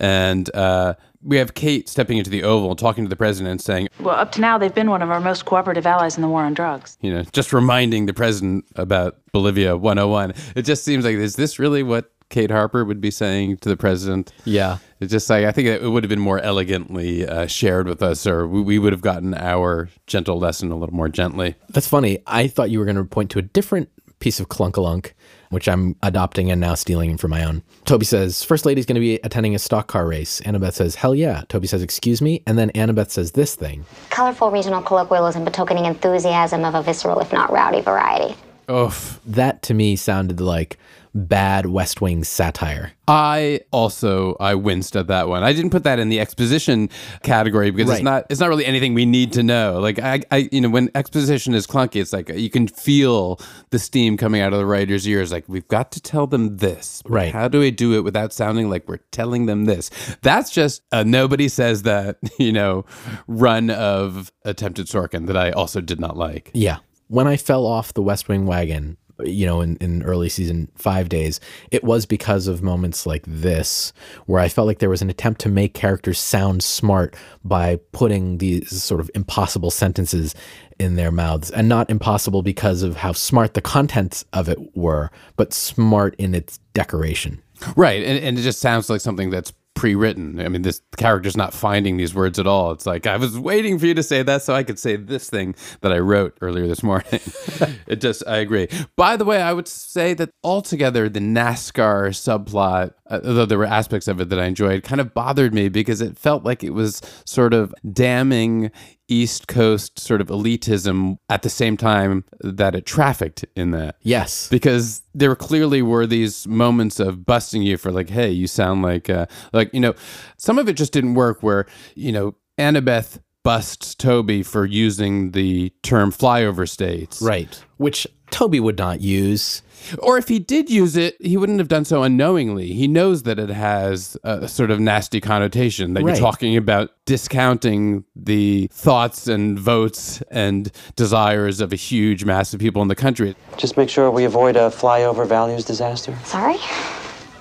And 0.00 0.54
uh, 0.56 0.94
we 1.22 1.36
have 1.36 1.52
Kate 1.52 1.90
stepping 1.90 2.16
into 2.16 2.30
the 2.30 2.42
Oval, 2.42 2.74
talking 2.74 3.04
to 3.04 3.10
the 3.10 3.16
president, 3.16 3.60
saying, 3.60 3.88
Well, 4.00 4.14
up 4.16 4.32
to 4.32 4.40
now, 4.40 4.56
they've 4.56 4.74
been 4.74 4.88
one 4.88 5.02
of 5.02 5.10
our 5.10 5.20
most 5.20 5.44
cooperative 5.44 5.86
allies 5.86 6.16
in 6.16 6.22
the 6.22 6.28
war 6.28 6.42
on 6.42 6.54
drugs. 6.54 6.96
you 7.02 7.12
know, 7.12 7.22
just 7.32 7.52
reminding 7.52 8.06
the 8.06 8.14
president 8.14 8.64
about 8.76 9.18
Bolivia 9.32 9.76
101. 9.76 10.32
It 10.56 10.62
just 10.62 10.84
seems 10.84 11.04
like, 11.04 11.16
is 11.16 11.36
this 11.36 11.58
really 11.58 11.82
what 11.82 12.10
Kate 12.32 12.50
Harper 12.50 12.84
would 12.84 13.00
be 13.00 13.10
saying 13.10 13.58
to 13.58 13.68
the 13.68 13.76
president? 13.76 14.32
Yeah. 14.44 14.78
It's 15.00 15.12
just 15.12 15.28
like, 15.28 15.44
I 15.44 15.52
think 15.52 15.68
it 15.68 15.82
would 15.82 16.02
have 16.02 16.08
been 16.08 16.18
more 16.18 16.40
elegantly 16.40 17.26
uh, 17.26 17.46
shared 17.46 17.86
with 17.86 18.02
us, 18.02 18.26
or 18.26 18.48
we, 18.48 18.62
we 18.62 18.78
would 18.78 18.92
have 18.92 19.02
gotten 19.02 19.34
our 19.34 19.90
gentle 20.06 20.38
lesson 20.38 20.72
a 20.72 20.76
little 20.76 20.94
more 20.94 21.08
gently. 21.08 21.54
That's 21.68 21.86
funny. 21.86 22.18
I 22.26 22.48
thought 22.48 22.70
you 22.70 22.78
were 22.78 22.86
going 22.86 22.96
to 22.96 23.04
point 23.04 23.30
to 23.32 23.38
a 23.38 23.42
different 23.42 23.90
piece 24.18 24.40
of 24.40 24.48
clunkalunk, 24.48 25.12
which 25.50 25.68
I'm 25.68 25.94
adopting 26.02 26.50
and 26.50 26.60
now 26.60 26.74
stealing 26.74 27.18
for 27.18 27.28
my 27.28 27.44
own. 27.44 27.62
Toby 27.84 28.06
says, 28.06 28.42
First 28.42 28.64
Lady's 28.64 28.86
going 28.86 28.94
to 28.94 29.00
be 29.00 29.16
attending 29.24 29.54
a 29.54 29.58
stock 29.58 29.88
car 29.88 30.06
race. 30.06 30.40
Annabeth 30.40 30.72
says, 30.72 30.94
Hell 30.94 31.14
yeah. 31.14 31.42
Toby 31.48 31.66
says, 31.66 31.82
Excuse 31.82 32.22
me. 32.22 32.42
And 32.46 32.56
then 32.56 32.70
Annabeth 32.70 33.10
says 33.10 33.32
this 33.32 33.54
thing. 33.54 33.84
Colorful 34.08 34.50
regional 34.50 34.80
colloquialism 34.80 35.44
betokening 35.44 35.84
enthusiasm 35.84 36.64
of 36.64 36.74
a 36.74 36.82
visceral, 36.82 37.20
if 37.20 37.30
not 37.32 37.52
rowdy, 37.52 37.82
variety. 37.82 38.34
Oof. 38.70 39.20
That 39.26 39.62
to 39.64 39.74
me 39.74 39.96
sounded 39.96 40.40
like 40.40 40.78
bad 41.14 41.66
West 41.66 42.00
Wing 42.00 42.24
satire. 42.24 42.92
I 43.06 43.60
also 43.70 44.36
I 44.40 44.54
winced 44.54 44.96
at 44.96 45.08
that 45.08 45.28
one. 45.28 45.42
I 45.42 45.52
didn't 45.52 45.70
put 45.70 45.84
that 45.84 45.98
in 45.98 46.08
the 46.08 46.18
exposition 46.20 46.88
category 47.22 47.70
because 47.70 47.88
Right. 47.90 47.96
it's 47.96 48.02
not 48.04 48.26
it's 48.30 48.40
not 48.40 48.48
really 48.48 48.64
anything 48.64 48.94
we 48.94 49.04
need 49.04 49.32
to 49.34 49.42
know. 49.42 49.78
Like 49.80 49.98
I, 49.98 50.22
I 50.30 50.48
you 50.50 50.60
know 50.62 50.70
when 50.70 50.90
exposition 50.94 51.52
is 51.54 51.66
clunky, 51.66 52.00
it's 52.00 52.12
like 52.12 52.28
you 52.30 52.48
can 52.48 52.66
feel 52.66 53.38
the 53.70 53.78
steam 53.78 54.16
coming 54.16 54.40
out 54.40 54.52
of 54.52 54.58
the 54.58 54.64
writer's 54.66 55.06
ears. 55.06 55.32
Like 55.32 55.48
we've 55.48 55.68
got 55.68 55.92
to 55.92 56.00
tell 56.00 56.26
them 56.26 56.56
this. 56.56 57.02
Right. 57.06 57.32
How 57.32 57.48
do 57.48 57.60
we 57.60 57.70
do 57.70 57.94
it 57.94 58.04
without 58.04 58.32
sounding 58.32 58.70
like 58.70 58.88
we're 58.88 59.00
telling 59.10 59.46
them 59.46 59.66
this? 59.66 59.90
That's 60.22 60.50
just 60.50 60.82
a 60.92 61.04
nobody 61.04 61.48
says 61.48 61.82
that 61.82 62.16
you 62.38 62.52
know 62.52 62.84
run 63.26 63.68
of 63.68 64.32
attempted 64.44 64.86
Sorkin 64.86 65.26
that 65.26 65.36
I 65.36 65.50
also 65.50 65.80
did 65.82 66.00
not 66.00 66.16
like. 66.16 66.50
Yeah. 66.54 66.78
When 67.08 67.26
I 67.26 67.36
fell 67.36 67.66
off 67.66 67.92
the 67.92 68.00
West 68.00 68.28
Wing 68.30 68.46
wagon, 68.46 68.96
you 69.24 69.46
know, 69.46 69.60
in, 69.60 69.76
in 69.76 70.02
early 70.02 70.28
season 70.28 70.68
five 70.74 71.08
days, 71.08 71.40
it 71.70 71.84
was 71.84 72.06
because 72.06 72.46
of 72.46 72.62
moments 72.62 73.06
like 73.06 73.24
this, 73.26 73.92
where 74.26 74.40
I 74.40 74.48
felt 74.48 74.66
like 74.66 74.78
there 74.78 74.90
was 74.90 75.02
an 75.02 75.10
attempt 75.10 75.40
to 75.42 75.48
make 75.48 75.74
characters 75.74 76.18
sound 76.18 76.62
smart 76.62 77.16
by 77.44 77.76
putting 77.92 78.38
these 78.38 78.82
sort 78.82 79.00
of 79.00 79.10
impossible 79.14 79.70
sentences 79.70 80.34
in 80.78 80.96
their 80.96 81.12
mouths. 81.12 81.50
And 81.50 81.68
not 81.68 81.90
impossible 81.90 82.42
because 82.42 82.82
of 82.82 82.96
how 82.96 83.12
smart 83.12 83.54
the 83.54 83.60
contents 83.60 84.24
of 84.32 84.48
it 84.48 84.76
were, 84.76 85.10
but 85.36 85.52
smart 85.52 86.14
in 86.18 86.34
its 86.34 86.58
decoration. 86.74 87.42
Right, 87.76 88.02
and, 88.02 88.18
and 88.18 88.38
it 88.38 88.42
just 88.42 88.60
sounds 88.60 88.90
like 88.90 89.00
something 89.00 89.30
that's 89.30 89.52
pre-written. 89.74 90.40
I 90.40 90.48
mean, 90.48 90.62
this 90.62 90.80
character's 90.96 91.36
not 91.36 91.52
finding 91.54 91.96
these 91.96 92.14
words 92.14 92.38
at 92.38 92.46
all. 92.46 92.72
It's 92.72 92.86
like 92.86 93.06
I 93.06 93.16
was 93.16 93.38
waiting 93.38 93.78
for 93.78 93.86
you 93.86 93.94
to 93.94 94.02
say 94.02 94.22
that 94.22 94.42
so 94.42 94.54
I 94.54 94.62
could 94.62 94.78
say 94.78 94.96
this 94.96 95.28
thing 95.28 95.54
that 95.80 95.92
I 95.92 95.98
wrote 95.98 96.36
earlier 96.40 96.66
this 96.66 96.82
morning. 96.82 97.08
it 97.86 98.00
just, 98.00 98.22
I 98.26 98.38
agree. 98.38 98.68
By 98.96 99.16
the 99.16 99.24
way, 99.24 99.40
I 99.40 99.52
would 99.52 99.68
say 99.68 100.14
that 100.14 100.30
altogether 100.44 101.08
the 101.08 101.20
NASCAR 101.20 102.10
subplot, 102.10 102.92
uh, 103.06 103.20
though 103.22 103.46
there 103.46 103.58
were 103.58 103.64
aspects 103.64 104.08
of 104.08 104.20
it 104.20 104.28
that 104.28 104.38
I 104.38 104.46
enjoyed, 104.46 104.82
kind 104.82 105.00
of 105.00 105.14
bothered 105.14 105.54
me 105.54 105.68
because 105.68 106.00
it 106.00 106.18
felt 106.18 106.44
like 106.44 106.62
it 106.62 106.74
was 106.74 107.00
sort 107.24 107.54
of 107.54 107.74
damning 107.92 108.70
East 109.12 109.46
Coast 109.48 109.98
sort 109.98 110.20
of 110.20 110.28
elitism 110.28 111.18
at 111.28 111.42
the 111.42 111.50
same 111.50 111.76
time 111.76 112.24
that 112.40 112.74
it 112.74 112.86
trafficked 112.86 113.44
in 113.54 113.70
that 113.72 113.96
Yes. 114.02 114.48
because 114.48 115.02
there 115.14 115.34
clearly 115.36 115.82
were 115.82 116.06
these 116.06 116.46
moments 116.48 116.98
of 116.98 117.26
busting 117.26 117.62
you 117.62 117.76
for 117.76 117.92
like 117.92 118.08
hey 118.10 118.30
you 118.30 118.46
sound 118.46 118.82
like 118.82 119.10
uh, 119.10 119.26
like 119.52 119.72
you 119.74 119.80
know 119.80 119.94
some 120.36 120.58
of 120.58 120.68
it 120.68 120.74
just 120.74 120.92
didn't 120.92 121.14
work 121.14 121.42
where 121.42 121.66
you 121.94 122.12
know 122.12 122.34
Annabeth 122.58 123.18
busts 123.42 123.94
Toby 123.94 124.42
for 124.42 124.64
using 124.64 125.32
the 125.32 125.72
term 125.82 126.12
flyover 126.12 126.68
states. 126.68 127.20
Right. 127.20 127.62
Which 127.76 128.06
Toby 128.30 128.60
would 128.60 128.78
not 128.78 129.00
use. 129.00 129.62
Or 129.98 130.16
if 130.16 130.28
he 130.28 130.38
did 130.38 130.70
use 130.70 130.96
it, 130.96 131.16
he 131.20 131.36
wouldn't 131.36 131.58
have 131.58 131.66
done 131.68 131.84
so 131.84 132.04
unknowingly. 132.04 132.72
He 132.72 132.86
knows 132.86 133.24
that 133.24 133.38
it 133.38 133.48
has 133.50 134.16
a 134.22 134.46
sort 134.46 134.70
of 134.70 134.78
nasty 134.78 135.20
connotation, 135.20 135.94
that 135.94 136.04
Right. 136.04 136.12
you're 136.16 136.20
talking 136.20 136.56
about 136.56 136.90
discounting 137.04 138.04
the 138.14 138.68
thoughts 138.72 139.26
and 139.26 139.58
votes 139.58 140.22
and 140.30 140.70
desires 140.94 141.60
of 141.60 141.72
a 141.72 141.76
huge 141.76 142.24
mass 142.24 142.54
of 142.54 142.60
people 142.60 142.80
in 142.80 142.88
the 142.88 142.94
country. 142.94 143.34
Just 143.56 143.76
make 143.76 143.88
sure 143.90 144.08
we 144.10 144.24
avoid 144.24 144.54
a 144.56 144.70
flyover 144.70 145.26
values 145.26 145.64
disaster. 145.64 146.16
Sorry? 146.24 146.56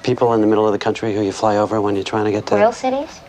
People 0.01 0.33
in 0.33 0.41
the 0.41 0.47
middle 0.47 0.65
of 0.65 0.71
the 0.73 0.79
country 0.79 1.13
who 1.13 1.21
you 1.21 1.31
fly 1.31 1.57
over 1.57 1.79
when 1.79 1.93
you're 1.95 2.03
trying 2.03 2.25
to 2.25 2.31
get 2.31 2.47
to. 2.47 2.55
Real 2.55 2.71
cities? 2.71 3.21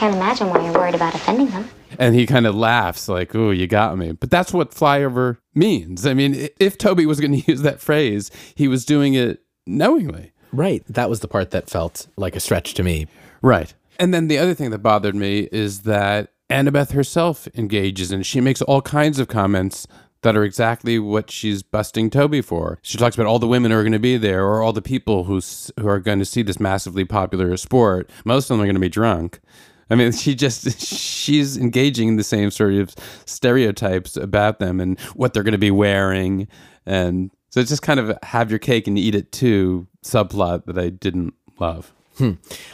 Can't 0.00 0.16
imagine 0.16 0.48
why 0.48 0.64
you're 0.64 0.72
worried 0.72 0.94
about 0.94 1.14
offending 1.14 1.50
them. 1.50 1.68
And 1.98 2.14
he 2.14 2.24
kind 2.24 2.46
of 2.46 2.54
laughs, 2.54 3.06
like, 3.06 3.34
"Oh, 3.34 3.50
you 3.50 3.66
got 3.66 3.98
me." 3.98 4.12
But 4.12 4.30
that's 4.30 4.50
what 4.50 4.70
flyover 4.70 5.36
means. 5.54 6.06
I 6.06 6.14
mean, 6.14 6.48
if 6.58 6.78
Toby 6.78 7.04
was 7.04 7.20
going 7.20 7.32
to 7.42 7.52
use 7.52 7.60
that 7.60 7.80
phrase, 7.82 8.30
he 8.54 8.66
was 8.66 8.86
doing 8.86 9.12
it 9.12 9.42
knowingly. 9.66 10.32
Right. 10.52 10.82
That 10.88 11.10
was 11.10 11.20
the 11.20 11.28
part 11.28 11.50
that 11.50 11.68
felt 11.68 12.06
like 12.16 12.34
a 12.34 12.40
stretch 12.40 12.72
to 12.74 12.82
me. 12.82 13.08
Right. 13.42 13.74
And 13.98 14.14
then 14.14 14.28
the 14.28 14.38
other 14.38 14.54
thing 14.54 14.70
that 14.70 14.78
bothered 14.78 15.14
me 15.14 15.50
is 15.52 15.82
that 15.82 16.32
Annabeth 16.48 16.92
herself 16.92 17.46
engages 17.54 18.10
and 18.10 18.24
she 18.24 18.40
makes 18.40 18.62
all 18.62 18.80
kinds 18.80 19.18
of 19.18 19.28
comments 19.28 19.86
that 20.22 20.34
are 20.34 20.44
exactly 20.44 20.98
what 20.98 21.30
she's 21.30 21.62
busting 21.62 22.08
Toby 22.08 22.40
for. 22.40 22.78
She 22.80 22.96
talks 22.96 23.16
about 23.16 23.26
all 23.26 23.38
the 23.38 23.46
women 23.46 23.70
who 23.70 23.76
are 23.76 23.82
going 23.82 23.92
to 23.92 23.98
be 23.98 24.16
there 24.16 24.46
or 24.46 24.62
all 24.62 24.72
the 24.72 24.80
people 24.80 25.24
who's, 25.24 25.70
who 25.78 25.88
are 25.88 26.00
going 26.00 26.20
to 26.20 26.24
see 26.24 26.40
this 26.42 26.58
massively 26.58 27.04
popular 27.04 27.54
sport. 27.58 28.08
Most 28.24 28.44
of 28.44 28.56
them 28.56 28.62
are 28.62 28.66
going 28.66 28.74
to 28.74 28.80
be 28.80 28.88
drunk. 28.88 29.40
I 29.90 29.96
mean, 29.96 30.12
she 30.22 30.34
just 30.34 30.80
she's 30.80 31.56
engaging 31.56 32.08
in 32.08 32.16
the 32.16 32.24
same 32.24 32.50
sort 32.50 32.74
of 32.74 32.94
stereotypes 33.26 34.16
about 34.16 34.58
them 34.58 34.80
and 34.80 34.98
what 35.14 35.34
they're 35.34 35.42
going 35.42 35.52
to 35.52 35.58
be 35.58 35.70
wearing 35.70 36.48
and 36.86 37.30
so 37.50 37.60
it's 37.60 37.68
just 37.68 37.82
kind 37.82 37.98
of 38.00 38.16
have 38.22 38.50
your 38.50 38.60
cake 38.60 38.86
and 38.86 38.96
eat 38.96 39.14
it 39.14 39.32
too 39.32 39.86
subplot 40.04 40.66
that 40.66 40.78
I 40.78 40.88
didn't 40.88 41.34
love. 41.58 41.92
Hmm. 42.16 42.32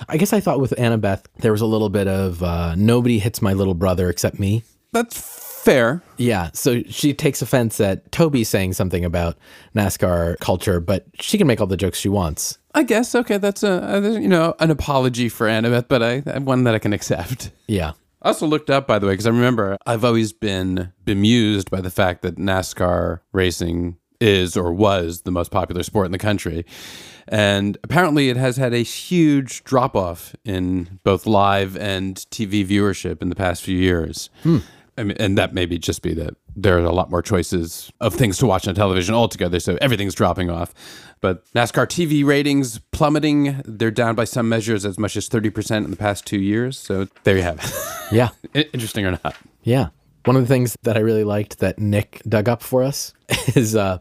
I 0.09 0.19
guess 0.19 0.33
I 0.33 0.41
thought 0.41 0.61
with 0.61 0.73
Annabeth, 0.73 1.25
there 1.39 1.53
was 1.53 1.63
a 1.63 1.67
little 1.67 1.89
bit 1.89 2.07
of 2.07 2.43
uh, 2.43 2.75
nobody 2.77 3.19
hits 3.19 3.41
my 3.41 3.55
little 3.55 3.75
brother 3.75 4.11
except 4.11 4.39
me. 4.39 4.63
That's 4.93 5.19
fair. 5.65 6.03
Yeah. 6.19 6.51
So 6.53 6.83
she 6.85 7.15
takes 7.15 7.43
offense 7.43 7.81
at 7.81 8.13
Toby 8.13 8.45
saying 8.45 8.75
something 8.75 9.05
about 9.05 9.37
NASCAR 9.75 10.39
culture, 10.41 10.79
but 10.79 11.07
she 11.21 11.39
can 11.39 11.47
make 11.47 11.61
all 11.61 11.67
the 11.67 11.77
jokes 11.77 11.99
she 11.99 12.09
wants. 12.09 12.59
I 12.77 12.83
guess 12.83 13.15
okay. 13.15 13.39
That's 13.39 13.63
a, 13.63 13.97
uh, 13.97 14.01
a 14.01 14.21
you 14.21 14.29
know 14.29 14.55
an 14.61 14.71
apology 14.71 15.31
for 15.31 15.47
Annabeth, 15.47 15.89
but 15.89 16.03
I 16.03 16.19
uh, 16.19 16.41
one 16.41 16.65
that 16.65 16.75
I 16.75 16.79
can 16.79 16.93
accept. 16.93 17.51
Yeah. 17.67 17.93
I 18.23 18.29
also 18.29 18.47
looked 18.47 18.71
up, 18.71 18.87
by 18.87 18.99
the 18.99 19.07
way, 19.07 19.13
because 19.13 19.27
I 19.27 19.31
remember 19.31 19.77
I've 19.87 20.05
always 20.05 20.33
been 20.33 20.93
bemused 21.05 21.71
by 21.71 21.81
the 21.81 21.91
fact 21.91 22.23
that 22.23 22.37
NASCAR 22.37 23.21
racing 23.33 23.99
is 24.21 24.57
or 24.57 24.73
was 24.73 25.23
the 25.23 25.31
most 25.31 25.51
popular 25.51 25.83
sport 25.83 26.07
in 26.07 26.13
the 26.13 26.19
country. 26.19 26.67
And 27.29 27.79
apparently, 27.83 28.29
it 28.29 28.37
has 28.37 28.57
had 28.57 28.75
a 28.75 28.83
huge 28.83 29.65
drop 29.65 29.97
off 29.97 30.35
in 30.45 31.01
both 31.03 31.27
live 31.27 31.77
and 31.77 32.17
TV 32.31 32.67
viewership 32.67 33.23
in 33.23 33.31
the 33.31 33.37
past 33.37 33.63
few 33.63 33.79
years. 33.79 34.29
Hmm. 34.43 34.59
I 34.99 35.05
mean, 35.05 35.17
and 35.19 35.39
that 35.39 35.55
maybe 35.55 35.79
just 35.79 36.03
be 36.03 36.15
that 36.15 36.35
there 36.57 36.77
are 36.79 36.85
a 36.85 36.93
lot 36.93 37.11
more 37.11 37.23
choices 37.23 37.93
of 38.01 38.15
things 38.15 38.39
to 38.39 38.47
watch 38.47 38.67
on 38.67 38.75
television 38.75 39.15
altogether, 39.15 39.61
so 39.61 39.77
everything's 39.81 40.15
dropping 40.15 40.51
off. 40.51 40.75
But 41.21 41.45
NASCAR 41.53 41.87
TV 41.87 42.25
ratings 42.25 42.79
plummeting. 42.91 43.63
They're 43.65 43.91
down 43.91 44.15
by 44.15 44.25
some 44.25 44.49
measures 44.49 44.85
as 44.85 44.99
much 44.99 45.17
as 45.17 45.29
30% 45.29 45.85
in 45.85 45.91
the 45.91 45.97
past 45.97 46.27
two 46.27 46.39
years. 46.41 46.79
So 46.79 47.09
there 47.25 47.37
you 47.37 47.43
have 47.43 47.59
it. 47.63 47.73
Yeah. 48.13 48.29
Interesting 48.55 49.05
or 49.05 49.19
not. 49.25 49.35
Yeah. 49.65 49.89
One 50.27 50.37
of 50.37 50.43
the 50.43 50.47
things 50.47 50.77
that 50.83 50.97
I 50.97 51.01
really 51.01 51.25
liked 51.25 51.59
that 51.59 51.81
Nick 51.81 52.23
dug 52.29 52.49
up 52.49 52.63
for 52.63 52.85
us 52.85 53.13
is 53.57 53.75
uh, 53.75 53.99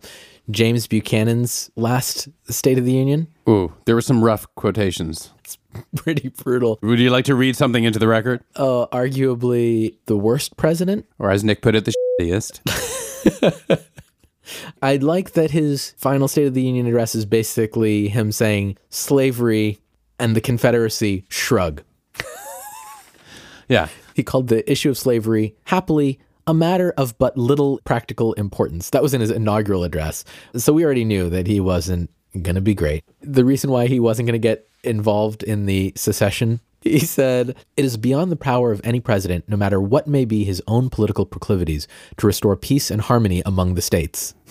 James 0.52 0.86
Buchanan's 0.86 1.72
last 1.76 2.30
State 2.48 2.78
of 2.78 2.86
the 2.86 2.91
Union. 2.91 3.28
Ooh, 3.50 3.74
there 3.86 3.96
were 3.96 4.02
some 4.02 4.24
rough 4.24 4.46
quotations. 4.54 5.32
It's 5.39 5.58
pretty 5.95 6.29
brutal. 6.29 6.79
Would 6.81 6.99
you 6.99 7.09
like 7.09 7.25
to 7.25 7.35
read 7.35 7.55
something 7.55 7.83
into 7.83 7.99
the 7.99 8.07
record? 8.07 8.41
Uh, 8.55 8.88
arguably 8.88 9.95
the 10.05 10.17
worst 10.17 10.57
president. 10.57 11.05
Or 11.19 11.31
as 11.31 11.43
Nick 11.43 11.61
put 11.61 11.75
it, 11.75 11.85
the 11.85 11.93
shittiest? 12.19 13.85
I'd 14.81 15.03
like 15.03 15.31
that 15.31 15.51
his 15.51 15.91
final 15.97 16.27
State 16.27 16.47
of 16.47 16.53
the 16.53 16.61
Union 16.61 16.85
address 16.88 17.15
is 17.15 17.25
basically 17.25 18.07
him 18.07 18.31
saying 18.31 18.77
slavery 18.89 19.79
and 20.19 20.35
the 20.35 20.41
Confederacy 20.41 21.25
shrug. 21.29 21.81
yeah. 23.67 23.89
He 24.13 24.23
called 24.23 24.47
the 24.47 24.69
issue 24.71 24.89
of 24.89 24.97
slavery 24.97 25.55
happily 25.65 26.19
a 26.47 26.53
matter 26.53 26.93
of 26.97 27.17
but 27.17 27.35
little 27.38 27.79
practical 27.85 28.33
importance. 28.33 28.91
That 28.91 29.01
was 29.01 29.13
in 29.13 29.21
his 29.21 29.31
inaugural 29.31 29.83
address. 29.83 30.23
So 30.55 30.73
we 30.73 30.85
already 30.85 31.05
knew 31.05 31.29
that 31.29 31.47
he 31.47 31.59
wasn't 31.59 32.09
going 32.41 32.56
to 32.56 32.62
be 32.62 32.74
great. 32.74 33.04
The 33.21 33.45
reason 33.45 33.71
why 33.71 33.88
he 33.88 34.00
wasn't 34.00 34.28
going 34.28 34.34
to 34.34 34.39
get 34.39 34.67
involved 34.84 35.43
in 35.43 35.65
the 35.65 35.93
secession, 35.95 36.60
he 36.82 37.00
said, 37.00 37.56
it 37.76 37.84
is 37.86 37.98
beyond 37.98 38.32
the 38.32 38.36
power 38.36 38.71
of 38.71 38.80
any 38.84 39.00
president, 39.00 39.50
no 39.50 39.58
matter 39.58 39.82
what 39.82 40.08
may 40.08 40.24
be 40.24 40.43
his 40.43 40.62
own 40.67 40.89
political 40.89 41.26
proclivities, 41.26 41.88
to 42.17 42.28
restore 42.28 42.56
peace 42.56 42.91
and 42.91 43.02
harmony 43.02 43.41
among 43.45 43.74
the 43.74 43.82
states. 43.82 44.34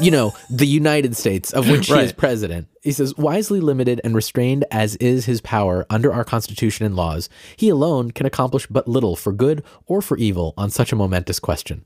You 0.00 0.10
know, 0.10 0.32
the 0.48 0.66
United 0.66 1.14
States, 1.14 1.52
of 1.52 1.68
which 1.68 1.88
he 1.88 1.92
is 1.92 2.12
president. 2.12 2.68
He 2.82 2.90
says, 2.90 3.18
wisely 3.18 3.60
limited 3.60 4.00
and 4.02 4.14
restrained 4.14 4.64
as 4.70 4.96
is 4.96 5.26
his 5.26 5.42
power 5.42 5.84
under 5.90 6.10
our 6.10 6.24
Constitution 6.24 6.86
and 6.86 6.96
laws, 6.96 7.28
he 7.54 7.68
alone 7.68 8.10
can 8.10 8.24
accomplish 8.24 8.66
but 8.66 8.88
little 8.88 9.14
for 9.14 9.30
good 9.30 9.62
or 9.84 10.00
for 10.00 10.16
evil 10.16 10.54
on 10.56 10.70
such 10.70 10.90
a 10.90 10.96
momentous 10.96 11.38
question. 11.38 11.84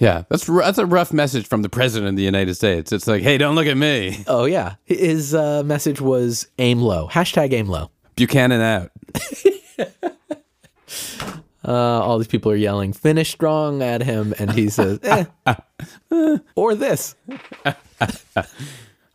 Yeah, 0.00 0.24
that's 0.30 0.46
that's 0.46 0.78
a 0.78 0.86
rough 0.86 1.12
message 1.12 1.46
from 1.46 1.60
the 1.60 1.68
president 1.68 2.08
of 2.08 2.16
the 2.16 2.22
United 2.22 2.54
States. 2.54 2.90
It's 2.90 3.06
like, 3.06 3.22
hey, 3.22 3.36
don't 3.36 3.54
look 3.54 3.66
at 3.66 3.76
me. 3.76 4.24
Oh, 4.26 4.46
yeah. 4.46 4.76
His 4.86 5.34
uh, 5.34 5.62
message 5.62 6.00
was 6.00 6.48
aim 6.58 6.80
low. 6.80 7.06
Hashtag 7.08 7.52
aim 7.52 7.66
low. 7.66 7.90
Buchanan 8.16 8.62
out. 8.62 8.90
Uh, 11.62 12.00
all 12.00 12.18
these 12.18 12.26
people 12.26 12.50
are 12.50 12.56
yelling, 12.56 12.92
finish 12.92 13.30
strong 13.30 13.82
at 13.82 14.02
him. 14.02 14.34
And 14.38 14.50
he 14.50 14.70
says, 14.70 14.98
eh, 15.02 15.26
eh, 16.10 16.38
or 16.56 16.74
this. 16.74 17.14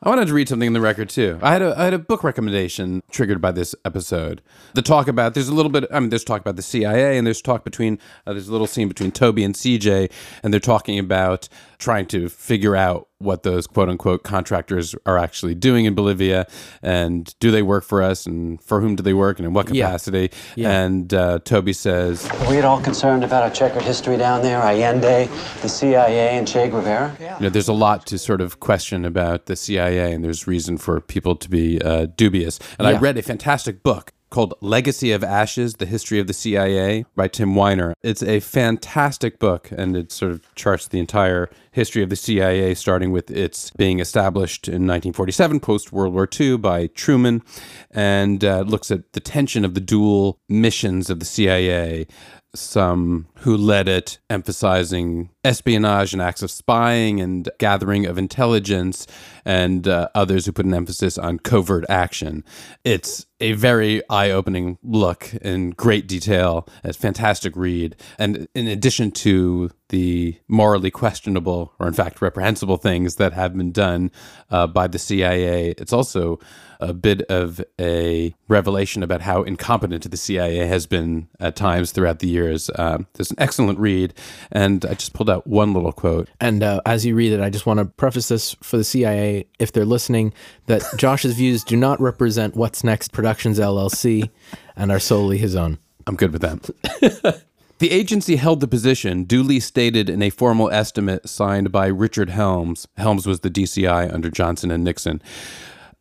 I 0.05 0.09
wanted 0.09 0.27
to 0.27 0.35
read 0.35 0.47
something 0.47 0.67
in 0.67 0.73
the 0.73 0.81
record 0.81 1.09
too. 1.09 1.39
I 1.41 1.51
had 1.51 1.63
a 1.63 1.73
I 1.75 1.85
had 1.85 1.95
a 1.95 1.97
book 1.97 2.23
recommendation 2.23 3.01
triggered 3.09 3.41
by 3.41 3.51
this 3.51 3.73
episode. 3.83 4.43
The 4.75 4.83
talk 4.83 5.07
about 5.07 5.33
there's 5.33 5.47
a 5.47 5.53
little 5.53 5.71
bit. 5.71 5.85
I 5.91 5.99
mean, 5.99 6.09
there's 6.09 6.23
talk 6.23 6.41
about 6.41 6.57
the 6.57 6.61
CIA 6.61 7.17
and 7.17 7.25
there's 7.25 7.41
talk 7.41 7.63
between 7.63 7.97
uh, 8.27 8.33
there's 8.33 8.47
a 8.47 8.51
little 8.51 8.67
scene 8.67 8.87
between 8.87 9.11
Toby 9.11 9.43
and 9.43 9.55
CJ, 9.55 10.11
and 10.43 10.53
they're 10.53 10.59
talking 10.59 10.99
about 10.99 11.49
trying 11.77 12.05
to 12.07 12.29
figure 12.29 12.75
out 12.75 13.07
what 13.19 13.43
those 13.43 13.65
quote 13.67 13.89
unquote 13.89 14.23
contractors 14.23 14.95
are 15.05 15.17
actually 15.17 15.55
doing 15.55 15.85
in 15.85 15.95
Bolivia, 15.95 16.45
and 16.81 17.33
do 17.39 17.51
they 17.51 17.61
work 17.61 17.83
for 17.83 18.01
us, 18.01 18.25
and 18.25 18.61
for 18.61 18.81
whom 18.81 18.95
do 18.95 19.03
they 19.03 19.13
work, 19.13 19.39
and 19.39 19.45
in 19.45 19.53
what 19.53 19.67
capacity. 19.67 20.31
Yeah. 20.55 20.83
And 20.83 21.13
uh, 21.13 21.39
Toby 21.39 21.73
says, 21.73 22.29
Are 22.29 22.49
we 22.49 22.57
at 22.57 22.65
all 22.65 22.81
concerned 22.81 23.23
about 23.23 23.43
our 23.43 23.49
checkered 23.49 23.83
history 23.83 24.17
down 24.17 24.41
there? 24.41 24.59
Allende, 24.59 25.29
the 25.61 25.69
CIA, 25.69 26.37
and 26.37 26.47
Che 26.47 26.69
Guevara? 26.69 27.15
Yeah. 27.19 27.37
you 27.37 27.43
know, 27.43 27.49
there's 27.49 27.67
a 27.67 27.73
lot 27.73 28.05
to 28.07 28.17
sort 28.17 28.41
of 28.41 28.59
question 28.59 29.05
about 29.05 29.45
the 29.45 29.55
CIA, 29.55 30.13
and 30.13 30.23
there's 30.23 30.47
reason 30.47 30.77
for 30.77 30.99
people 31.01 31.35
to 31.35 31.49
be 31.49 31.81
uh, 31.81 32.07
dubious. 32.17 32.59
And 32.77 32.87
I 32.87 32.97
read 32.97 33.17
a 33.17 33.21
fantastic 33.21 33.83
book 33.83 34.11
called 34.29 34.53
Legacy 34.61 35.11
of 35.11 35.23
Ashes 35.23 35.75
The 35.75 35.85
History 35.85 36.19
of 36.19 36.27
the 36.27 36.33
CIA 36.33 37.05
by 37.15 37.27
Tim 37.27 37.55
Weiner. 37.55 37.93
It's 38.03 38.23
a 38.23 38.39
fantastic 38.39 39.39
book, 39.39 39.69
and 39.71 39.95
it 39.95 40.11
sort 40.11 40.31
of 40.31 40.53
charts 40.55 40.87
the 40.87 40.99
entire 40.99 41.49
history 41.71 42.03
of 42.03 42.09
the 42.09 42.15
CIA, 42.15 42.73
starting 42.73 43.11
with 43.11 43.29
its 43.29 43.71
being 43.71 43.99
established 43.99 44.67
in 44.67 44.87
1947, 44.87 45.59
post 45.59 45.91
World 45.91 46.13
War 46.13 46.27
II, 46.39 46.57
by 46.57 46.87
Truman, 46.87 47.43
and 47.91 48.43
uh, 48.43 48.61
looks 48.61 48.91
at 48.91 49.13
the 49.13 49.19
tension 49.19 49.63
of 49.65 49.73
the 49.73 49.81
dual 49.81 50.39
missions 50.49 51.09
of 51.09 51.19
the 51.19 51.25
CIA 51.25 52.07
some 52.55 53.27
who 53.39 53.55
led 53.55 53.87
it, 53.87 54.19
emphasizing 54.29 55.29
espionage 55.43 56.13
and 56.13 56.21
acts 56.21 56.41
of 56.41 56.51
spying 56.51 57.19
and 57.19 57.49
gathering 57.59 58.05
of 58.05 58.17
intelligence, 58.17 59.05
and 59.45 59.87
uh, 59.87 60.09
others 60.15 60.45
who 60.45 60.51
put 60.51 60.65
an 60.65 60.73
emphasis 60.73 61.17
on 61.17 61.39
covert 61.39 61.85
action. 61.89 62.43
It's 62.83 63.25
a 63.39 63.51
very 63.53 64.01
eye 64.09 64.31
opening 64.31 64.77
look 64.83 65.33
in 65.35 65.71
great 65.71 66.07
detail, 66.07 66.67
It's 66.83 66.97
a 66.97 67.01
fantastic 67.01 67.55
read. 67.55 67.95
And 68.17 68.47
in 68.55 68.67
addition 68.67 69.11
to 69.11 69.71
the 69.89 70.39
morally 70.47 70.89
questionable, 70.89 71.73
or 71.79 71.87
in 71.87 71.93
fact 71.93 72.21
reprehensible 72.21 72.77
things 72.77 73.15
that 73.15 73.33
have 73.33 73.55
been 73.55 73.71
done 73.71 74.11
uh, 74.49 74.67
by 74.67 74.87
the 74.87 74.99
CIA, 74.99 75.75
it's 75.77 75.93
also 75.93 76.39
a 76.79 76.93
bit 76.93 77.21
of 77.23 77.63
a 77.79 78.33
revelation 78.47 79.03
about 79.03 79.21
how 79.21 79.43
incompetent 79.43 80.09
the 80.09 80.17
CIA 80.17 80.67
has 80.67 80.85
been 80.85 81.27
at 81.39 81.55
times 81.55 81.91
throughout 81.91 82.19
the 82.19 82.27
years. 82.27 82.69
Um, 82.75 83.07
there's 83.13 83.31
an 83.31 83.39
excellent 83.39 83.79
read, 83.79 84.13
and 84.51 84.85
I 84.85 84.93
just 84.93 85.13
pulled 85.13 85.29
out 85.29 85.47
one 85.47 85.73
little 85.73 85.91
quote. 85.91 86.29
And 86.39 86.63
uh, 86.63 86.81
as 86.85 87.05
you 87.05 87.15
read 87.15 87.33
it, 87.33 87.41
I 87.41 87.49
just 87.49 87.65
want 87.65 87.79
to 87.79 87.85
preface 87.85 88.27
this 88.27 88.55
for 88.61 88.77
the 88.77 88.83
CIA, 88.83 89.47
if 89.59 89.71
they're 89.71 89.85
listening, 89.85 90.33
that 90.67 90.83
Josh's 90.97 91.35
views 91.35 91.63
do 91.63 91.75
not 91.75 91.99
represent 91.99 92.55
What's 92.55 92.83
Next 92.83 93.11
Productions 93.11 93.59
LLC 93.59 94.29
and 94.75 94.91
are 94.91 94.99
solely 94.99 95.37
his 95.37 95.55
own. 95.55 95.79
I'm 96.07 96.15
good 96.15 96.31
with 96.31 96.41
that. 96.41 97.43
the 97.79 97.91
agency 97.91 98.35
held 98.35 98.59
the 98.59 98.67
position 98.67 99.23
duly 99.23 99.59
stated 99.59 100.09
in 100.09 100.21
a 100.21 100.29
formal 100.29 100.69
estimate 100.69 101.27
signed 101.27 101.71
by 101.71 101.87
Richard 101.87 102.29
Helms. 102.29 102.87
Helms 102.97 103.25
was 103.25 103.39
the 103.39 103.49
DCI 103.49 104.13
under 104.13 104.29
Johnson 104.29 104.71
and 104.71 104.83
Nixon. 104.83 105.21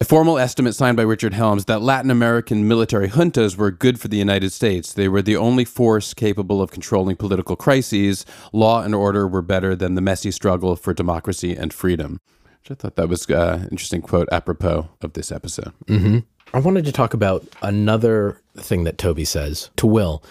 A 0.04 0.06
formal 0.06 0.36
estimate 0.36 0.74
signed 0.74 0.98
by 0.98 1.02
Richard 1.02 1.32
Helms 1.32 1.64
that 1.64 1.80
Latin 1.80 2.10
American 2.10 2.68
military 2.68 3.08
juntas 3.08 3.56
were 3.56 3.70
good 3.70 3.98
for 3.98 4.08
the 4.08 4.18
United 4.18 4.52
States. 4.52 4.92
They 4.92 5.08
were 5.08 5.22
the 5.22 5.38
only 5.38 5.64
force 5.64 6.12
capable 6.12 6.60
of 6.60 6.70
controlling 6.70 7.16
political 7.16 7.56
crises. 7.56 8.26
Law 8.52 8.82
and 8.82 8.94
order 8.94 9.26
were 9.26 9.40
better 9.40 9.74
than 9.74 9.94
the 9.94 10.02
messy 10.02 10.30
struggle 10.30 10.76
for 10.76 10.92
democracy 10.92 11.56
and 11.56 11.72
freedom. 11.72 12.20
Which 12.60 12.72
I 12.72 12.74
thought 12.74 12.96
that 12.96 13.08
was 13.08 13.24
an 13.30 13.34
uh, 13.34 13.68
interesting 13.70 14.02
quote 14.02 14.28
apropos 14.30 14.90
of 15.00 15.14
this 15.14 15.32
episode. 15.32 15.72
Mm-hmm. 15.86 16.18
I 16.52 16.58
wanted 16.58 16.84
to 16.84 16.92
talk 16.92 17.14
about 17.14 17.46
another 17.62 18.42
thing 18.58 18.84
that 18.84 18.98
Toby 18.98 19.24
says 19.24 19.70
to 19.76 19.86
Will. 19.86 20.22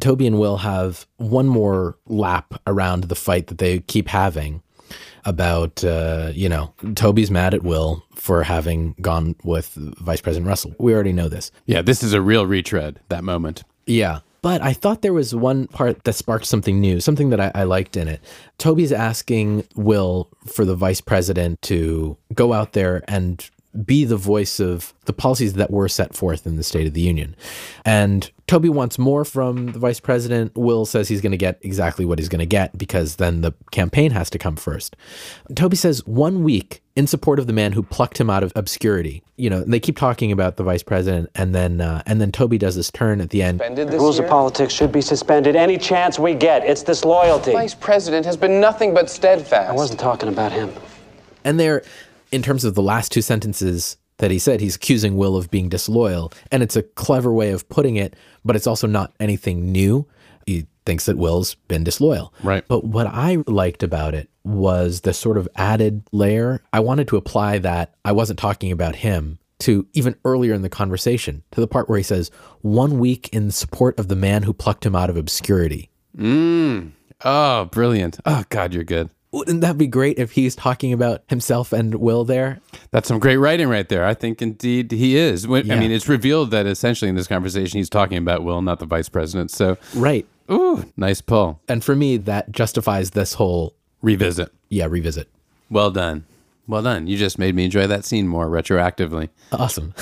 Toby 0.00 0.26
and 0.26 0.40
Will 0.40 0.56
have 0.56 1.06
one 1.18 1.48
more 1.48 1.98
lap 2.06 2.54
around 2.66 3.04
the 3.04 3.14
fight 3.14 3.48
that 3.48 3.58
they 3.58 3.80
keep 3.80 4.08
having 4.08 4.62
about, 5.24 5.84
uh, 5.84 6.32
you 6.34 6.48
know, 6.48 6.72
Toby's 6.94 7.30
mad 7.30 7.54
at 7.54 7.62
Will 7.62 8.04
for 8.14 8.42
having 8.42 8.94
gone 9.00 9.36
with 9.44 9.74
Vice 9.74 10.20
President 10.20 10.46
Russell. 10.46 10.74
We 10.78 10.94
already 10.94 11.12
know 11.12 11.28
this. 11.28 11.50
Yeah, 11.66 11.82
this 11.82 12.02
is 12.02 12.12
a 12.12 12.20
real 12.20 12.46
retread, 12.46 13.00
that 13.08 13.24
moment. 13.24 13.64
Yeah. 13.86 14.20
But 14.40 14.62
I 14.62 14.72
thought 14.72 15.02
there 15.02 15.12
was 15.12 15.34
one 15.34 15.66
part 15.66 16.04
that 16.04 16.12
sparked 16.12 16.46
something 16.46 16.80
new, 16.80 17.00
something 17.00 17.30
that 17.30 17.40
I, 17.40 17.50
I, 17.54 17.64
liked 17.64 17.96
in 17.96 18.06
it. 18.06 18.20
Toby's 18.56 18.92
asking 18.92 19.64
Will 19.74 20.28
for 20.46 20.64
the 20.64 20.76
vice 20.76 21.00
president 21.00 21.60
to 21.62 22.16
go 22.34 22.52
out 22.52 22.72
there 22.72 23.02
and 23.08 23.48
be 23.84 24.04
the 24.04 24.16
voice 24.16 24.60
of 24.60 24.94
the 25.04 25.12
policies 25.12 25.54
that 25.54 25.70
were 25.70 25.88
set 25.88 26.14
forth 26.14 26.46
in 26.46 26.56
the 26.56 26.62
State 26.62 26.86
of 26.86 26.94
the 26.94 27.00
Union. 27.00 27.36
And 27.84 28.30
Toby 28.46 28.68
wants 28.68 28.98
more 28.98 29.24
from 29.24 29.72
the 29.72 29.78
vice 29.78 30.00
president. 30.00 30.52
Will 30.56 30.86
says 30.86 31.08
he's 31.08 31.20
going 31.20 31.32
to 31.32 31.38
get 31.38 31.58
exactly 31.60 32.04
what 32.04 32.18
he's 32.18 32.28
going 32.30 32.38
to 32.40 32.46
get 32.46 32.76
because 32.78 33.16
then 33.16 33.42
the 33.42 33.52
campaign 33.70 34.10
has 34.12 34.30
to 34.30 34.38
come 34.38 34.56
first. 34.56 34.96
Toby 35.54 35.76
says 35.76 36.04
one 36.06 36.42
week 36.42 36.82
in 36.96 37.06
support 37.06 37.38
of 37.38 37.46
the 37.46 37.52
man 37.52 37.72
who 37.72 37.82
plucked 37.82 38.18
him 38.18 38.30
out 38.30 38.42
of 38.42 38.52
obscurity. 38.56 39.22
You 39.36 39.50
know, 39.50 39.62
they 39.62 39.78
keep 39.78 39.96
talking 39.96 40.32
about 40.32 40.56
the 40.56 40.64
vice 40.64 40.82
president, 40.82 41.30
and 41.36 41.54
then 41.54 41.80
uh, 41.80 42.02
and 42.06 42.20
then 42.20 42.32
Toby 42.32 42.58
does 42.58 42.74
this 42.74 42.90
turn 42.90 43.20
at 43.20 43.30
the 43.30 43.42
end. 43.42 43.60
The 43.60 43.86
rules 43.86 44.16
year? 44.16 44.24
of 44.24 44.30
politics 44.30 44.72
should 44.74 44.90
be 44.90 45.00
suspended 45.00 45.54
any 45.54 45.78
chance 45.78 46.18
we 46.18 46.34
get. 46.34 46.64
It's 46.64 46.82
disloyalty. 46.82 47.52
The 47.52 47.58
vice 47.58 47.74
president 47.74 48.26
has 48.26 48.36
been 48.36 48.60
nothing 48.60 48.94
but 48.94 49.08
steadfast. 49.08 49.70
I 49.70 49.72
wasn't 49.72 50.00
talking 50.00 50.28
about 50.28 50.50
him. 50.50 50.72
And 51.44 51.60
they're 51.60 51.84
in 52.32 52.42
terms 52.42 52.64
of 52.64 52.74
the 52.74 52.82
last 52.82 53.12
two 53.12 53.22
sentences 53.22 53.96
that 54.18 54.30
he 54.30 54.38
said, 54.38 54.60
he's 54.60 54.76
accusing 54.76 55.16
Will 55.16 55.36
of 55.36 55.50
being 55.50 55.68
disloyal. 55.68 56.32
And 56.50 56.62
it's 56.62 56.76
a 56.76 56.82
clever 56.82 57.32
way 57.32 57.50
of 57.50 57.68
putting 57.68 57.96
it, 57.96 58.14
but 58.44 58.56
it's 58.56 58.66
also 58.66 58.86
not 58.86 59.14
anything 59.20 59.70
new. 59.72 60.06
He 60.46 60.66
thinks 60.86 61.06
that 61.06 61.18
Will's 61.18 61.54
been 61.54 61.84
disloyal. 61.84 62.32
Right. 62.42 62.66
But 62.66 62.84
what 62.84 63.06
I 63.06 63.42
liked 63.46 63.82
about 63.82 64.14
it 64.14 64.28
was 64.44 65.02
the 65.02 65.12
sort 65.12 65.36
of 65.36 65.48
added 65.54 66.02
layer. 66.10 66.62
I 66.72 66.80
wanted 66.80 67.08
to 67.08 67.16
apply 67.16 67.58
that. 67.58 67.94
I 68.04 68.12
wasn't 68.12 68.38
talking 68.38 68.72
about 68.72 68.96
him 68.96 69.38
to 69.60 69.86
even 69.92 70.16
earlier 70.24 70.54
in 70.54 70.62
the 70.62 70.68
conversation, 70.68 71.42
to 71.50 71.60
the 71.60 71.66
part 71.66 71.88
where 71.88 71.98
he 71.98 72.04
says, 72.04 72.30
one 72.62 72.98
week 72.98 73.28
in 73.32 73.50
support 73.50 73.98
of 73.98 74.08
the 74.08 74.16
man 74.16 74.44
who 74.44 74.52
plucked 74.52 74.86
him 74.86 74.96
out 74.96 75.10
of 75.10 75.16
obscurity. 75.16 75.90
Mm. 76.16 76.92
Oh, 77.24 77.66
brilliant. 77.66 78.18
Oh, 78.24 78.44
God, 78.48 78.72
you're 78.72 78.84
good. 78.84 79.10
Wouldn't 79.38 79.60
that 79.60 79.78
be 79.78 79.86
great 79.86 80.18
if 80.18 80.32
he's 80.32 80.56
talking 80.56 80.92
about 80.92 81.22
himself 81.28 81.72
and 81.72 81.94
Will 81.94 82.24
there? 82.24 82.58
That's 82.90 83.06
some 83.06 83.20
great 83.20 83.36
writing 83.36 83.68
right 83.68 83.88
there. 83.88 84.04
I 84.04 84.12
think 84.12 84.42
indeed 84.42 84.90
he 84.90 85.16
is. 85.16 85.46
When, 85.46 85.64
yeah. 85.64 85.76
I 85.76 85.78
mean, 85.78 85.92
it's 85.92 86.08
revealed 86.08 86.50
that 86.50 86.66
essentially 86.66 87.08
in 87.08 87.14
this 87.14 87.28
conversation 87.28 87.78
he's 87.78 87.88
talking 87.88 88.18
about 88.18 88.42
Will, 88.42 88.60
not 88.62 88.80
the 88.80 88.86
vice 88.86 89.08
president. 89.08 89.52
So, 89.52 89.78
right. 89.94 90.26
Ooh, 90.50 90.90
nice 90.96 91.20
pull. 91.20 91.60
And 91.68 91.84
for 91.84 91.94
me, 91.94 92.16
that 92.16 92.50
justifies 92.50 93.12
this 93.12 93.34
whole 93.34 93.76
revisit. 94.02 94.52
Yeah, 94.70 94.86
revisit. 94.86 95.28
Well 95.70 95.92
done. 95.92 96.24
Well 96.66 96.82
done. 96.82 97.06
You 97.06 97.16
just 97.16 97.38
made 97.38 97.54
me 97.54 97.64
enjoy 97.64 97.86
that 97.86 98.04
scene 98.04 98.26
more 98.26 98.48
retroactively. 98.48 99.28
Awesome. 99.52 99.94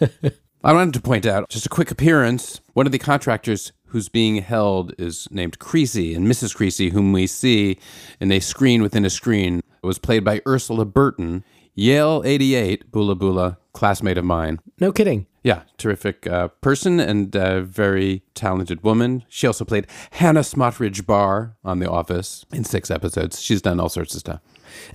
I 0.64 0.72
wanted 0.74 0.92
to 0.94 1.00
point 1.00 1.24
out 1.24 1.48
just 1.48 1.64
a 1.66 1.70
quick 1.70 1.90
appearance. 1.90 2.60
One 2.74 2.84
of 2.84 2.92
the 2.92 2.98
contractors 2.98 3.72
who's 3.94 4.08
being 4.08 4.38
held 4.38 4.92
is 4.98 5.28
named 5.30 5.60
Creasy, 5.60 6.16
and 6.16 6.26
Mrs. 6.26 6.52
Creasy, 6.52 6.90
whom 6.90 7.12
we 7.12 7.28
see 7.28 7.78
in 8.18 8.32
a 8.32 8.40
screen 8.40 8.82
within 8.82 9.04
a 9.04 9.10
screen, 9.10 9.62
was 9.84 10.00
played 10.00 10.24
by 10.24 10.42
Ursula 10.48 10.84
Burton, 10.84 11.44
Yale 11.76 12.20
88, 12.24 12.90
Boola 12.90 13.16
Boola, 13.16 13.56
classmate 13.72 14.18
of 14.18 14.24
mine. 14.24 14.58
No 14.80 14.90
kidding. 14.90 15.28
Yeah, 15.44 15.62
terrific 15.78 16.26
uh, 16.26 16.48
person 16.48 16.98
and 16.98 17.36
uh, 17.36 17.60
very 17.60 18.24
talented 18.34 18.82
woman. 18.82 19.22
She 19.28 19.46
also 19.46 19.64
played 19.64 19.86
Hannah 20.10 20.40
Smoterich 20.40 21.06
Barr 21.06 21.54
on 21.64 21.78
The 21.78 21.88
Office 21.88 22.44
in 22.52 22.64
six 22.64 22.90
episodes. 22.90 23.40
She's 23.40 23.62
done 23.62 23.78
all 23.78 23.88
sorts 23.88 24.14
of 24.14 24.20
stuff. 24.20 24.40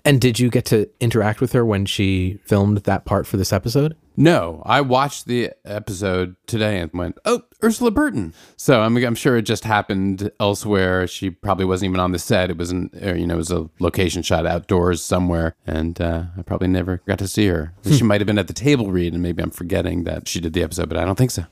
And 0.04 0.20
did 0.20 0.40
you 0.42 0.50
get 0.50 0.66
to 0.66 0.90
interact 1.00 1.40
with 1.40 1.54
her 1.54 1.66
when 1.66 1.86
she 1.86 2.40
filmed 2.44 2.80
that 2.80 3.06
part 3.06 3.28
for 3.28 3.38
this 3.38 3.54
episode? 3.54 3.96
No, 4.20 4.62
I 4.66 4.82
watched 4.82 5.28
the 5.28 5.52
episode 5.64 6.36
today 6.46 6.82
and 6.82 6.92
went, 6.94 7.18
"Oh, 7.24 7.44
Ursula 7.64 7.90
Burton." 7.90 8.34
So 8.58 8.82
I'm, 8.82 8.98
I'm 8.98 9.16
sure 9.16 9.38
it 9.38 9.44
just 9.44 9.64
happened 9.64 10.30
elsewhere. 10.42 11.08
She 11.08 11.30
probably 11.30 11.64
wasn't 11.64 11.92
even 11.92 12.02
on 12.02 12.12
the 12.12 12.20
set. 12.20 12.50
It 12.50 12.58
was 12.58 12.70
an, 12.70 12.90
you 13.02 13.26
know, 13.26 13.36
it 13.36 13.38
was 13.38 13.50
a 13.50 13.70
location 13.80 14.22
shot 14.22 14.46
outdoors 14.46 15.02
somewhere, 15.02 15.56
and 15.66 16.02
uh, 16.02 16.24
I 16.38 16.42
probably 16.42 16.68
never 16.68 16.98
got 17.08 17.18
to 17.20 17.30
see 17.30 17.48
her. 17.48 17.74
she 17.90 18.04
might 18.04 18.20
have 18.20 18.28
been 18.28 18.38
at 18.38 18.48
the 18.48 18.54
table 18.54 18.92
read, 18.92 19.14
and 19.14 19.24
maybe 19.24 19.42
I'm 19.42 19.52
forgetting 19.52 20.04
that 20.04 20.28
she 20.28 20.42
did 20.42 20.52
the 20.52 20.64
episode, 20.64 20.90
but 20.90 20.98
I 20.98 21.06
don't 21.06 21.18
think 21.18 21.32
so. 21.32 21.46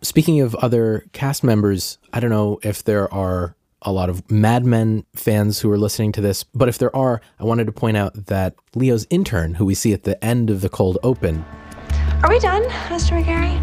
Speaking 0.00 0.40
of 0.40 0.54
other 0.54 1.04
cast 1.12 1.42
members, 1.42 1.98
I 2.12 2.20
don't 2.20 2.30
know 2.30 2.60
if 2.62 2.84
there 2.84 3.12
are 3.12 3.56
a 3.84 3.90
lot 3.90 4.08
of 4.08 4.30
Mad 4.30 4.64
Men 4.64 5.04
fans 5.16 5.58
who 5.58 5.72
are 5.72 5.78
listening 5.78 6.12
to 6.12 6.20
this, 6.20 6.44
but 6.44 6.68
if 6.68 6.78
there 6.78 6.94
are, 6.94 7.20
I 7.40 7.44
wanted 7.44 7.66
to 7.66 7.72
point 7.72 7.96
out 7.96 8.26
that 8.26 8.54
Leo's 8.76 9.08
intern, 9.10 9.54
who 9.54 9.64
we 9.64 9.74
see 9.74 9.92
at 9.92 10.04
the 10.04 10.24
end 10.24 10.50
of 10.50 10.60
the 10.60 10.68
cold 10.68 10.98
open. 11.02 11.44
Are 12.22 12.30
we 12.30 12.38
done, 12.38 12.62
Mr. 12.88 13.20
McGarry? 13.20 13.60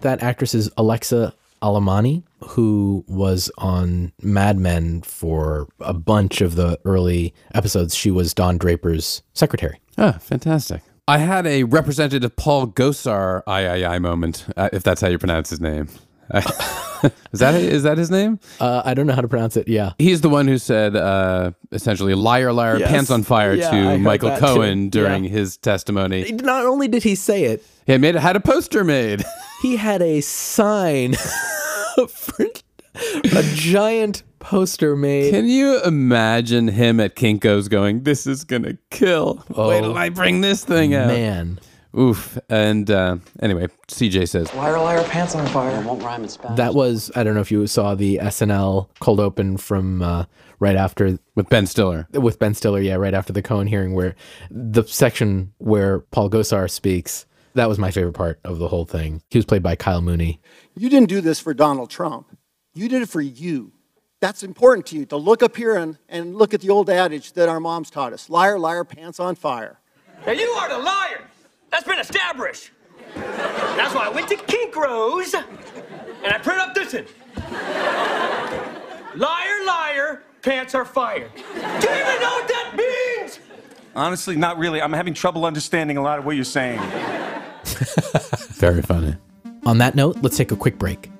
That 0.00 0.22
actress 0.22 0.54
is 0.54 0.70
Alexa 0.78 1.34
Alemanni, 1.60 2.22
who 2.42 3.04
was 3.06 3.50
on 3.58 4.12
Mad 4.22 4.58
Men 4.58 5.02
for 5.02 5.68
a 5.78 5.92
bunch 5.92 6.40
of 6.40 6.54
the 6.54 6.80
early 6.86 7.34
episodes. 7.54 7.94
She 7.94 8.10
was 8.10 8.32
Don 8.32 8.56
Draper's 8.56 9.22
secretary. 9.34 9.78
Ah, 9.98 10.12
fantastic. 10.20 10.80
I 11.06 11.18
had 11.18 11.46
a 11.46 11.64
Representative 11.64 12.34
Paul 12.34 12.68
Gosar 12.68 13.42
I, 13.46 13.66
I, 13.66 13.94
I 13.96 13.98
moment, 13.98 14.46
uh, 14.56 14.70
if 14.72 14.82
that's 14.82 15.02
how 15.02 15.08
you 15.08 15.18
pronounce 15.18 15.50
his 15.50 15.60
name. 15.60 15.88
Is 16.32 17.40
that 17.40 17.54
is 17.54 17.82
that 17.82 17.98
his 17.98 18.10
name? 18.10 18.38
Uh, 18.60 18.82
I 18.84 18.94
don't 18.94 19.06
know 19.06 19.14
how 19.14 19.20
to 19.20 19.28
pronounce 19.28 19.56
it. 19.56 19.68
Yeah, 19.68 19.92
he's 19.98 20.20
the 20.20 20.28
one 20.28 20.46
who 20.46 20.58
said 20.58 20.96
uh, 20.96 21.52
essentially 21.72 22.14
"liar, 22.14 22.52
liar, 22.52 22.78
yes. 22.78 22.90
pants 22.90 23.10
on 23.10 23.22
fire" 23.22 23.54
yeah, 23.54 23.70
to 23.70 23.98
Michael 23.98 24.36
Cohen 24.36 24.90
too. 24.90 25.00
during 25.00 25.24
yeah. 25.24 25.30
his 25.30 25.56
testimony. 25.56 26.30
Not 26.32 26.64
only 26.64 26.88
did 26.88 27.02
he 27.02 27.14
say 27.14 27.44
it, 27.44 27.64
he 27.86 27.98
made 27.98 28.14
had 28.14 28.36
a 28.36 28.40
poster 28.40 28.84
made. 28.84 29.24
he 29.62 29.76
had 29.76 30.00
a 30.02 30.20
sign 30.20 31.14
for 32.08 32.46
a 32.94 33.42
giant 33.54 34.22
poster 34.38 34.96
made. 34.96 35.30
Can 35.30 35.46
you 35.46 35.82
imagine 35.82 36.68
him 36.68 37.00
at 37.00 37.16
Kinko's 37.16 37.68
going, 37.68 38.04
"This 38.04 38.26
is 38.26 38.44
gonna 38.44 38.78
kill"? 38.90 39.44
Oh, 39.54 39.68
Wait 39.68 39.80
till 39.80 39.96
I 39.96 40.08
bring 40.08 40.40
this 40.40 40.64
thing 40.64 40.94
out, 40.94 41.08
man. 41.08 41.58
Oof. 41.98 42.38
And 42.48 42.90
uh, 42.90 43.18
anyway, 43.40 43.68
CJ 43.88 44.28
says, 44.28 44.52
Liar, 44.54 44.78
liar, 44.78 45.04
pants 45.04 45.34
on 45.34 45.46
fire. 45.48 45.78
It 45.78 45.84
won't 45.84 46.02
rhyme 46.02 46.22
in 46.22 46.28
Spanish. 46.28 46.56
That 46.56 46.74
was, 46.74 47.10
I 47.14 47.22
don't 47.22 47.34
know 47.34 47.40
if 47.40 47.50
you 47.50 47.66
saw 47.66 47.94
the 47.94 48.18
SNL 48.18 48.88
cold 49.00 49.20
open 49.20 49.58
from 49.58 50.00
uh, 50.00 50.24
right 50.58 50.76
after. 50.76 51.18
With 51.34 51.48
Ben 51.48 51.66
Stiller. 51.66 52.08
With 52.12 52.38
Ben 52.38 52.54
Stiller, 52.54 52.80
yeah, 52.80 52.94
right 52.94 53.14
after 53.14 53.32
the 53.32 53.42
Cohen 53.42 53.66
hearing, 53.66 53.92
where 53.94 54.14
the 54.50 54.84
section 54.84 55.52
where 55.58 56.00
Paul 56.00 56.30
Gosar 56.30 56.70
speaks, 56.70 57.26
that 57.54 57.68
was 57.68 57.78
my 57.78 57.90
favorite 57.90 58.14
part 58.14 58.40
of 58.44 58.58
the 58.58 58.68
whole 58.68 58.86
thing. 58.86 59.22
He 59.28 59.38
was 59.38 59.44
played 59.44 59.62
by 59.62 59.76
Kyle 59.76 60.00
Mooney. 60.00 60.40
You 60.74 60.88
didn't 60.88 61.10
do 61.10 61.20
this 61.20 61.40
for 61.40 61.52
Donald 61.52 61.90
Trump, 61.90 62.36
you 62.74 62.88
did 62.88 63.02
it 63.02 63.08
for 63.08 63.20
you. 63.20 63.72
That's 64.20 64.44
important 64.44 64.86
to 64.86 64.96
you 64.96 65.04
to 65.06 65.16
look 65.16 65.42
up 65.42 65.56
here 65.56 65.74
and, 65.74 65.98
and 66.08 66.36
look 66.36 66.54
at 66.54 66.60
the 66.60 66.70
old 66.70 66.88
adage 66.88 67.32
that 67.32 67.48
our 67.48 67.58
moms 67.58 67.90
taught 67.90 68.12
us 68.12 68.30
liar, 68.30 68.56
liar, 68.56 68.84
pants 68.84 69.18
on 69.18 69.34
fire. 69.34 69.80
Now, 70.24 70.30
you 70.30 70.46
are 70.46 70.68
the 70.68 70.78
liar. 70.78 71.28
That's 71.72 71.84
been 71.84 71.98
established. 71.98 72.70
That's 73.14 73.94
why 73.94 74.06
I 74.06 74.10
went 74.10 74.28
to 74.28 74.36
Kink 74.36 74.76
Rose 74.76 75.34
and 75.34 75.46
I 76.26 76.38
printed 76.38 76.62
up 76.62 76.74
this 76.74 76.92
one. 76.92 77.06
Liar, 79.18 79.64
liar, 79.66 80.22
pants 80.42 80.74
are 80.74 80.84
fire. 80.84 81.30
Do 81.34 81.40
you 81.40 81.56
even 81.56 82.20
know 82.20 82.30
what 82.30 82.48
that 82.48 82.74
means? 82.76 83.38
Honestly, 83.96 84.36
not 84.36 84.58
really. 84.58 84.80
I'm 84.82 84.92
having 84.92 85.14
trouble 85.14 85.46
understanding 85.46 85.96
a 85.96 86.02
lot 86.02 86.18
of 86.18 86.26
what 86.26 86.36
you're 86.36 86.44
saying. 86.44 86.78
Very 88.52 88.82
funny. 88.82 89.16
On 89.64 89.78
that 89.78 89.94
note, 89.94 90.18
let's 90.22 90.36
take 90.36 90.52
a 90.52 90.56
quick 90.56 90.78
break. 90.78 91.10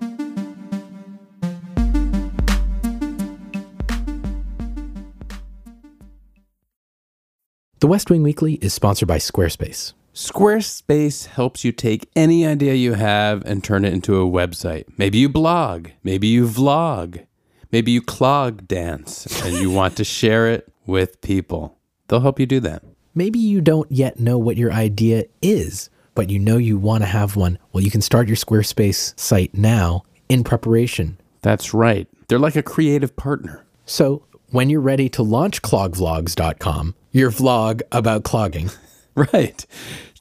The 7.81 7.87
West 7.87 8.11
Wing 8.11 8.23
Weekly 8.23 8.55
is 8.55 8.73
sponsored 8.73 9.09
by 9.09 9.19
Squarespace. 9.19 9.95
Squarespace 10.15 11.25
helps 11.25 11.65
you 11.65 11.73
take 11.73 12.11
any 12.15 12.47
idea 12.47 12.75
you 12.75 12.93
have 12.93 13.43
and 13.47 13.65
turn 13.65 13.87
it 13.87 13.95
into 13.95 14.21
a 14.21 14.31
website. 14.31 14.85
Maybe 14.99 15.17
you 15.17 15.31
blog, 15.31 15.89
maybe 16.05 16.27
you 16.27 16.47
vlog, 16.47 17.25
maybe 17.71 17.93
you 17.93 18.03
clog 18.03 18.69
dance 18.69 19.43
and 19.43 19.57
you 19.57 19.71
want 19.71 19.97
to 19.97 20.05
share 20.05 20.49
it 20.49 20.71
with 20.85 21.23
people. 21.23 21.79
They'll 22.09 22.21
help 22.21 22.39
you 22.39 22.45
do 22.45 22.61
that. 22.61 22.83
Maybe 23.15 23.39
you 23.39 23.63
don't 23.63 23.91
yet 23.91 24.21
know 24.21 24.37
what 24.37 24.59
your 24.59 24.71
idea 24.71 25.25
is, 25.41 25.89
but 26.15 26.29
you 26.29 26.39
know 26.39 26.59
you 26.59 26.77
want 26.77 27.03
to 27.05 27.09
have 27.09 27.35
one. 27.35 27.59
Well, 27.73 27.83
you 27.83 27.91
can 27.91 28.03
start 28.03 28.29
your 28.29 28.37
Squarespace 28.37 29.19
site 29.19 29.55
now 29.55 30.03
in 30.29 30.45
preparation. 30.45 31.17
That's 31.41 31.73
right. 31.73 32.07
They're 32.29 32.39
like 32.39 32.57
a 32.57 32.63
creative 32.63 33.17
partner. 33.17 33.65
So 33.87 34.27
when 34.51 34.69
you're 34.69 34.83
ready 34.83 35.09
to 35.09 35.23
launch 35.23 35.63
clogvlogs.com, 35.63 36.97
your 37.13 37.31
vlog 37.31 37.81
about 37.91 38.25
clogging, 38.25 38.71
Right. 39.33 39.67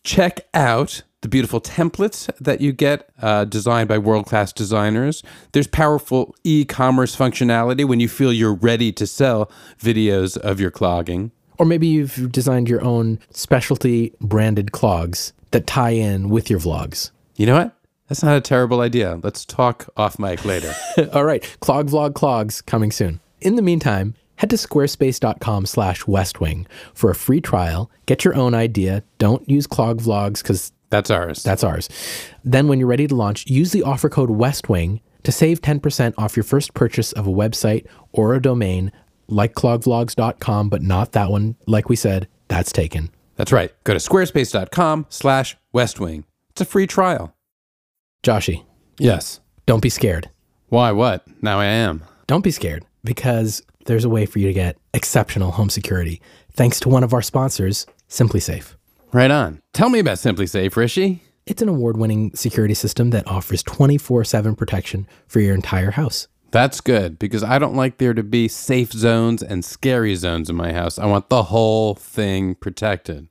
Check 0.03 0.41
out 0.53 1.03
the 1.21 1.27
beautiful 1.29 1.61
templates 1.61 2.29
that 2.39 2.59
you 2.61 2.71
get 2.71 3.09
uh, 3.21 3.45
designed 3.45 3.87
by 3.87 3.97
world 3.99 4.25
class 4.25 4.51
designers. 4.51 5.21
There's 5.51 5.67
powerful 5.67 6.35
e 6.43 6.65
commerce 6.65 7.15
functionality 7.15 7.87
when 7.87 7.99
you 7.99 8.09
feel 8.09 8.33
you're 8.33 8.55
ready 8.55 8.91
to 8.93 9.05
sell 9.07 9.51
videos 9.79 10.35
of 10.37 10.59
your 10.59 10.71
clogging. 10.71 11.31
or 11.59 11.65
maybe 11.65 11.85
you've 11.87 12.31
designed 12.31 12.67
your 12.67 12.83
own 12.83 13.19
specialty 13.29 14.13
branded 14.19 14.71
clogs 14.71 15.31
that 15.51 15.67
tie 15.67 15.91
in 15.91 16.29
with 16.29 16.49
your 16.49 16.59
vlogs. 16.59 17.11
You 17.35 17.45
know 17.45 17.55
what? 17.55 17.75
That's 18.09 18.23
not 18.23 18.35
a 18.35 18.41
terrible 18.41 18.81
idea. 18.81 19.19
Let's 19.21 19.45
talk 19.45 19.87
off 19.95 20.17
mic 20.17 20.43
later. 20.43 20.73
All 21.13 21.23
right, 21.23 21.43
clog 21.59 21.87
vlog 21.89 22.15
clogs 22.15 22.61
coming 22.61 22.91
soon. 22.91 23.19
In 23.41 23.55
the 23.57 23.61
meantime, 23.61 24.15
head 24.41 24.49
to 24.49 24.55
squarespace.com 24.55 25.65
slash 25.67 26.03
westwing 26.05 26.65
for 26.95 27.11
a 27.11 27.15
free 27.15 27.39
trial. 27.41 27.91
Get 28.07 28.25
your 28.25 28.35
own 28.35 28.55
idea. 28.55 29.03
Don't 29.19 29.47
use 29.47 29.67
clog 29.67 30.01
vlogs 30.01 30.41
because 30.41 30.71
That's 30.89 31.11
ours. 31.11 31.43
that's 31.43 31.63
ours. 31.63 31.87
Then 32.43 32.67
when 32.67 32.79
you're 32.79 32.87
ready 32.87 33.05
to 33.07 33.15
launch, 33.15 33.45
use 33.47 33.71
the 33.71 33.83
offer 33.83 34.09
code 34.09 34.29
westwing 34.29 35.01
to 35.23 35.31
save 35.31 35.61
10% 35.61 36.15
off 36.17 36.35
your 36.35 36.43
first 36.43 36.73
purchase 36.73 37.11
of 37.13 37.27
a 37.27 37.31
website 37.31 37.85
or 38.11 38.33
a 38.33 38.41
domain 38.41 38.91
like 39.27 39.53
clogvlogs.com, 39.53 40.69
but 40.69 40.81
not 40.81 41.11
that 41.11 41.29
one. 41.29 41.55
Like 41.67 41.87
we 41.87 41.95
said, 41.95 42.27
that's 42.47 42.71
taken. 42.71 43.11
That's 43.35 43.51
right. 43.51 43.71
Go 43.83 43.93
to 43.93 43.99
squarespace.com 43.99 45.05
slash 45.09 45.55
westwing. 45.73 46.23
It's 46.49 46.61
a 46.61 46.65
free 46.65 46.87
trial. 46.87 47.33
Joshy, 48.23 48.65
Yes. 48.97 49.39
don't 49.67 49.81
be 49.83 49.89
scared. 49.89 50.29
Why? 50.69 50.91
What? 50.91 51.23
Now 51.43 51.59
I 51.59 51.65
am. 51.65 52.03
Don't 52.27 52.43
be 52.43 52.51
scared 52.51 52.83
because 53.03 53.61
there's 53.85 54.05
a 54.05 54.09
way 54.09 54.25
for 54.25 54.39
you 54.39 54.47
to 54.47 54.53
get 54.53 54.77
exceptional 54.93 55.51
home 55.51 55.69
security 55.69 56.21
thanks 56.53 56.79
to 56.81 56.89
one 56.89 57.03
of 57.03 57.13
our 57.13 57.21
sponsors, 57.21 57.85
SimpliSafe. 58.09 58.75
Right 59.13 59.31
on. 59.31 59.61
Tell 59.73 59.89
me 59.89 59.99
about 59.99 60.19
Simply 60.19 60.47
Safe, 60.47 60.73
Hrishi. 60.73 61.19
It's 61.45 61.61
an 61.61 61.69
award 61.69 61.97
winning 61.97 62.33
security 62.35 62.73
system 62.73 63.09
that 63.09 63.27
offers 63.27 63.63
24 63.63 64.23
7 64.23 64.55
protection 64.55 65.07
for 65.27 65.39
your 65.39 65.55
entire 65.55 65.91
house. 65.91 66.27
That's 66.51 66.81
good 66.81 67.17
because 67.17 67.43
I 67.43 67.59
don't 67.59 67.75
like 67.75 67.97
there 67.97 68.13
to 68.13 68.23
be 68.23 68.47
safe 68.47 68.91
zones 68.91 69.41
and 69.41 69.63
scary 69.63 70.15
zones 70.15 70.49
in 70.49 70.55
my 70.55 70.73
house. 70.73 70.99
I 70.99 71.05
want 71.05 71.29
the 71.29 71.43
whole 71.43 71.95
thing 71.95 72.55
protected. 72.55 73.29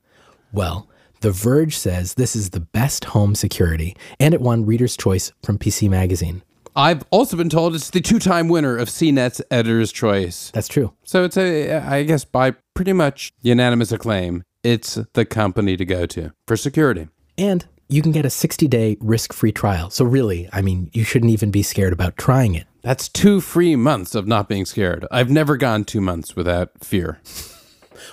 Well, 0.51 0.89
The 1.21 1.31
Verge 1.31 1.77
says 1.77 2.15
this 2.15 2.35
is 2.35 2.49
the 2.49 2.59
best 2.59 3.05
home 3.05 3.35
security, 3.35 3.95
and 4.19 4.33
it 4.33 4.41
won 4.41 4.65
Reader's 4.65 4.97
Choice 4.97 5.31
from 5.43 5.59
PC 5.59 5.87
Magazine. 5.87 6.41
I've 6.75 7.03
also 7.09 7.35
been 7.35 7.49
told 7.49 7.75
it's 7.75 7.89
the 7.89 8.01
two 8.01 8.19
time 8.19 8.47
winner 8.47 8.77
of 8.77 8.87
CNET's 8.87 9.41
Editor's 9.51 9.91
Choice. 9.91 10.51
That's 10.53 10.67
true. 10.67 10.93
So 11.03 11.23
it's 11.23 11.37
a, 11.37 11.77
I 11.77 12.03
guess, 12.03 12.23
by 12.23 12.55
pretty 12.73 12.93
much 12.93 13.33
unanimous 13.41 13.91
acclaim, 13.91 14.43
it's 14.63 14.95
the 15.13 15.25
company 15.25 15.75
to 15.75 15.85
go 15.85 16.05
to 16.05 16.31
for 16.47 16.55
security. 16.55 17.09
And 17.37 17.65
you 17.89 18.01
can 18.01 18.13
get 18.13 18.25
a 18.25 18.29
60 18.29 18.67
day 18.67 18.97
risk 19.01 19.33
free 19.33 19.51
trial. 19.51 19.89
So, 19.89 20.05
really, 20.05 20.47
I 20.53 20.61
mean, 20.61 20.89
you 20.93 21.03
shouldn't 21.03 21.31
even 21.31 21.51
be 21.51 21.61
scared 21.61 21.91
about 21.91 22.15
trying 22.15 22.55
it. 22.55 22.67
That's 22.81 23.09
two 23.09 23.41
free 23.41 23.75
months 23.75 24.15
of 24.15 24.27
not 24.27 24.47
being 24.47 24.65
scared. 24.65 25.05
I've 25.11 25.29
never 25.29 25.57
gone 25.57 25.83
two 25.83 26.01
months 26.01 26.35
without 26.35 26.83
fear. 26.83 27.19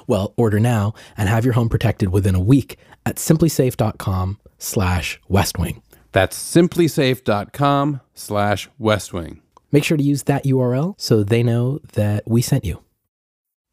Well, 0.07 0.35
order 0.37 0.61
now 0.61 0.95
and 1.17 1.29
have 1.29 1.45
your 1.45 1.55
home 1.55 1.69
protected 1.69 2.11
within 2.11 2.35
a 2.35 2.41
week 2.41 2.77
at 3.07 3.17
simplisafe.com 3.17 4.39
slash 4.59 5.21
westwing. 5.31 5.81
That's 6.19 6.37
simplisafe.com 6.37 8.01
slash 8.13 8.69
westwing. 8.81 9.39
Make 9.71 9.85
sure 9.85 9.97
to 9.97 10.03
use 10.03 10.25
that 10.25 10.43
URL 10.43 10.97
so 10.99 11.23
they 11.23 11.45
know 11.45 11.79
that 11.93 12.25
we 12.27 12.43
sent 12.43 12.65
you. 12.65 12.83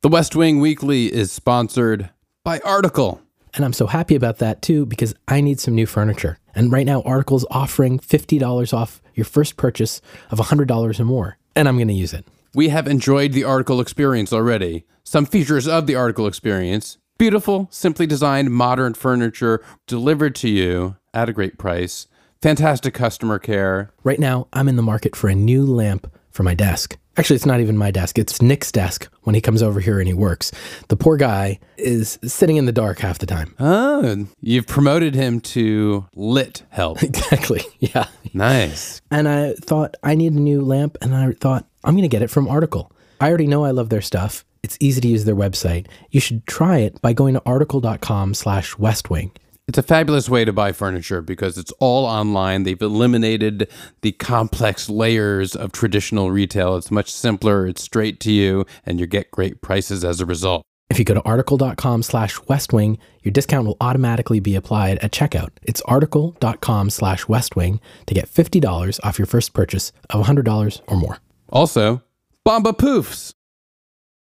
The 0.04 0.10
West 0.10 0.36
Wing 0.36 0.60
Weekly 0.60 1.12
is 1.12 1.32
sponsored 1.32 2.12
by 2.44 2.60
Article. 2.60 3.20
And 3.56 3.66
I'm 3.66 3.74
so 3.74 3.88
happy 3.88 4.14
about 4.14 4.38
that 4.38 4.62
too 4.62 4.86
because 4.86 5.16
I 5.28 5.42
need 5.42 5.60
some 5.60 5.74
new 5.74 5.88
furniture. 5.88 6.38
And 6.54 6.72
right 6.72 6.86
now, 6.86 7.02
Article's 7.02 7.48
offering 7.50 7.98
$50 7.98 8.74
off 8.78 9.02
your 9.16 9.26
first 9.26 9.58
purchase 9.58 10.00
of 10.30 10.38
$100 10.38 11.00
or 11.00 11.04
more. 11.04 11.40
And 11.56 11.68
I'm 11.68 11.78
going 11.78 11.88
to 11.88 11.96
use 11.96 12.14
it. 12.14 12.28
We 12.54 12.70
have 12.70 12.88
enjoyed 12.88 13.32
the 13.32 13.44
Article 13.44 13.82
experience 13.82 14.32
already. 14.32 14.86
Some 15.04 15.26
features 15.26 15.68
of 15.68 15.88
the 15.88 15.96
Article 15.96 16.28
experience 16.28 17.00
beautiful, 17.18 17.68
simply 17.72 18.06
designed 18.06 18.52
modern 18.52 18.94
furniture 18.94 19.64
delivered 19.88 20.36
to 20.36 20.50
you 20.50 20.98
at 21.12 21.30
a 21.30 21.34
great 21.34 21.58
price, 21.58 22.08
fantastic 22.42 22.94
customer 22.94 23.40
care. 23.40 23.92
Right 24.04 24.20
now, 24.20 24.48
I'm 24.54 24.68
in 24.68 24.76
the 24.76 24.82
market 24.84 25.16
for 25.16 25.30
a 25.30 25.36
new 25.36 25.66
lamp 25.66 26.12
for 26.32 26.44
my 26.44 26.54
desk. 26.54 26.98
Actually, 27.18 27.38
it's 27.38 27.46
not 27.46 27.62
even 27.62 27.78
my 27.78 27.92
desk, 27.92 28.20
it's 28.20 28.42
Nick's 28.42 28.74
desk 28.74 29.08
when 29.22 29.36
he 29.36 29.42
comes 29.42 29.64
over 29.64 29.80
here 29.80 30.00
and 30.00 30.08
he 30.08 30.14
works. 30.14 30.52
The 30.90 30.98
poor 30.98 31.16
guy 31.16 31.60
is 31.78 32.20
sitting 32.26 32.58
in 32.58 32.66
the 32.66 32.74
dark 32.74 33.00
half 33.00 33.20
the 33.20 33.26
time. 33.26 33.56
Oh, 33.58 34.28
you've 34.42 34.68
promoted 34.68 35.16
him 35.16 35.40
to 35.42 36.08
lit 36.14 36.64
help. 36.70 37.02
Exactly. 37.04 37.62
Yeah. 37.80 38.08
nice. 38.34 39.02
And 39.12 39.30
I 39.30 39.54
thought 39.54 39.96
I 40.04 40.16
need 40.16 40.34
a 40.34 40.40
new 40.40 40.60
lamp, 40.60 40.98
and 41.02 41.16
I 41.16 41.32
thought 41.32 41.66
I'm 41.86 41.94
going 41.94 42.02
to 42.04 42.10
get 42.10 42.22
it 42.22 42.30
from 42.30 42.50
Article. 42.50 42.92
I 43.22 43.30
already 43.30 43.48
know 43.48 43.64
I 43.64 43.72
love 43.72 43.88
their 43.90 44.02
stuff. 44.02 44.44
It's 44.62 44.78
easy 44.82 45.00
to 45.00 45.08
use 45.08 45.24
their 45.24 45.36
website. 45.36 45.88
You 46.12 46.20
should 46.20 46.46
try 46.48 46.80
it 46.80 47.02
by 47.02 47.14
going 47.14 47.36
to 47.36 47.42
article.com 47.46 48.34
slash 48.34 48.74
westwing. 48.76 49.32
It's 49.68 49.80
a 49.80 49.84
fabulous 49.84 50.30
way 50.30 50.46
to 50.46 50.54
buy 50.54 50.74
furniture 50.74 51.24
because 51.24 51.58
it's 51.58 51.72
all 51.80 52.06
online. 52.06 52.64
They've 52.64 52.80
eliminated 52.80 53.68
the 54.02 54.12
complex 54.12 54.90
layers 54.90 55.56
of 55.56 55.72
traditional 55.72 56.30
retail. 56.30 56.76
It's 56.76 56.92
much 56.92 57.12
simpler, 57.12 57.66
it's 57.66 57.82
straight 57.82 58.20
to 58.22 58.32
you, 58.32 58.66
and 58.86 59.00
you 59.00 59.08
get 59.08 59.32
great 59.32 59.62
prices 59.64 60.06
as 60.06 60.22
a 60.22 60.26
result. 60.26 60.62
If 60.92 61.00
you 61.00 61.06
go 61.06 61.16
to 61.16 61.22
article.com 61.24 62.04
slash 62.04 62.38
westwing, 62.42 63.00
your 63.24 63.32
discount 63.32 63.66
will 63.66 63.78
automatically 63.82 64.40
be 64.40 64.56
applied 64.56 65.00
at 65.00 65.12
checkout. 65.12 65.50
It's 65.64 65.82
article.com 65.82 66.92
slash 66.92 67.26
westwing 67.26 67.80
to 68.06 68.14
get 68.14 68.30
$50 68.30 69.00
off 69.04 69.18
your 69.18 69.26
first 69.26 69.54
purchase 69.54 69.92
of 70.12 70.28
$100 70.28 70.82
or 70.88 70.96
more. 70.96 71.18
Also, 71.50 72.04
Bomba 72.44 72.74
Poofs. 72.74 73.34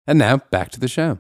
And 0.05 0.19
now 0.19 0.39
back 0.51 0.71
to 0.73 0.81
the 0.81 0.89
show. 0.89 1.19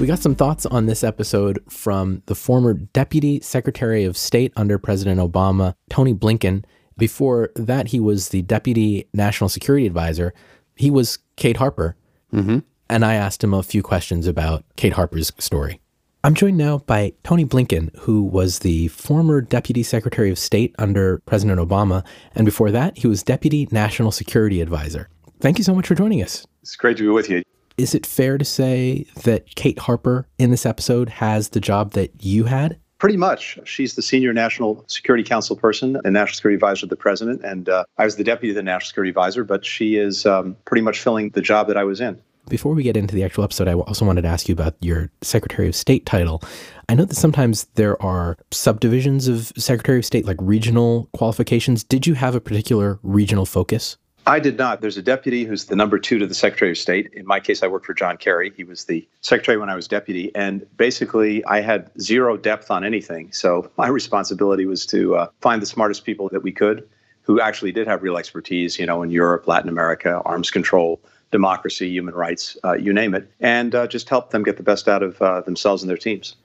We 0.00 0.06
got 0.06 0.20
some 0.20 0.36
thoughts 0.36 0.64
on 0.64 0.86
this 0.86 1.02
episode 1.02 1.58
from 1.68 2.22
the 2.26 2.36
former 2.36 2.74
Deputy 2.74 3.40
Secretary 3.40 4.04
of 4.04 4.16
State 4.16 4.52
under 4.54 4.78
President 4.78 5.18
Obama, 5.18 5.74
Tony 5.90 6.14
Blinken. 6.14 6.64
Before 6.96 7.50
that, 7.56 7.88
he 7.88 7.98
was 7.98 8.28
the 8.28 8.42
Deputy 8.42 9.08
National 9.12 9.48
Security 9.48 9.86
Advisor. 9.86 10.32
He 10.76 10.88
was 10.88 11.18
Kate 11.34 11.56
Harper. 11.56 11.96
Mm-hmm. 12.32 12.58
And 12.88 13.04
I 13.04 13.14
asked 13.14 13.42
him 13.42 13.52
a 13.52 13.62
few 13.64 13.82
questions 13.82 14.28
about 14.28 14.64
Kate 14.76 14.92
Harper's 14.92 15.32
story. 15.38 15.80
I'm 16.22 16.34
joined 16.34 16.58
now 16.58 16.78
by 16.78 17.12
Tony 17.24 17.44
Blinken, 17.44 17.96
who 17.98 18.22
was 18.22 18.60
the 18.60 18.86
former 18.88 19.40
Deputy 19.40 19.82
Secretary 19.82 20.30
of 20.30 20.38
State 20.38 20.76
under 20.78 21.18
President 21.26 21.58
Obama. 21.58 22.04
And 22.36 22.44
before 22.44 22.70
that, 22.70 22.96
he 22.98 23.08
was 23.08 23.24
Deputy 23.24 23.66
National 23.72 24.12
Security 24.12 24.60
Advisor. 24.60 25.08
Thank 25.40 25.58
you 25.58 25.64
so 25.64 25.74
much 25.74 25.88
for 25.88 25.96
joining 25.96 26.22
us. 26.22 26.46
It's 26.62 26.76
great 26.76 26.96
to 26.98 27.02
be 27.02 27.08
with 27.08 27.28
you. 27.28 27.42
Is 27.78 27.94
it 27.94 28.04
fair 28.04 28.36
to 28.38 28.44
say 28.44 29.06
that 29.22 29.54
Kate 29.54 29.78
Harper 29.78 30.26
in 30.36 30.50
this 30.50 30.66
episode 30.66 31.08
has 31.08 31.50
the 31.50 31.60
job 31.60 31.92
that 31.92 32.12
you 32.24 32.44
had? 32.44 32.76
Pretty 32.98 33.16
much. 33.16 33.56
She's 33.62 33.94
the 33.94 34.02
senior 34.02 34.32
National 34.32 34.84
Security 34.88 35.22
Council 35.22 35.54
person 35.54 35.96
and 36.04 36.12
National 36.12 36.34
Security 36.34 36.56
Advisor 36.56 36.80
to 36.80 36.86
the 36.86 36.96
President. 36.96 37.44
And 37.44 37.68
uh, 37.68 37.84
I 37.96 38.04
was 38.04 38.16
the 38.16 38.24
deputy 38.24 38.48
to 38.48 38.54
the 38.54 38.64
National 38.64 38.88
Security 38.88 39.10
Advisor, 39.10 39.44
but 39.44 39.64
she 39.64 39.94
is 39.94 40.26
um, 40.26 40.56
pretty 40.64 40.82
much 40.82 40.98
filling 40.98 41.30
the 41.30 41.40
job 41.40 41.68
that 41.68 41.76
I 41.76 41.84
was 41.84 42.00
in. 42.00 42.20
Before 42.48 42.74
we 42.74 42.82
get 42.82 42.96
into 42.96 43.14
the 43.14 43.22
actual 43.22 43.44
episode, 43.44 43.68
I 43.68 43.74
also 43.74 44.04
wanted 44.04 44.22
to 44.22 44.28
ask 44.28 44.48
you 44.48 44.54
about 44.54 44.74
your 44.80 45.12
Secretary 45.22 45.68
of 45.68 45.76
State 45.76 46.04
title. 46.04 46.42
I 46.88 46.94
know 46.94 47.04
that 47.04 47.14
sometimes 47.14 47.66
there 47.74 48.00
are 48.02 48.36
subdivisions 48.50 49.28
of 49.28 49.52
Secretary 49.56 49.98
of 49.98 50.04
State, 50.04 50.26
like 50.26 50.38
regional 50.40 51.08
qualifications. 51.12 51.84
Did 51.84 52.08
you 52.08 52.14
have 52.14 52.34
a 52.34 52.40
particular 52.40 52.98
regional 53.04 53.46
focus? 53.46 53.98
I 54.26 54.40
did 54.40 54.58
not. 54.58 54.82
There's 54.82 54.98
a 54.98 55.02
deputy 55.02 55.44
who's 55.44 55.66
the 55.66 55.76
number 55.76 55.98
two 55.98 56.18
to 56.18 56.26
the 56.26 56.34
Secretary 56.34 56.70
of 56.70 56.78
State. 56.78 57.10
In 57.14 57.26
my 57.26 57.40
case, 57.40 57.62
I 57.62 57.66
worked 57.66 57.86
for 57.86 57.94
John 57.94 58.18
Kerry. 58.18 58.52
He 58.54 58.64
was 58.64 58.84
the 58.84 59.06
secretary 59.22 59.56
when 59.56 59.70
I 59.70 59.74
was 59.74 59.88
deputy. 59.88 60.30
And 60.34 60.66
basically, 60.76 61.44
I 61.46 61.60
had 61.60 61.90
zero 61.98 62.36
depth 62.36 62.70
on 62.70 62.84
anything. 62.84 63.32
So 63.32 63.70
my 63.78 63.88
responsibility 64.00 64.66
was 64.66 64.84
to 64.86 65.16
uh, 65.16 65.28
find 65.40 65.62
the 65.62 65.66
smartest 65.66 66.04
people 66.04 66.28
that 66.30 66.42
we 66.42 66.52
could 66.52 66.86
who 67.22 67.40
actually 67.40 67.72
did 67.72 67.86
have 67.86 68.02
real 68.02 68.16
expertise, 68.16 68.78
you 68.78 68.86
know, 68.86 69.02
in 69.02 69.10
Europe, 69.10 69.46
Latin 69.46 69.68
America, 69.68 70.22
arms 70.24 70.50
control, 70.50 70.98
democracy, 71.30 71.88
human 71.88 72.14
rights, 72.14 72.56
uh, 72.64 72.72
you 72.72 72.90
name 72.90 73.14
it, 73.14 73.30
and 73.40 73.74
uh, 73.74 73.86
just 73.86 74.08
help 74.08 74.30
them 74.30 74.42
get 74.42 74.56
the 74.56 74.62
best 74.62 74.88
out 74.88 75.02
of 75.02 75.20
uh, 75.20 75.42
themselves 75.42 75.82
and 75.82 75.90
their 75.90 75.98
teams. 75.98 76.36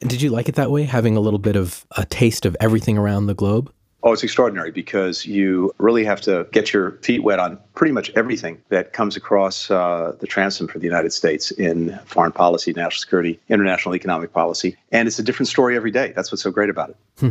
And 0.00 0.08
did 0.08 0.22
you 0.22 0.30
like 0.30 0.48
it 0.48 0.54
that 0.54 0.70
way, 0.70 0.84
having 0.84 1.14
a 1.14 1.20
little 1.20 1.38
bit 1.38 1.56
of 1.56 1.84
a 1.96 2.06
taste 2.06 2.46
of 2.46 2.56
everything 2.58 2.96
around 2.96 3.26
the 3.26 3.34
globe? 3.34 3.70
Oh, 4.02 4.12
it's 4.12 4.22
extraordinary 4.22 4.70
because 4.70 5.26
you 5.26 5.72
really 5.78 6.04
have 6.04 6.20
to 6.22 6.46
get 6.52 6.72
your 6.72 6.92
feet 7.02 7.22
wet 7.22 7.38
on 7.38 7.58
pretty 7.74 7.92
much 7.92 8.10
everything 8.16 8.62
that 8.70 8.92
comes 8.92 9.16
across 9.16 9.70
uh, 9.70 10.16
the 10.20 10.26
transom 10.26 10.68
for 10.68 10.78
the 10.78 10.86
United 10.86 11.12
States 11.12 11.50
in 11.50 11.98
foreign 12.06 12.32
policy, 12.32 12.72
national 12.72 13.00
security, 13.00 13.38
international 13.48 13.94
economic 13.94 14.32
policy. 14.32 14.76
And 14.90 15.06
it's 15.06 15.18
a 15.18 15.22
different 15.22 15.48
story 15.48 15.76
every 15.76 15.90
day. 15.90 16.12
That's 16.16 16.32
what's 16.32 16.42
so 16.42 16.50
great 16.50 16.70
about 16.70 16.90
it. 16.90 16.96
Hmm. 17.18 17.30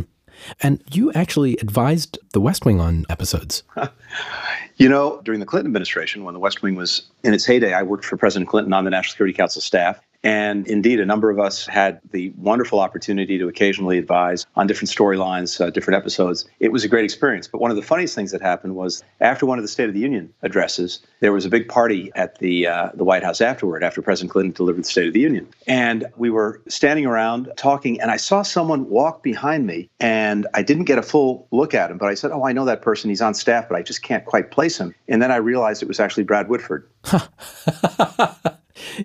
And 0.62 0.82
you 0.92 1.12
actually 1.12 1.56
advised 1.58 2.18
the 2.32 2.40
West 2.40 2.64
Wing 2.64 2.80
on 2.80 3.04
episodes. 3.10 3.62
you 4.76 4.88
know, 4.88 5.20
during 5.24 5.40
the 5.40 5.46
Clinton 5.46 5.68
administration, 5.68 6.24
when 6.24 6.34
the 6.34 6.40
West 6.40 6.62
Wing 6.62 6.76
was 6.76 7.02
in 7.24 7.34
its 7.34 7.44
heyday, 7.44 7.74
I 7.74 7.82
worked 7.82 8.04
for 8.04 8.16
President 8.16 8.48
Clinton 8.48 8.72
on 8.72 8.84
the 8.84 8.90
National 8.90 9.10
Security 9.10 9.36
Council 9.36 9.60
staff. 9.60 10.00
And 10.22 10.66
indeed, 10.68 11.00
a 11.00 11.06
number 11.06 11.30
of 11.30 11.38
us 11.38 11.66
had 11.66 12.00
the 12.10 12.32
wonderful 12.36 12.80
opportunity 12.80 13.38
to 13.38 13.48
occasionally 13.48 13.98
advise 13.98 14.46
on 14.54 14.66
different 14.66 14.90
storylines, 14.90 15.60
uh, 15.60 15.70
different 15.70 15.96
episodes. 15.96 16.46
It 16.58 16.72
was 16.72 16.84
a 16.84 16.88
great 16.88 17.04
experience. 17.04 17.48
But 17.48 17.60
one 17.60 17.70
of 17.70 17.76
the 17.76 17.82
funniest 17.82 18.14
things 18.14 18.30
that 18.32 18.42
happened 18.42 18.76
was 18.76 19.02
after 19.20 19.46
one 19.46 19.58
of 19.58 19.64
the 19.64 19.68
State 19.68 19.88
of 19.88 19.94
the 19.94 20.00
Union 20.00 20.32
addresses, 20.42 21.00
there 21.20 21.32
was 21.32 21.46
a 21.46 21.48
big 21.48 21.68
party 21.68 22.10
at 22.14 22.38
the 22.38 22.66
uh, 22.66 22.90
the 22.94 23.04
White 23.04 23.22
House 23.22 23.40
afterward, 23.40 23.82
after 23.82 24.02
President 24.02 24.30
Clinton 24.30 24.52
delivered 24.52 24.84
the 24.84 24.88
State 24.88 25.06
of 25.06 25.14
the 25.14 25.20
Union. 25.20 25.48
And 25.66 26.06
we 26.16 26.28
were 26.28 26.60
standing 26.68 27.06
around 27.06 27.50
talking, 27.56 28.00
and 28.00 28.10
I 28.10 28.16
saw 28.16 28.42
someone 28.42 28.90
walk 28.90 29.22
behind 29.22 29.66
me, 29.66 29.88
and 30.00 30.46
I 30.52 30.62
didn't 30.62 30.84
get 30.84 30.98
a 30.98 31.02
full 31.02 31.48
look 31.50 31.72
at 31.74 31.90
him, 31.90 31.98
but 31.98 32.08
I 32.08 32.14
said, 32.14 32.30
"Oh, 32.30 32.44
I 32.44 32.52
know 32.52 32.66
that 32.66 32.82
person. 32.82 33.08
He's 33.08 33.22
on 33.22 33.34
staff, 33.34 33.68
but 33.68 33.76
I 33.76 33.82
just 33.82 34.02
can't 34.02 34.24
quite 34.24 34.50
place 34.50 34.78
him." 34.78 34.94
And 35.08 35.22
then 35.22 35.30
I 35.30 35.36
realized 35.36 35.82
it 35.82 35.88
was 35.88 36.00
actually 36.00 36.24
Brad 36.24 36.48
Whitford. 36.48 36.88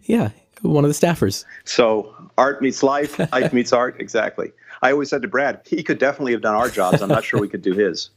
yeah, 0.03 0.29
one 0.67 0.85
of 0.85 0.89
the 0.89 1.07
staffers. 1.07 1.45
So 1.63 2.13
art 2.37 2.61
meets 2.61 2.83
life, 2.83 3.19
life 3.31 3.53
meets 3.53 3.73
art. 3.73 3.95
Exactly. 4.05 4.51
I 4.81 4.91
always 4.91 5.09
said 5.09 5.21
to 5.23 5.27
Brad, 5.27 5.61
he 5.65 5.81
could 5.81 5.97
definitely 5.97 6.33
have 6.33 6.41
done 6.41 6.53
our 6.53 6.69
jobs. 6.69 7.01
I'm 7.01 7.09
not 7.09 7.23
sure 7.23 7.39
we 7.39 7.47
could 7.47 7.61
do 7.61 7.73
his. 7.73 8.09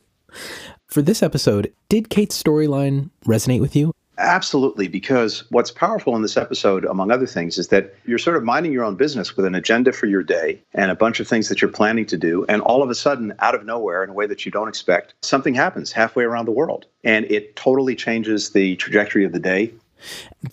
For 0.86 1.02
this 1.02 1.22
episode, 1.22 1.72
did 1.88 2.10
Kate's 2.10 2.40
storyline 2.40 3.10
resonate 3.24 3.60
with 3.60 3.74
you? 3.74 3.94
Absolutely, 4.18 4.88
because 4.88 5.44
what's 5.50 5.70
powerful 5.70 6.16
in 6.16 6.22
this 6.22 6.36
episode, 6.36 6.84
among 6.84 7.12
other 7.12 7.26
things, 7.26 7.56
is 7.56 7.68
that 7.68 7.94
you're 8.04 8.18
sort 8.18 8.36
of 8.36 8.42
minding 8.42 8.72
your 8.72 8.84
own 8.84 8.96
business 8.96 9.36
with 9.36 9.46
an 9.46 9.54
agenda 9.54 9.92
for 9.92 10.06
your 10.06 10.24
day 10.24 10.60
and 10.74 10.90
a 10.90 10.96
bunch 10.96 11.20
of 11.20 11.28
things 11.28 11.48
that 11.48 11.62
you're 11.62 11.70
planning 11.70 12.04
to 12.06 12.16
do. 12.16 12.44
And 12.48 12.60
all 12.62 12.82
of 12.82 12.90
a 12.90 12.96
sudden, 12.96 13.32
out 13.38 13.54
of 13.54 13.64
nowhere, 13.64 14.02
in 14.02 14.10
a 14.10 14.12
way 14.12 14.26
that 14.26 14.44
you 14.44 14.50
don't 14.50 14.68
expect, 14.68 15.14
something 15.22 15.54
happens 15.54 15.92
halfway 15.92 16.24
around 16.24 16.46
the 16.46 16.52
world. 16.52 16.86
And 17.04 17.26
it 17.26 17.54
totally 17.54 17.94
changes 17.94 18.50
the 18.50 18.74
trajectory 18.76 19.24
of 19.24 19.32
the 19.32 19.38
day. 19.38 19.72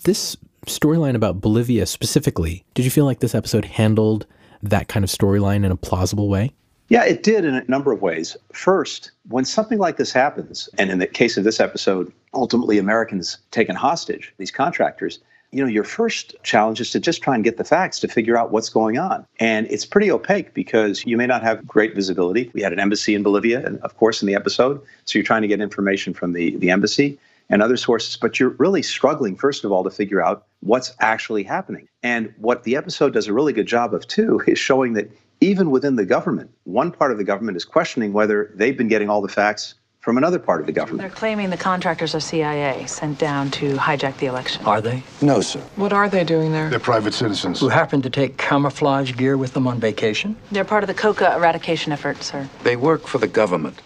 This 0.04 0.36
storyline 0.66 1.14
about 1.14 1.40
Bolivia 1.40 1.86
specifically, 1.86 2.64
did 2.74 2.84
you 2.84 2.90
feel 2.90 3.04
like 3.04 3.20
this 3.20 3.34
episode 3.34 3.64
handled 3.64 4.26
that 4.62 4.88
kind 4.88 5.04
of 5.04 5.10
storyline 5.10 5.64
in 5.64 5.72
a 5.72 5.76
plausible 5.76 6.28
way? 6.28 6.52
Yeah, 6.88 7.04
it 7.04 7.22
did 7.22 7.44
in 7.44 7.54
a 7.54 7.64
number 7.66 7.90
of 7.90 8.00
ways. 8.00 8.36
First, 8.52 9.10
when 9.28 9.44
something 9.44 9.78
like 9.78 9.96
this 9.96 10.12
happens, 10.12 10.68
and 10.78 10.90
in 10.90 10.98
the 10.98 11.06
case 11.06 11.36
of 11.36 11.44
this 11.44 11.58
episode, 11.58 12.12
ultimately 12.32 12.78
Americans 12.78 13.38
taken 13.50 13.74
hostage, 13.74 14.32
these 14.38 14.52
contractors, 14.52 15.18
you 15.50 15.62
know, 15.62 15.68
your 15.68 15.84
first 15.84 16.34
challenge 16.42 16.80
is 16.80 16.90
to 16.90 17.00
just 17.00 17.22
try 17.22 17.34
and 17.34 17.42
get 17.42 17.56
the 17.56 17.64
facts 17.64 17.98
to 18.00 18.08
figure 18.08 18.36
out 18.36 18.50
what's 18.50 18.68
going 18.68 18.98
on. 18.98 19.26
And 19.40 19.66
it's 19.68 19.86
pretty 19.86 20.10
opaque 20.10 20.54
because 20.54 21.04
you 21.06 21.16
may 21.16 21.26
not 21.26 21.42
have 21.42 21.66
great 21.66 21.94
visibility. 21.94 22.50
We 22.52 22.62
had 22.62 22.72
an 22.72 22.80
embassy 22.80 23.14
in 23.14 23.22
Bolivia, 23.22 23.64
and 23.64 23.78
of 23.80 23.96
course, 23.96 24.22
in 24.22 24.26
the 24.26 24.34
episode. 24.34 24.80
So 25.06 25.18
you're 25.18 25.26
trying 25.26 25.42
to 25.42 25.48
get 25.48 25.60
information 25.60 26.14
from 26.14 26.34
the, 26.34 26.56
the 26.56 26.70
embassy 26.70 27.18
and 27.48 27.62
other 27.62 27.76
sources, 27.76 28.16
but 28.16 28.40
you're 28.40 28.50
really 28.50 28.82
struggling, 28.82 29.36
first 29.36 29.64
of 29.64 29.72
all, 29.72 29.84
to 29.84 29.90
figure 29.90 30.22
out 30.22 30.45
what's 30.60 30.94
actually 31.00 31.42
happening. 31.42 31.88
And 32.02 32.32
what 32.38 32.64
the 32.64 32.76
episode 32.76 33.12
does 33.12 33.26
a 33.26 33.32
really 33.32 33.52
good 33.52 33.66
job 33.66 33.94
of, 33.94 34.06
too, 34.06 34.40
is 34.46 34.58
showing 34.58 34.94
that 34.94 35.10
even 35.40 35.70
within 35.70 35.96
the 35.96 36.06
government, 36.06 36.50
one 36.64 36.90
part 36.90 37.12
of 37.12 37.18
the 37.18 37.24
government 37.24 37.56
is 37.56 37.64
questioning 37.64 38.12
whether 38.12 38.52
they've 38.54 38.76
been 38.76 38.88
getting 38.88 39.10
all 39.10 39.20
the 39.20 39.28
facts 39.28 39.74
from 40.06 40.18
another 40.18 40.38
part 40.38 40.60
of 40.60 40.66
the 40.66 40.72
government. 40.72 41.00
They're 41.00 41.10
claiming 41.10 41.50
the 41.50 41.56
contractors 41.56 42.14
are 42.14 42.20
CIA 42.20 42.86
sent 42.86 43.18
down 43.18 43.50
to 43.50 43.74
hijack 43.74 44.16
the 44.18 44.26
election. 44.26 44.64
Are 44.64 44.80
they? 44.80 45.02
No, 45.20 45.40
sir. 45.40 45.58
What 45.74 45.92
are 45.92 46.08
they 46.08 46.22
doing 46.22 46.52
there? 46.52 46.70
They're 46.70 46.78
private 46.78 47.12
citizens. 47.12 47.58
Who 47.58 47.68
happen 47.68 48.02
to 48.02 48.08
take 48.08 48.36
camouflage 48.36 49.16
gear 49.16 49.36
with 49.36 49.54
them 49.54 49.66
on 49.66 49.80
vacation? 49.80 50.36
They're 50.52 50.64
part 50.64 50.84
of 50.84 50.86
the 50.86 50.94
coca 50.94 51.34
eradication 51.34 51.90
effort, 51.90 52.22
sir. 52.22 52.48
They 52.62 52.76
work 52.76 53.08
for 53.08 53.18
the 53.18 53.26
government. 53.26 53.82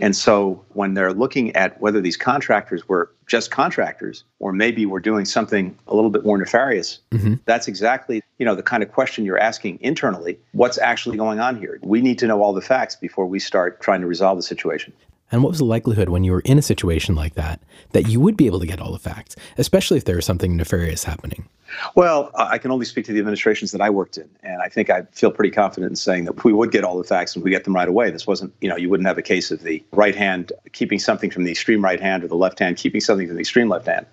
And 0.00 0.16
so 0.16 0.64
when 0.70 0.94
they're 0.94 1.12
looking 1.12 1.54
at 1.54 1.80
whether 1.80 2.00
these 2.00 2.16
contractors 2.16 2.88
were 2.88 3.12
just 3.28 3.52
contractors 3.52 4.24
or 4.40 4.52
maybe 4.52 4.86
we're 4.86 4.98
doing 4.98 5.24
something 5.24 5.78
a 5.86 5.94
little 5.94 6.10
bit 6.10 6.24
more 6.24 6.36
nefarious, 6.36 6.98
mm-hmm. 7.12 7.34
that's 7.44 7.68
exactly, 7.68 8.24
you 8.38 8.44
know, 8.44 8.56
the 8.56 8.62
kind 8.64 8.82
of 8.82 8.90
question 8.90 9.24
you're 9.24 9.38
asking 9.38 9.78
internally. 9.82 10.36
What's 10.50 10.78
actually 10.78 11.16
going 11.16 11.38
on 11.38 11.60
here? 11.60 11.78
We 11.80 12.00
need 12.00 12.18
to 12.18 12.26
know 12.26 12.42
all 12.42 12.52
the 12.52 12.60
facts 12.60 12.96
before 12.96 13.26
we 13.26 13.38
start 13.38 13.80
trying 13.80 14.00
to 14.00 14.08
resolve 14.08 14.36
the 14.36 14.42
situation. 14.42 14.92
And 15.32 15.42
what 15.42 15.50
was 15.50 15.58
the 15.58 15.64
likelihood 15.64 16.08
when 16.08 16.24
you 16.24 16.32
were 16.32 16.40
in 16.40 16.58
a 16.58 16.62
situation 16.62 17.14
like 17.14 17.34
that 17.34 17.60
that 17.92 18.08
you 18.08 18.20
would 18.20 18.36
be 18.36 18.46
able 18.46 18.60
to 18.60 18.66
get 18.66 18.80
all 18.80 18.92
the 18.92 18.98
facts, 18.98 19.36
especially 19.58 19.96
if 19.96 20.04
there 20.04 20.16
was 20.16 20.24
something 20.24 20.56
nefarious 20.56 21.04
happening? 21.04 21.48
Well, 21.94 22.32
I 22.34 22.58
can 22.58 22.72
only 22.72 22.84
speak 22.84 23.04
to 23.06 23.12
the 23.12 23.20
administrations 23.20 23.70
that 23.70 23.80
I 23.80 23.90
worked 23.90 24.18
in, 24.18 24.28
and 24.42 24.60
I 24.60 24.68
think 24.68 24.90
I 24.90 25.02
feel 25.12 25.30
pretty 25.30 25.52
confident 25.52 25.90
in 25.90 25.96
saying 25.96 26.24
that 26.24 26.42
we 26.44 26.52
would 26.52 26.72
get 26.72 26.82
all 26.82 26.98
the 26.98 27.04
facts 27.04 27.36
and 27.36 27.44
we 27.44 27.50
get 27.50 27.62
them 27.62 27.74
right 27.74 27.88
away. 27.88 28.10
This 28.10 28.26
wasn't, 28.26 28.52
you 28.60 28.68
know, 28.68 28.76
you 28.76 28.88
wouldn't 28.88 29.06
have 29.06 29.18
a 29.18 29.22
case 29.22 29.52
of 29.52 29.62
the 29.62 29.82
right 29.92 30.16
hand 30.16 30.52
keeping 30.72 30.98
something 30.98 31.30
from 31.30 31.44
the 31.44 31.50
extreme 31.52 31.82
right 31.82 32.00
hand 32.00 32.24
or 32.24 32.28
the 32.28 32.36
left 32.36 32.58
hand 32.58 32.76
keeping 32.76 33.00
something 33.00 33.28
from 33.28 33.36
the 33.36 33.40
extreme 33.40 33.68
left 33.68 33.86
hand. 33.86 34.06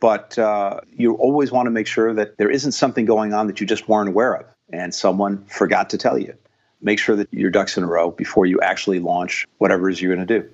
But 0.00 0.38
uh, 0.38 0.80
you 0.92 1.14
always 1.14 1.50
want 1.50 1.66
to 1.66 1.70
make 1.70 1.86
sure 1.86 2.12
that 2.14 2.36
there 2.36 2.50
isn't 2.50 2.72
something 2.72 3.04
going 3.04 3.32
on 3.32 3.46
that 3.46 3.60
you 3.60 3.66
just 3.66 3.88
weren't 3.88 4.08
aware 4.08 4.34
of 4.34 4.46
and 4.70 4.94
someone 4.94 5.44
forgot 5.46 5.90
to 5.90 5.98
tell 5.98 6.18
you 6.18 6.34
make 6.80 6.98
sure 6.98 7.16
that 7.16 7.32
your 7.32 7.50
ducks 7.50 7.76
in 7.76 7.84
a 7.84 7.86
row 7.86 8.10
before 8.10 8.46
you 8.46 8.60
actually 8.60 9.00
launch 9.00 9.46
whatever 9.58 9.88
it 9.88 9.94
is 9.94 10.02
you're 10.02 10.14
going 10.14 10.26
to 10.26 10.40
do. 10.40 10.48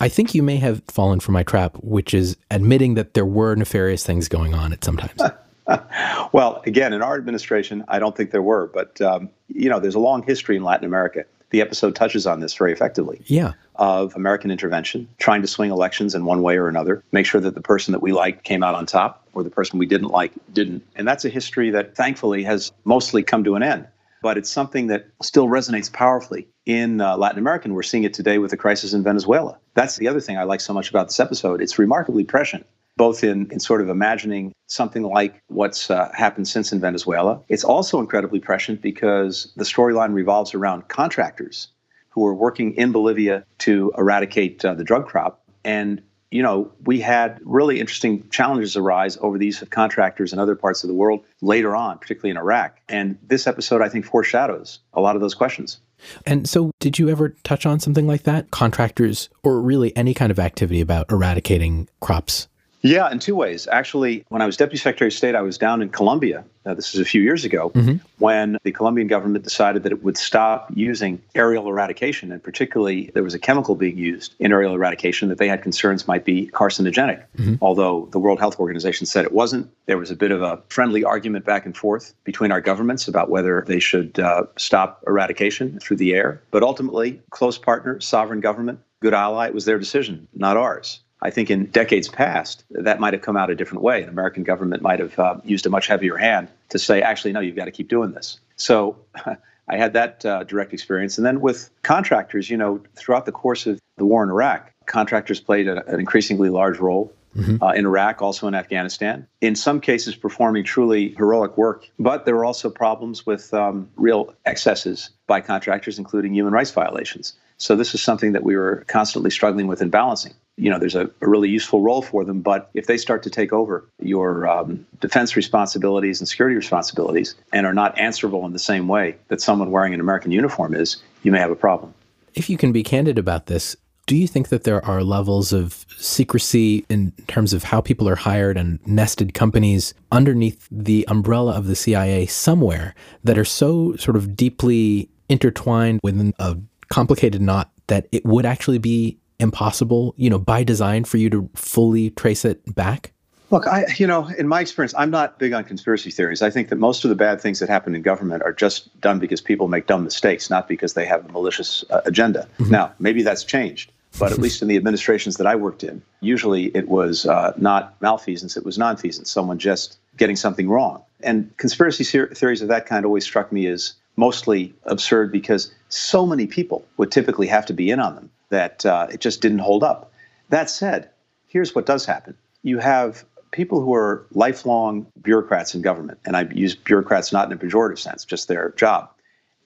I 0.00 0.08
think 0.08 0.34
you 0.34 0.42
may 0.42 0.56
have 0.56 0.82
fallen 0.88 1.20
for 1.20 1.32
my 1.32 1.44
trap, 1.44 1.76
which 1.80 2.12
is 2.12 2.36
admitting 2.50 2.94
that 2.94 3.14
there 3.14 3.24
were 3.24 3.54
nefarious 3.54 4.04
things 4.04 4.28
going 4.28 4.52
on 4.52 4.72
at 4.72 4.82
sometimes. 4.82 5.20
well, 6.32 6.60
again, 6.66 6.92
in 6.92 7.02
our 7.02 7.16
administration, 7.16 7.84
I 7.88 7.98
don't 7.98 8.16
think 8.16 8.32
there 8.32 8.42
were, 8.42 8.66
but 8.66 9.00
um, 9.00 9.30
you 9.48 9.70
know, 9.70 9.78
there's 9.78 9.94
a 9.94 10.00
long 10.00 10.22
history 10.24 10.56
in 10.56 10.64
Latin 10.64 10.84
America. 10.84 11.24
The 11.50 11.60
episode 11.60 11.94
touches 11.94 12.26
on 12.26 12.40
this 12.40 12.54
very 12.54 12.72
effectively. 12.72 13.20
Yeah. 13.26 13.52
Of 13.76 14.16
American 14.16 14.50
intervention, 14.50 15.06
trying 15.18 15.42
to 15.42 15.48
swing 15.48 15.70
elections 15.70 16.14
in 16.14 16.24
one 16.24 16.42
way 16.42 16.56
or 16.56 16.66
another, 16.66 17.04
make 17.12 17.26
sure 17.26 17.40
that 17.40 17.54
the 17.54 17.60
person 17.60 17.92
that 17.92 18.00
we 18.00 18.12
liked 18.12 18.42
came 18.42 18.62
out 18.62 18.74
on 18.74 18.86
top, 18.86 19.24
or 19.34 19.42
the 19.42 19.50
person 19.50 19.78
we 19.78 19.86
didn't 19.86 20.08
like 20.08 20.32
didn't. 20.52 20.84
And 20.96 21.06
that's 21.06 21.24
a 21.24 21.28
history 21.28 21.70
that 21.70 21.94
thankfully 21.94 22.42
has 22.42 22.72
mostly 22.84 23.22
come 23.22 23.44
to 23.44 23.54
an 23.54 23.62
end 23.62 23.86
but 24.22 24.38
it's 24.38 24.50
something 24.50 24.86
that 24.86 25.08
still 25.22 25.48
resonates 25.48 25.92
powerfully 25.92 26.48
in 26.64 27.00
uh, 27.00 27.16
Latin 27.16 27.38
America. 27.38 27.64
And 27.66 27.74
we're 27.74 27.82
seeing 27.82 28.04
it 28.04 28.14
today 28.14 28.38
with 28.38 28.50
the 28.52 28.56
crisis 28.56 28.92
in 28.92 29.02
Venezuela. 29.02 29.58
That's 29.74 29.96
the 29.96 30.08
other 30.08 30.20
thing 30.20 30.38
I 30.38 30.44
like 30.44 30.60
so 30.60 30.72
much 30.72 30.88
about 30.88 31.08
this 31.08 31.20
episode. 31.20 31.60
It's 31.60 31.78
remarkably 31.78 32.24
prescient, 32.24 32.64
both 32.96 33.24
in, 33.24 33.50
in 33.50 33.60
sort 33.60 33.80
of 33.80 33.88
imagining 33.88 34.52
something 34.68 35.02
like 35.02 35.42
what's 35.48 35.90
uh, 35.90 36.10
happened 36.14 36.48
since 36.48 36.72
in 36.72 36.80
Venezuela. 36.80 37.42
It's 37.48 37.64
also 37.64 37.98
incredibly 38.00 38.40
prescient 38.40 38.80
because 38.80 39.52
the 39.56 39.64
storyline 39.64 40.14
revolves 40.14 40.54
around 40.54 40.88
contractors 40.88 41.68
who 42.10 42.26
are 42.26 42.34
working 42.34 42.74
in 42.74 42.92
Bolivia 42.92 43.44
to 43.58 43.92
eradicate 43.98 44.64
uh, 44.64 44.74
the 44.74 44.84
drug 44.84 45.06
crop. 45.06 45.42
And 45.64 46.02
you 46.32 46.42
know, 46.42 46.72
we 46.84 47.00
had 47.00 47.38
really 47.44 47.78
interesting 47.78 48.28
challenges 48.30 48.76
arise 48.76 49.18
over 49.20 49.38
the 49.38 49.46
use 49.46 49.60
of 49.60 49.70
contractors 49.70 50.32
in 50.32 50.38
other 50.38 50.56
parts 50.56 50.82
of 50.82 50.88
the 50.88 50.94
world 50.94 51.24
later 51.42 51.76
on, 51.76 51.98
particularly 51.98 52.30
in 52.30 52.38
Iraq. 52.38 52.80
And 52.88 53.18
this 53.22 53.46
episode, 53.46 53.82
I 53.82 53.88
think, 53.88 54.06
foreshadows 54.06 54.80
a 54.94 55.00
lot 55.00 55.14
of 55.14 55.20
those 55.20 55.34
questions. 55.34 55.80
And 56.26 56.48
so, 56.48 56.72
did 56.80 56.98
you 56.98 57.10
ever 57.10 57.30
touch 57.44 57.66
on 57.66 57.78
something 57.78 58.06
like 58.06 58.24
that? 58.24 58.50
Contractors, 58.50 59.28
or 59.44 59.60
really 59.60 59.96
any 59.96 60.14
kind 60.14 60.32
of 60.32 60.38
activity 60.38 60.80
about 60.80 61.12
eradicating 61.12 61.88
crops 62.00 62.48
yeah, 62.82 63.10
in 63.10 63.20
two 63.20 63.36
ways. 63.36 63.68
Actually, 63.70 64.24
when 64.28 64.42
I 64.42 64.46
was 64.46 64.56
Deputy 64.56 64.78
Secretary 64.78 65.08
of 65.08 65.14
State, 65.14 65.34
I 65.34 65.42
was 65.42 65.56
down 65.56 65.82
in 65.82 65.88
Colombia. 65.88 66.44
This 66.64 66.94
is 66.94 67.00
a 67.00 67.04
few 67.04 67.22
years 67.22 67.44
ago 67.44 67.70
mm-hmm. 67.70 67.96
when 68.18 68.58
the 68.62 68.70
Colombian 68.72 69.08
government 69.08 69.44
decided 69.44 69.82
that 69.82 69.92
it 69.92 70.04
would 70.04 70.16
stop 70.16 70.70
using 70.74 71.20
aerial 71.34 71.66
eradication. 71.68 72.30
And 72.30 72.42
particularly, 72.42 73.10
there 73.14 73.22
was 73.22 73.34
a 73.34 73.38
chemical 73.38 73.74
being 73.74 73.98
used 73.98 74.34
in 74.38 74.52
aerial 74.52 74.74
eradication 74.74 75.28
that 75.28 75.38
they 75.38 75.48
had 75.48 75.62
concerns 75.62 76.06
might 76.06 76.24
be 76.24 76.48
carcinogenic. 76.48 77.24
Mm-hmm. 77.36 77.54
Although 77.60 78.08
the 78.12 78.18
World 78.18 78.38
Health 78.38 78.58
Organization 78.58 79.06
said 79.06 79.24
it 79.24 79.32
wasn't. 79.32 79.70
There 79.86 79.98
was 79.98 80.10
a 80.10 80.16
bit 80.16 80.30
of 80.30 80.42
a 80.42 80.60
friendly 80.68 81.04
argument 81.04 81.44
back 81.44 81.66
and 81.66 81.76
forth 81.76 82.14
between 82.24 82.52
our 82.52 82.60
governments 82.60 83.08
about 83.08 83.30
whether 83.30 83.64
they 83.66 83.80
should 83.80 84.18
uh, 84.18 84.44
stop 84.56 85.02
eradication 85.06 85.78
through 85.80 85.96
the 85.96 86.14
air. 86.14 86.42
But 86.50 86.62
ultimately, 86.62 87.20
close 87.30 87.58
partner, 87.58 88.00
sovereign 88.00 88.40
government, 88.40 88.80
good 89.00 89.14
ally, 89.14 89.46
it 89.46 89.54
was 89.54 89.64
their 89.64 89.78
decision, 89.78 90.28
not 90.34 90.56
ours. 90.56 91.00
I 91.22 91.30
think 91.30 91.50
in 91.50 91.66
decades 91.66 92.08
past, 92.08 92.64
that 92.70 92.98
might 92.98 93.12
have 93.12 93.22
come 93.22 93.36
out 93.36 93.48
a 93.48 93.54
different 93.54 93.82
way. 93.82 94.02
An 94.02 94.08
American 94.08 94.42
government 94.42 94.82
might 94.82 94.98
have 94.98 95.18
uh, 95.18 95.36
used 95.44 95.64
a 95.66 95.70
much 95.70 95.86
heavier 95.86 96.16
hand 96.16 96.48
to 96.70 96.78
say, 96.80 97.00
actually, 97.00 97.32
no, 97.32 97.38
you've 97.38 97.56
got 97.56 97.66
to 97.66 97.70
keep 97.70 97.88
doing 97.88 98.10
this. 98.10 98.40
So 98.56 98.98
I 99.68 99.76
had 99.76 99.92
that 99.92 100.26
uh, 100.26 100.42
direct 100.44 100.72
experience. 100.72 101.16
And 101.16 101.24
then 101.24 101.40
with 101.40 101.70
contractors, 101.82 102.50
you 102.50 102.56
know, 102.56 102.82
throughout 102.96 103.24
the 103.24 103.32
course 103.32 103.66
of 103.66 103.78
the 103.96 104.04
war 104.04 104.24
in 104.24 104.30
Iraq, 104.30 104.72
contractors 104.86 105.38
played 105.40 105.68
a, 105.68 105.86
an 105.86 106.00
increasingly 106.00 106.50
large 106.50 106.78
role. 106.78 107.12
Mm-hmm. 107.34 107.62
Uh, 107.62 107.72
in 107.72 107.86
Iraq, 107.86 108.20
also 108.20 108.46
in 108.46 108.54
Afghanistan, 108.54 109.26
in 109.40 109.56
some 109.56 109.80
cases 109.80 110.14
performing 110.14 110.64
truly 110.64 111.14
heroic 111.16 111.56
work. 111.56 111.88
But 111.98 112.26
there 112.26 112.36
were 112.36 112.44
also 112.44 112.68
problems 112.68 113.24
with 113.24 113.54
um, 113.54 113.88
real 113.96 114.34
excesses 114.44 115.08
by 115.26 115.40
contractors, 115.40 115.98
including 115.98 116.34
human 116.34 116.52
rights 116.52 116.72
violations. 116.72 117.32
So 117.56 117.74
this 117.74 117.94
is 117.94 118.02
something 118.02 118.32
that 118.32 118.42
we 118.42 118.54
were 118.54 118.84
constantly 118.86 119.30
struggling 119.30 119.66
with 119.66 119.80
and 119.80 119.90
balancing. 119.90 120.34
You 120.56 120.70
know, 120.70 120.78
there's 120.78 120.94
a, 120.94 121.10
a 121.20 121.28
really 121.28 121.48
useful 121.48 121.80
role 121.80 122.02
for 122.02 122.24
them, 122.24 122.40
but 122.40 122.70
if 122.74 122.86
they 122.86 122.96
start 122.96 123.22
to 123.22 123.30
take 123.30 123.52
over 123.52 123.88
your 124.00 124.46
um, 124.46 124.86
defense 125.00 125.34
responsibilities 125.34 126.20
and 126.20 126.28
security 126.28 126.56
responsibilities 126.56 127.34
and 127.52 127.66
are 127.66 127.74
not 127.74 127.98
answerable 127.98 128.44
in 128.44 128.52
the 128.52 128.58
same 128.58 128.86
way 128.86 129.16
that 129.28 129.40
someone 129.40 129.70
wearing 129.70 129.94
an 129.94 130.00
American 130.00 130.30
uniform 130.30 130.74
is, 130.74 131.02
you 131.22 131.32
may 131.32 131.38
have 131.38 131.50
a 131.50 131.56
problem. 131.56 131.94
If 132.34 132.50
you 132.50 132.56
can 132.56 132.72
be 132.72 132.82
candid 132.82 133.18
about 133.18 133.46
this, 133.46 133.76
do 134.06 134.16
you 134.16 134.26
think 134.26 134.48
that 134.48 134.64
there 134.64 134.84
are 134.84 135.02
levels 135.02 135.52
of 135.52 135.86
secrecy 135.96 136.84
in 136.88 137.12
terms 137.28 137.52
of 137.52 137.62
how 137.62 137.80
people 137.80 138.08
are 138.08 138.16
hired 138.16 138.56
and 138.56 138.80
nested 138.86 139.32
companies 139.32 139.94
underneath 140.10 140.68
the 140.70 141.06
umbrella 141.08 141.52
of 141.52 141.66
the 141.66 141.76
CIA 141.76 142.26
somewhere 142.26 142.94
that 143.22 143.38
are 143.38 143.44
so 143.44 143.94
sort 143.96 144.16
of 144.16 144.36
deeply 144.36 145.08
intertwined 145.28 146.00
within 146.02 146.34
a 146.38 146.56
complicated 146.88 147.40
knot 147.40 147.70
that 147.86 148.06
it 148.12 148.24
would 148.24 148.44
actually 148.44 148.78
be 148.78 149.18
impossible, 149.42 150.14
you 150.16 150.30
know, 150.30 150.38
by 150.38 150.64
design 150.64 151.04
for 151.04 151.18
you 151.18 151.28
to 151.30 151.50
fully 151.54 152.10
trace 152.10 152.44
it 152.44 152.74
back? 152.74 153.12
Look, 153.50 153.66
I, 153.66 153.84
you 153.98 154.06
know, 154.06 154.28
in 154.38 154.48
my 154.48 154.62
experience, 154.62 154.94
I'm 154.96 155.10
not 155.10 155.38
big 155.38 155.52
on 155.52 155.64
conspiracy 155.64 156.10
theories. 156.10 156.40
I 156.40 156.48
think 156.48 156.70
that 156.70 156.76
most 156.76 157.04
of 157.04 157.10
the 157.10 157.14
bad 157.14 157.38
things 157.38 157.58
that 157.58 157.68
happen 157.68 157.94
in 157.94 158.00
government 158.00 158.42
are 158.42 158.52
just 158.52 158.98
done 158.98 159.18
because 159.18 159.42
people 159.42 159.68
make 159.68 159.86
dumb 159.86 160.04
mistakes, 160.04 160.48
not 160.48 160.68
because 160.68 160.94
they 160.94 161.04
have 161.04 161.28
a 161.28 161.32
malicious 161.32 161.84
uh, 161.90 162.00
agenda. 162.06 162.48
Mm-hmm. 162.58 162.70
Now, 162.70 162.92
maybe 162.98 163.22
that's 163.22 163.44
changed, 163.44 163.92
but 164.18 164.32
at 164.32 164.38
least 164.38 164.62
in 164.62 164.68
the 164.68 164.76
administrations 164.78 165.36
that 165.36 165.46
I 165.46 165.54
worked 165.54 165.84
in, 165.84 166.00
usually 166.20 166.68
it 166.74 166.88
was 166.88 167.26
uh, 167.26 167.52
not 167.58 167.94
malfeasance, 168.00 168.56
it 168.56 168.64
was 168.64 168.78
nonfeasance, 168.78 169.26
someone 169.26 169.58
just 169.58 169.98
getting 170.16 170.36
something 170.36 170.70
wrong. 170.70 171.02
And 171.22 171.54
conspiracy 171.58 172.04
theories 172.04 172.62
of 172.62 172.68
that 172.68 172.86
kind 172.86 173.04
always 173.04 173.24
struck 173.24 173.52
me 173.52 173.66
as 173.66 173.92
mostly 174.16 174.72
absurd 174.84 175.30
because 175.30 175.72
so 175.90 176.26
many 176.26 176.46
people 176.46 176.86
would 176.96 177.10
typically 177.10 177.48
have 177.48 177.66
to 177.66 177.74
be 177.74 177.90
in 177.90 178.00
on 178.00 178.14
them 178.14 178.30
that 178.52 178.86
uh, 178.86 179.08
it 179.10 179.20
just 179.20 179.42
didn't 179.42 179.58
hold 179.58 179.82
up. 179.82 180.12
That 180.50 180.70
said, 180.70 181.10
here's 181.48 181.74
what 181.74 181.86
does 181.86 182.06
happen 182.06 182.36
you 182.62 182.78
have 182.78 183.24
people 183.50 183.80
who 183.80 183.94
are 183.94 184.24
lifelong 184.32 185.06
bureaucrats 185.22 185.74
in 185.74 185.82
government, 185.82 186.18
and 186.24 186.36
I 186.36 186.42
use 186.52 186.74
bureaucrats 186.74 187.32
not 187.32 187.50
in 187.50 187.52
a 187.52 187.60
pejorative 187.60 187.98
sense, 187.98 188.24
just 188.24 188.48
their 188.48 188.70
job. 188.76 189.10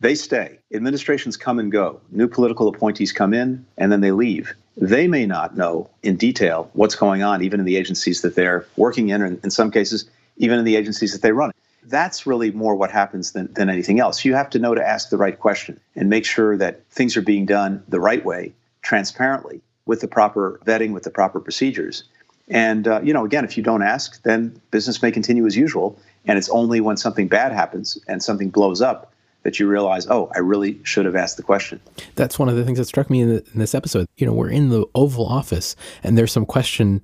They 0.01 0.15
stay. 0.15 0.59
Administrations 0.75 1.37
come 1.37 1.59
and 1.59 1.73
go. 1.73 2.01
New 2.11 2.29
political 2.29 2.69
appointees 2.69 3.13
come 3.13 3.33
in 3.33 3.65
and 3.79 3.91
then 3.91 4.03
they 4.03 4.13
leave. 4.13 4.55
They 4.77 5.09
may 5.09 5.25
not 5.25 5.57
know 5.57 5.89
in 6.03 6.17
detail 6.17 6.69
what's 6.75 6.95
going 6.95 7.23
on, 7.23 7.43
even 7.43 7.61
in 7.61 7.67
the 7.67 7.77
agencies 7.77 8.21
that 8.21 8.35
they're 8.35 8.67
working 8.77 9.09
in, 9.09 9.23
or 9.23 9.27
in 9.27 9.51
some 9.51 9.71
cases, 9.71 10.05
even 10.37 10.59
in 10.59 10.67
the 10.67 10.77
agencies 10.77 11.13
that 11.13 11.23
they 11.23 11.33
run. 11.33 11.53
That's 11.85 12.27
really 12.27 12.51
more 12.51 12.75
what 12.75 12.91
happens 12.91 13.33
than, 13.33 13.51
than 13.55 13.71
anything 13.71 14.01
else. 14.01 14.25
You 14.25 14.35
have 14.35 14.51
to 14.51 14.59
know 14.59 14.75
to 14.75 14.87
ask 14.87 15.09
the 15.09 15.17
right 15.17 15.39
question 15.39 15.81
and 15.95 16.11
make 16.11 16.27
sure 16.27 16.59
that 16.59 16.85
things 16.91 17.17
are 17.17 17.23
being 17.23 17.47
done 17.47 17.83
the 17.89 18.01
right 18.01 18.23
way, 18.23 18.53
transparently, 18.87 19.61
with 19.85 20.01
the 20.01 20.07
proper 20.07 20.61
vetting, 20.65 20.93
with 20.93 21.03
the 21.03 21.11
proper 21.11 21.41
procedures. 21.41 22.05
And, 22.47 22.87
uh, 22.87 23.01
you 23.03 23.13
know, 23.13 23.25
again, 23.25 23.45
if 23.45 23.57
you 23.57 23.63
don't 23.65 23.83
ask, 23.83 24.23
then 24.23 24.61
business 24.71 25.03
may 25.03 25.11
continue 25.11 25.45
as 25.45 25.57
usual. 25.57 25.99
And 26.25 26.39
it's 26.39 26.49
only 26.51 26.81
when 26.81 26.97
something 26.97 27.27
bad 27.27 27.51
happens 27.51 27.99
and 28.07 28.23
something 28.23 28.49
blows 28.49 28.81
up 28.81 29.13
that 29.43 29.59
you 29.59 29.67
realize, 29.67 30.07
oh, 30.09 30.31
I 30.37 30.39
really 30.39 30.79
should 30.85 31.05
have 31.05 31.17
asked 31.17 31.37
the 31.37 31.43
question. 31.43 31.81
That's 32.15 32.39
one 32.39 32.49
of 32.49 32.55
the 32.55 32.65
things 32.65 32.79
that 32.79 32.85
struck 32.85 33.11
me 33.11 33.23
in, 33.23 33.29
the, 33.29 33.45
in 33.53 33.59
this 33.59 33.75
episode. 33.75 34.07
You 34.19 34.27
know, 34.27 34.33
we're 34.33 34.51
in 34.51 34.69
the 34.69 34.87
Oval 34.95 35.27
Office, 35.27 35.75
and 36.05 36.17
there's 36.17 36.31
some 36.31 36.47
question 36.47 37.03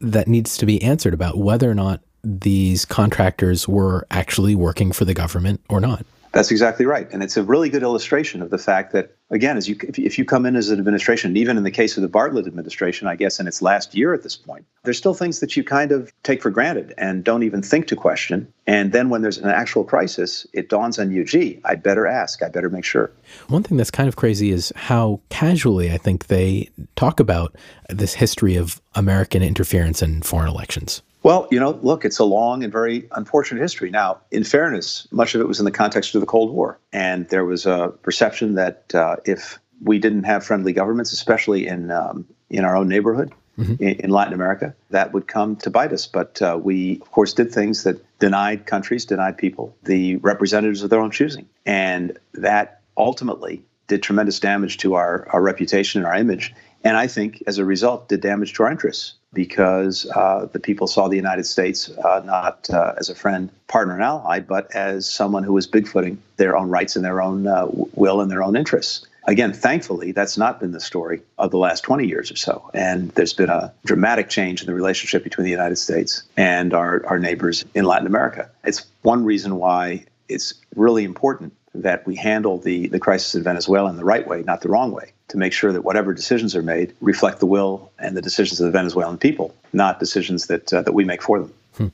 that 0.00 0.28
needs 0.28 0.56
to 0.56 0.64
be 0.64 0.82
answered 0.82 1.12
about 1.12 1.36
whether 1.36 1.70
or 1.70 1.74
not 1.74 2.00
these 2.24 2.86
contractors 2.86 3.68
were 3.68 4.06
actually 4.10 4.54
working 4.54 4.92
for 4.92 5.04
the 5.04 5.14
government 5.14 5.60
or 5.68 5.80
not. 5.80 6.06
That's 6.32 6.50
exactly 6.50 6.84
right. 6.84 7.08
And 7.10 7.22
it's 7.22 7.36
a 7.36 7.42
really 7.42 7.70
good 7.70 7.82
illustration 7.82 8.42
of 8.42 8.50
the 8.50 8.58
fact 8.58 8.92
that, 8.92 9.16
again, 9.30 9.56
as 9.56 9.68
you, 9.68 9.76
if 9.80 10.18
you 10.18 10.24
come 10.24 10.44
in 10.44 10.56
as 10.56 10.68
an 10.68 10.78
administration, 10.78 11.36
even 11.36 11.56
in 11.56 11.62
the 11.62 11.70
case 11.70 11.96
of 11.96 12.02
the 12.02 12.08
Bartlet 12.08 12.46
administration, 12.46 13.08
I 13.08 13.16
guess 13.16 13.40
in 13.40 13.46
its 13.46 13.62
last 13.62 13.94
year 13.94 14.12
at 14.12 14.22
this 14.22 14.36
point, 14.36 14.66
there's 14.84 14.98
still 14.98 15.14
things 15.14 15.40
that 15.40 15.56
you 15.56 15.64
kind 15.64 15.90
of 15.90 16.12
take 16.22 16.42
for 16.42 16.50
granted 16.50 16.94
and 16.98 17.24
don't 17.24 17.42
even 17.42 17.62
think 17.62 17.86
to 17.88 17.96
question. 17.96 18.52
And 18.66 18.92
then 18.92 19.08
when 19.08 19.22
there's 19.22 19.38
an 19.38 19.48
actual 19.48 19.84
crisis, 19.84 20.46
it 20.52 20.68
dawns 20.68 20.98
on 20.98 21.10
you, 21.10 21.24
gee, 21.24 21.60
I'd 21.64 21.82
better 21.82 22.06
ask, 22.06 22.42
I 22.42 22.48
better 22.48 22.68
make 22.68 22.84
sure. 22.84 23.10
One 23.48 23.62
thing 23.62 23.78
that's 23.78 23.90
kind 23.90 24.08
of 24.08 24.16
crazy 24.16 24.50
is 24.50 24.72
how 24.76 25.20
casually 25.30 25.90
I 25.90 25.96
think 25.96 26.26
they 26.26 26.68
talk 26.94 27.20
about 27.20 27.56
this 27.88 28.14
history 28.14 28.56
of 28.56 28.80
American 28.94 29.42
interference 29.42 30.02
in 30.02 30.22
foreign 30.22 30.48
elections. 30.48 31.02
Well, 31.28 31.46
you 31.50 31.60
know, 31.60 31.78
look, 31.82 32.06
it's 32.06 32.18
a 32.18 32.24
long 32.24 32.64
and 32.64 32.72
very 32.72 33.06
unfortunate 33.12 33.60
history. 33.60 33.90
Now, 33.90 34.22
in 34.30 34.44
fairness, 34.44 35.06
much 35.10 35.34
of 35.34 35.42
it 35.42 35.46
was 35.46 35.58
in 35.58 35.66
the 35.66 35.70
context 35.70 36.14
of 36.14 36.22
the 36.22 36.26
Cold 36.26 36.54
War. 36.54 36.78
And 36.90 37.28
there 37.28 37.44
was 37.44 37.66
a 37.66 37.92
perception 38.00 38.54
that 38.54 38.94
uh, 38.94 39.16
if 39.26 39.58
we 39.82 39.98
didn't 39.98 40.24
have 40.24 40.42
friendly 40.42 40.72
governments, 40.72 41.12
especially 41.12 41.66
in, 41.66 41.90
um, 41.90 42.24
in 42.48 42.64
our 42.64 42.74
own 42.74 42.88
neighborhood, 42.88 43.30
mm-hmm. 43.58 43.74
in, 43.74 43.96
in, 43.96 44.08
Latin 44.08 44.32
America, 44.32 44.74
that 44.88 45.12
would 45.12 45.28
come 45.28 45.56
to 45.56 45.68
bite 45.68 45.92
us. 45.92 46.06
But 46.06 46.40
uh, 46.40 46.58
we, 46.58 46.98
of 47.02 47.10
course, 47.10 47.34
did 47.34 47.52
things 47.52 47.82
that 47.82 48.02
denied 48.18 48.64
countries, 48.64 49.04
denied 49.04 49.36
people 49.36 49.76
the 49.82 50.16
representatives 50.16 50.82
of 50.82 50.88
their 50.88 51.00
own 51.00 51.10
choosing. 51.10 51.46
And 51.66 52.18
that 52.32 52.80
ultimately 52.96 53.62
did 53.86 54.02
tremendous 54.02 54.40
damage 54.40 54.78
to 54.78 54.94
our, 54.94 55.28
our 55.28 55.42
reputation 55.42 56.00
and 56.00 56.06
our 56.06 56.16
image. 56.16 56.54
And 56.88 56.96
I 56.96 57.06
think 57.06 57.42
as 57.46 57.58
a 57.58 57.66
result, 57.66 58.08
did 58.08 58.22
damage 58.22 58.54
to 58.54 58.62
our 58.62 58.70
interests 58.70 59.12
because 59.34 60.10
uh, 60.16 60.48
the 60.50 60.58
people 60.58 60.86
saw 60.86 61.06
the 61.06 61.16
United 61.16 61.44
States 61.44 61.90
uh, 61.90 62.22
not 62.24 62.66
uh, 62.70 62.94
as 62.96 63.10
a 63.10 63.14
friend, 63.14 63.50
partner, 63.66 63.92
and 63.92 64.02
ally, 64.02 64.40
but 64.40 64.74
as 64.74 65.06
someone 65.06 65.42
who 65.44 65.52
was 65.52 65.66
bigfooting 65.66 66.16
their 66.38 66.56
own 66.56 66.70
rights 66.70 66.96
and 66.96 67.04
their 67.04 67.20
own 67.20 67.46
uh, 67.46 67.66
will 67.68 68.22
and 68.22 68.30
their 68.30 68.42
own 68.42 68.56
interests. 68.56 69.06
Again, 69.26 69.52
thankfully, 69.52 70.12
that's 70.12 70.38
not 70.38 70.60
been 70.60 70.72
the 70.72 70.80
story 70.80 71.20
of 71.36 71.50
the 71.50 71.58
last 71.58 71.82
20 71.82 72.06
years 72.06 72.30
or 72.30 72.36
so. 72.36 72.70
And 72.72 73.10
there's 73.10 73.34
been 73.34 73.50
a 73.50 73.70
dramatic 73.84 74.30
change 74.30 74.62
in 74.62 74.66
the 74.66 74.72
relationship 74.72 75.22
between 75.22 75.44
the 75.44 75.50
United 75.50 75.76
States 75.76 76.22
and 76.38 76.72
our, 76.72 77.04
our 77.04 77.18
neighbors 77.18 77.66
in 77.74 77.84
Latin 77.84 78.06
America. 78.06 78.48
It's 78.64 78.86
one 79.02 79.26
reason 79.26 79.56
why 79.56 80.06
it's 80.26 80.54
really 80.74 81.04
important 81.04 81.52
that 81.74 82.06
we 82.06 82.16
handle 82.16 82.58
the, 82.58 82.88
the 82.88 82.98
crisis 82.98 83.34
in 83.34 83.42
Venezuela 83.42 83.90
in 83.90 83.96
the 83.96 84.04
right 84.04 84.26
way, 84.26 84.42
not 84.42 84.60
the 84.62 84.68
wrong 84.68 84.92
way, 84.92 85.12
to 85.28 85.36
make 85.36 85.52
sure 85.52 85.72
that 85.72 85.82
whatever 85.82 86.12
decisions 86.12 86.56
are 86.56 86.62
made 86.62 86.94
reflect 87.00 87.40
the 87.40 87.46
will 87.46 87.90
and 87.98 88.16
the 88.16 88.22
decisions 88.22 88.60
of 88.60 88.66
the 88.66 88.72
Venezuelan 88.72 89.18
people, 89.18 89.54
not 89.72 90.00
decisions 90.00 90.46
that, 90.46 90.72
uh, 90.72 90.82
that 90.82 90.92
we 90.92 91.04
make 91.04 91.22
for 91.22 91.40
them. 91.40 91.52
Hmm. 91.74 91.88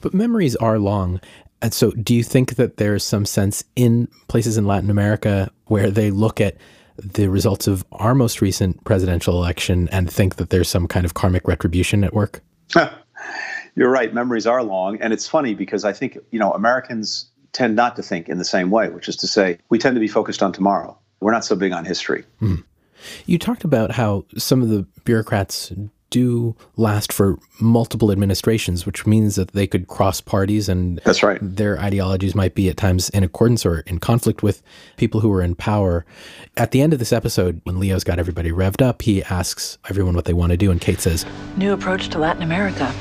But 0.00 0.14
memories 0.14 0.56
are 0.56 0.78
long. 0.78 1.20
And 1.62 1.72
so, 1.72 1.92
do 1.92 2.14
you 2.14 2.22
think 2.22 2.56
that 2.56 2.76
there's 2.76 3.02
some 3.02 3.24
sense 3.24 3.64
in 3.74 4.08
places 4.28 4.58
in 4.58 4.66
Latin 4.66 4.90
America 4.90 5.50
where 5.66 5.90
they 5.90 6.10
look 6.10 6.40
at 6.40 6.56
the 6.96 7.28
results 7.28 7.66
of 7.66 7.84
our 7.92 8.14
most 8.14 8.40
recent 8.40 8.82
presidential 8.84 9.34
election 9.34 9.88
and 9.90 10.10
think 10.10 10.36
that 10.36 10.50
there's 10.50 10.68
some 10.68 10.86
kind 10.86 11.04
of 11.04 11.14
karmic 11.14 11.48
retribution 11.48 12.04
at 12.04 12.12
work? 12.12 12.42
You're 13.76 13.90
right. 13.90 14.14
Memories 14.14 14.46
are 14.46 14.62
long. 14.62 15.00
And 15.00 15.12
it's 15.12 15.26
funny 15.26 15.54
because 15.54 15.84
I 15.84 15.92
think, 15.92 16.18
you 16.30 16.38
know, 16.38 16.52
Americans 16.52 17.26
tend 17.54 17.74
not 17.74 17.96
to 17.96 18.02
think 18.02 18.28
in 18.28 18.36
the 18.36 18.44
same 18.44 18.70
way, 18.70 18.90
which 18.90 19.08
is 19.08 19.16
to 19.16 19.26
say, 19.26 19.58
we 19.70 19.78
tend 19.78 19.96
to 19.96 20.00
be 20.00 20.08
focused 20.08 20.42
on 20.42 20.52
tomorrow. 20.52 20.98
We're 21.20 21.32
not 21.32 21.44
so 21.44 21.56
big 21.56 21.72
on 21.72 21.86
history. 21.86 22.24
Mm. 22.42 22.62
You 23.24 23.38
talked 23.38 23.64
about 23.64 23.92
how 23.92 24.26
some 24.36 24.60
of 24.60 24.68
the 24.68 24.86
bureaucrats 25.04 25.72
do 26.10 26.54
last 26.76 27.12
for 27.12 27.38
multiple 27.60 28.12
administrations, 28.12 28.86
which 28.86 29.04
means 29.04 29.34
that 29.34 29.52
they 29.52 29.66
could 29.66 29.88
cross 29.88 30.20
parties 30.20 30.68
and 30.68 31.00
that's 31.04 31.22
right. 31.22 31.38
Their 31.42 31.78
ideologies 31.80 32.36
might 32.36 32.54
be 32.54 32.68
at 32.68 32.76
times 32.76 33.08
in 33.10 33.24
accordance 33.24 33.66
or 33.66 33.80
in 33.80 33.98
conflict 33.98 34.42
with 34.42 34.62
people 34.96 35.20
who 35.20 35.32
are 35.32 35.42
in 35.42 35.56
power. 35.56 36.04
At 36.56 36.70
the 36.70 36.82
end 36.82 36.92
of 36.92 37.00
this 37.00 37.12
episode, 37.12 37.60
when 37.64 37.80
Leo's 37.80 38.04
got 38.04 38.20
everybody 38.20 38.52
revved 38.52 38.80
up, 38.80 39.02
he 39.02 39.24
asks 39.24 39.78
everyone 39.90 40.14
what 40.14 40.24
they 40.24 40.34
want 40.34 40.50
to 40.50 40.56
do, 40.56 40.70
and 40.70 40.80
Kate 40.80 41.00
says, 41.00 41.26
"New 41.56 41.72
approach 41.72 42.08
to 42.10 42.18
Latin 42.18 42.42
America." 42.42 42.94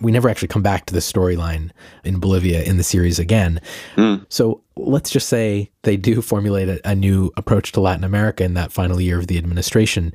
We 0.00 0.10
never 0.10 0.28
actually 0.28 0.48
come 0.48 0.62
back 0.62 0.86
to 0.86 0.94
the 0.94 1.00
storyline 1.00 1.70
in 2.04 2.18
Bolivia 2.18 2.62
in 2.62 2.76
the 2.76 2.82
series 2.82 3.18
again. 3.18 3.60
Mm. 3.96 4.24
So 4.28 4.62
let's 4.76 5.10
just 5.10 5.28
say 5.28 5.70
they 5.82 5.96
do 5.96 6.22
formulate 6.22 6.68
a, 6.68 6.90
a, 6.90 6.94
new 6.94 7.30
approach 7.36 7.72
to 7.72 7.80
Latin 7.80 8.04
America 8.04 8.44
in 8.44 8.54
that 8.54 8.72
final 8.72 9.00
year 9.00 9.18
of 9.18 9.26
the 9.26 9.38
administration, 9.38 10.14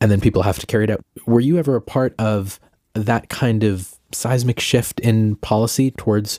and 0.00 0.10
then 0.10 0.20
people 0.20 0.42
have 0.42 0.58
to 0.58 0.66
carry 0.66 0.84
it 0.84 0.90
out. 0.90 1.00
Were 1.26 1.40
you 1.40 1.58
ever 1.58 1.76
a 1.76 1.80
part 1.80 2.14
of 2.18 2.60
that 2.94 3.28
kind 3.28 3.64
of 3.64 3.94
seismic 4.12 4.60
shift 4.60 5.00
in 5.00 5.36
policy 5.36 5.90
towards 5.92 6.38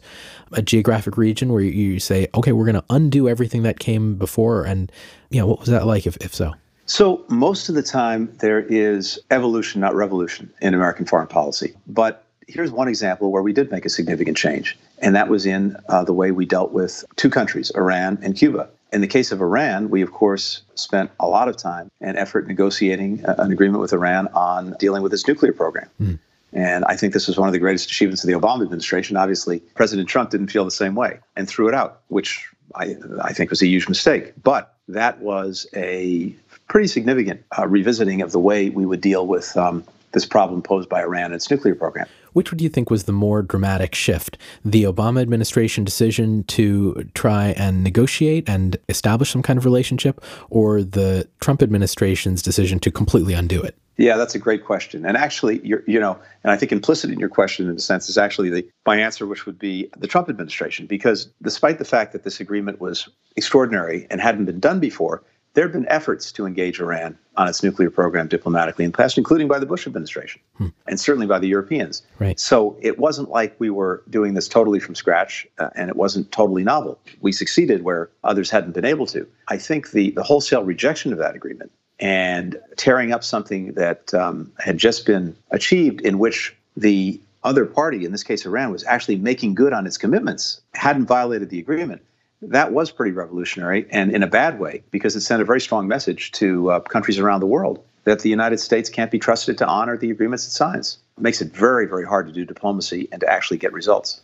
a 0.54 0.62
geographic 0.62 1.18
region 1.18 1.52
where 1.52 1.62
you 1.62 2.00
say, 2.00 2.28
okay, 2.34 2.54
we're 2.54 2.66
going 2.66 2.76
to 2.76 2.86
undo 2.89 3.28
everything 3.28 3.64
that 3.64 3.80
came 3.80 4.16
before? 4.16 4.64
And, 4.64 4.91
you 5.30 5.39
know, 5.39 5.48
what 5.48 5.60
was 5.60 5.70
that 5.70 5.86
like 5.86 6.08
if, 6.08 6.16
if 6.18 6.34
so? 6.34 6.54
So, 6.88 7.26
most 7.30 7.68
of 7.68 7.74
the 7.74 7.82
time, 7.82 8.32
there 8.41 8.62
is 8.62 9.20
evolution, 9.32 9.82
not 9.82 9.96
revolution, 9.96 10.54
in 10.62 10.76
American 10.76 11.08
foreign 11.08 11.28
policy. 11.28 11.74
But 11.88 12.25
here's 12.48 12.72
one 12.72 12.88
example 12.88 13.32
where 13.32 13.41
we 13.41 13.54
did 13.54 13.72
make 13.72 13.86
a 13.86 13.89
significant 13.89 14.38
change, 14.38 14.78
and 15.00 15.16
that 15.16 15.30
was 15.30 15.46
in 15.46 15.78
uh, 15.89 16.04
the 16.04 16.14
way 16.14 16.32
we 16.32 16.46
dealt 16.46 16.72
with 16.72 17.04
two 17.16 17.30
countries, 17.30 17.72
Iran 17.76 18.18
and 18.22 18.36
Cuba. 18.36 18.70
In 18.93 19.02
the 19.02 19.08
case 19.08 19.32
of 19.32 19.41
Iran, 19.41 19.89
we, 19.89 20.02
of 20.02 20.12
course, 20.12 20.62
spent 20.76 21.12
a 21.20 21.28
lot 21.28 21.50
of 21.50 21.58
time 21.58 21.89
and 22.00 22.18
effort 22.18 22.48
negotiating 22.48 23.26
uh, 23.26 23.36
an 23.39 23.52
agreement 23.52 23.82
with 23.82 23.91
Iran 23.91 24.28
on 24.30 24.76
dealing 24.80 25.02
with 25.02 25.14
its 25.14 25.28
nuclear 25.28 25.54
program. 25.54 25.89
Mm. 26.02 26.20
And 26.54 26.86
I 26.86 26.96
think 26.96 27.12
this 27.12 27.28
was 27.28 27.38
one 27.38 27.50
of 27.50 27.54
the 27.54 27.60
greatest 27.60 27.89
achievements 27.89 28.24
of 28.24 28.30
the 28.30 28.34
Obama 28.34 28.64
administration. 28.64 29.18
Obviously, 29.18 29.60
President 29.60 30.08
Trump 30.08 30.30
didn't 30.30 30.48
feel 30.48 30.64
the 30.64 30.72
same 30.72 30.96
way 30.96 31.20
and 31.36 31.50
threw 31.50 31.68
it 31.68 31.74
out, 31.74 32.02
which 32.08 32.48
I, 32.76 32.96
I 33.22 33.34
think 33.34 33.50
was 33.50 33.62
a 33.62 33.68
huge 33.68 33.89
mistake. 33.89 34.34
But 34.41 34.74
that 34.88 35.20
was 35.20 35.68
a 35.76 36.34
pretty 36.70 36.88
significant 36.88 37.43
uh, 37.58 37.68
revisiting 37.68 38.22
of 38.22 38.32
the 38.32 38.39
way 38.39 38.70
we 38.70 38.86
would 38.86 39.02
deal 39.02 39.28
with 39.28 39.58
um, 39.58 39.84
this 40.14 40.26
problem 40.26 40.62
posed 40.62 40.88
by 40.88 41.02
Iran 41.02 41.26
and 41.26 41.36
its 41.36 41.52
nuclear 41.52 41.76
program. 41.76 42.08
Which 42.36 42.52
would 42.52 42.60
you 42.60 42.68
think 42.68 42.90
was 42.90 43.06
the 43.06 43.14
more 43.14 43.42
dramatic 43.42 43.96
shift? 43.96 44.38
The 44.66 44.84
Obama 44.84 45.22
administration 45.22 45.86
decision 45.86 46.44
to 46.44 47.10
try 47.14 47.54
and 47.56 47.82
negotiate 47.82 48.50
and 48.50 48.76
establish 48.90 49.32
some 49.32 49.42
kind 49.42 49.58
of 49.58 49.64
relationship, 49.64 50.20
or 50.50 50.84
the 50.84 51.30
Trump 51.40 51.64
administration's 51.64 52.42
decision 52.42 52.78
to 52.80 52.92
completely 52.92 53.34
undo 53.34 53.62
it? 53.62 53.78
Yeah, 53.96 54.18
that's 54.18 54.36
a 54.36 54.40
great 54.40 54.66
question. 54.66 55.06
And 55.06 55.16
actually, 55.16 55.62
you 55.64 55.98
know, 55.98 56.20
and 56.44 56.52
I 56.52 56.58
think 56.58 56.74
implicit 56.74 57.10
in 57.10 57.22
your 57.22 57.30
question, 57.30 57.70
in 57.70 57.78
a 57.78 57.80
sense, 57.80 58.10
is 58.10 58.18
actually 58.18 58.50
the 58.50 58.68
my 58.86 59.00
answer, 59.00 59.26
which 59.26 59.46
would 59.46 59.58
be 59.58 59.90
the 59.96 60.06
Trump 60.06 60.28
administration, 60.28 60.88
because 60.88 61.30
despite 61.42 61.80
the 61.80 61.86
fact 61.86 62.12
that 62.12 62.26
this 62.26 62.42
agreement 62.42 62.82
was 62.82 63.08
extraordinary 63.38 64.08
and 64.12 64.20
hadn't 64.20 64.44
been 64.44 64.60
done 64.60 64.82
before, 64.82 65.24
there 65.56 65.64
have 65.66 65.74
been 65.74 65.88
efforts 65.89 66.32
to 66.34 66.45
engage 66.45 66.80
Iran 66.80 67.18
on 67.38 67.47
its 67.49 67.64
nuclear 67.64 67.89
program 67.89 68.28
diplomatically 68.28 68.86
in 68.86 68.91
the 68.91 68.97
past, 68.97 69.18
including 69.18 69.47
by 69.47 69.58
the 69.58 69.66
Bush 69.66 69.88
administration 69.88 70.41
Hmm. 70.58 70.68
and 70.88 70.99
certainly 70.99 71.28
by 71.28 71.39
the 71.39 71.47
Europeans. 71.47 72.03
Right. 72.20 72.39
So 72.39 72.78
it 72.82 72.99
wasn't 72.99 73.30
like 73.30 73.56
we 73.58 73.70
were 73.70 74.03
doing 74.10 74.36
this 74.36 74.47
totally 74.47 74.80
from 74.80 74.95
scratch, 74.95 75.47
uh, 75.58 75.70
and 75.76 75.89
it 75.89 75.95
wasn't 75.95 76.32
totally 76.32 76.64
novel. 76.64 76.99
We 77.22 77.32
succeeded 77.32 77.84
where 77.84 78.10
others 78.24 78.49
hadn't 78.51 78.74
been 78.74 78.86
able 78.86 79.08
to. 79.08 79.28
I 79.47 79.58
think 79.58 79.91
the, 79.91 80.12
the 80.12 80.24
wholesale 80.24 80.64
rejection 80.64 81.12
of 81.12 81.20
that 81.20 81.36
agreement 81.36 81.72
and 81.99 82.60
tearing 82.76 83.12
up 83.14 83.24
something 83.24 83.74
that 83.74 84.14
um, 84.14 84.51
had 84.60 84.78
just 84.78 85.06
been 85.06 85.36
achieved 85.51 86.01
in 86.01 86.20
which 86.20 86.56
the 86.76 87.20
other 87.43 87.66
party, 87.66 88.03
in 88.03 88.12
this 88.12 88.24
case 88.24 88.45
Iran, 88.45 88.72
was 88.72 88.84
actually 88.84 89.18
making 89.18 89.56
good 89.56 89.72
on 89.72 89.86
its 89.88 89.97
commitments, 89.97 90.62
hadn't 90.74 91.06
violated 91.06 91.49
the 91.49 91.60
agreement. 91.60 92.01
That 92.42 92.74
was 92.74 92.92
pretty 92.92 93.12
revolutionary 93.12 93.88
and 93.90 94.12
in 94.12 94.22
a 94.22 94.28
bad 94.28 94.60
way 94.60 94.84
because 94.92 95.16
it 95.16 95.22
sent 95.22 95.42
a 95.42 95.46
very 95.46 95.62
strong 95.62 95.88
message 95.88 96.32
to 96.34 96.72
uh, 96.72 96.80
countries 96.82 97.18
around 97.18 97.40
the 97.40 97.48
world 97.48 97.84
that 98.04 98.20
the 98.20 98.30
United 98.30 98.60
States 98.60 98.90
can't 98.90 99.12
be 99.12 99.20
trusted 99.20 99.58
to 99.58 99.68
honor 99.68 99.98
the 99.98 100.12
agreements 100.12 100.46
it 100.46 100.52
signs. 100.52 101.00
It 101.18 101.24
makes 101.24 101.42
it 101.42 101.52
very, 101.54 101.88
very 101.88 102.06
hard 102.06 102.28
to 102.28 102.34
do 102.34 102.46
diplomacy 102.46 103.08
and 103.12 103.20
to 103.22 103.30
actually 103.30 103.58
get 103.58 103.74
results. 103.74 104.22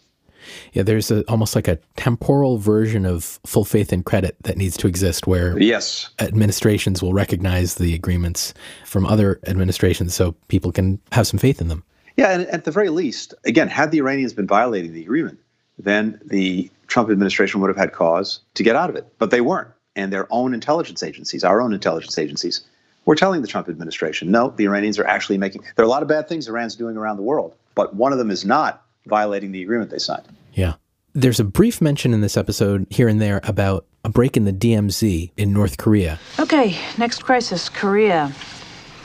Yeah, 0.74 0.84
there's 0.84 1.12
a, 1.12 1.24
almost 1.24 1.56
like 1.56 1.68
a 1.68 1.78
temporal 1.98 2.58
version 2.58 3.06
of 3.06 3.40
full 3.46 3.66
faith 3.66 3.92
and 3.92 4.04
credit 4.04 4.36
that 4.44 4.58
needs 4.58 4.78
to 4.78 4.88
exist 4.88 5.28
where 5.28 5.58
yes. 5.60 6.10
administrations 6.20 7.02
will 7.02 7.14
recognize 7.14 7.76
the 7.76 7.94
agreements 7.94 8.54
from 8.86 9.06
other 9.06 9.40
administrations 9.48 10.14
so 10.16 10.34
people 10.48 10.72
can 10.72 11.00
have 11.12 11.28
some 11.28 11.40
faith 11.40 11.62
in 11.62 11.68
them. 11.68 11.84
Yeah, 12.18 12.32
and 12.32 12.48
at 12.48 12.66
the 12.66 12.72
very 12.72 12.90
least, 12.90 13.34
again, 13.46 13.68
had 13.68 13.92
the 13.92 14.00
Iranians 14.00 14.34
been 14.34 14.48
violating 14.48 14.94
the 14.94 15.02
agreement, 15.02 15.40
then 15.80 16.20
the 16.26 16.70
Trump 16.92 17.10
administration 17.10 17.62
would 17.62 17.70
have 17.70 17.78
had 17.78 17.94
cause 17.94 18.42
to 18.54 18.64
get 18.64 18.76
out 18.76 18.90
of 18.90 18.98
it. 18.98 19.08
But 19.18 19.32
they 19.32 19.40
weren't. 19.40 19.70
And 19.96 20.12
their 20.12 20.28
own 20.30 20.54
intelligence 20.54 21.02
agencies, 21.02 21.44
our 21.44 21.62
own 21.62 21.74
intelligence 21.74 22.18
agencies, 22.18 22.62
were 23.06 23.16
telling 23.16 23.42
the 23.42 23.48
Trump 23.48 23.70
administration, 23.70 24.30
no, 24.30 24.50
the 24.50 24.66
Iranians 24.66 25.00
are 25.00 25.08
actually 25.08 25.38
making, 25.38 25.64
there 25.76 25.84
are 25.84 25.88
a 25.88 25.90
lot 25.90 26.02
of 26.02 26.10
bad 26.10 26.28
things 26.28 26.48
Iran's 26.50 26.76
doing 26.76 26.98
around 26.98 27.16
the 27.16 27.24
world, 27.24 27.56
but 27.76 27.96
one 27.96 28.12
of 28.12 28.20
them 28.20 28.30
is 28.30 28.44
not 28.44 28.86
violating 29.06 29.54
the 29.54 29.64
agreement 29.64 29.90
they 29.90 30.00
signed. 30.00 30.28
Yeah. 30.54 30.74
There's 31.14 31.40
a 31.40 31.46
brief 31.46 31.82
mention 31.82 32.14
in 32.14 32.22
this 32.22 32.36
episode 32.38 32.86
here 32.90 33.08
and 33.08 33.22
there 33.22 33.40
about 33.46 33.86
a 34.04 34.10
break 34.10 34.36
in 34.36 34.44
the 34.44 34.54
DMZ 34.54 35.32
in 35.38 35.54
North 35.54 35.78
Korea. 35.78 36.20
Okay, 36.40 36.78
next 36.98 37.24
crisis 37.24 37.70
Korea. 37.70 38.34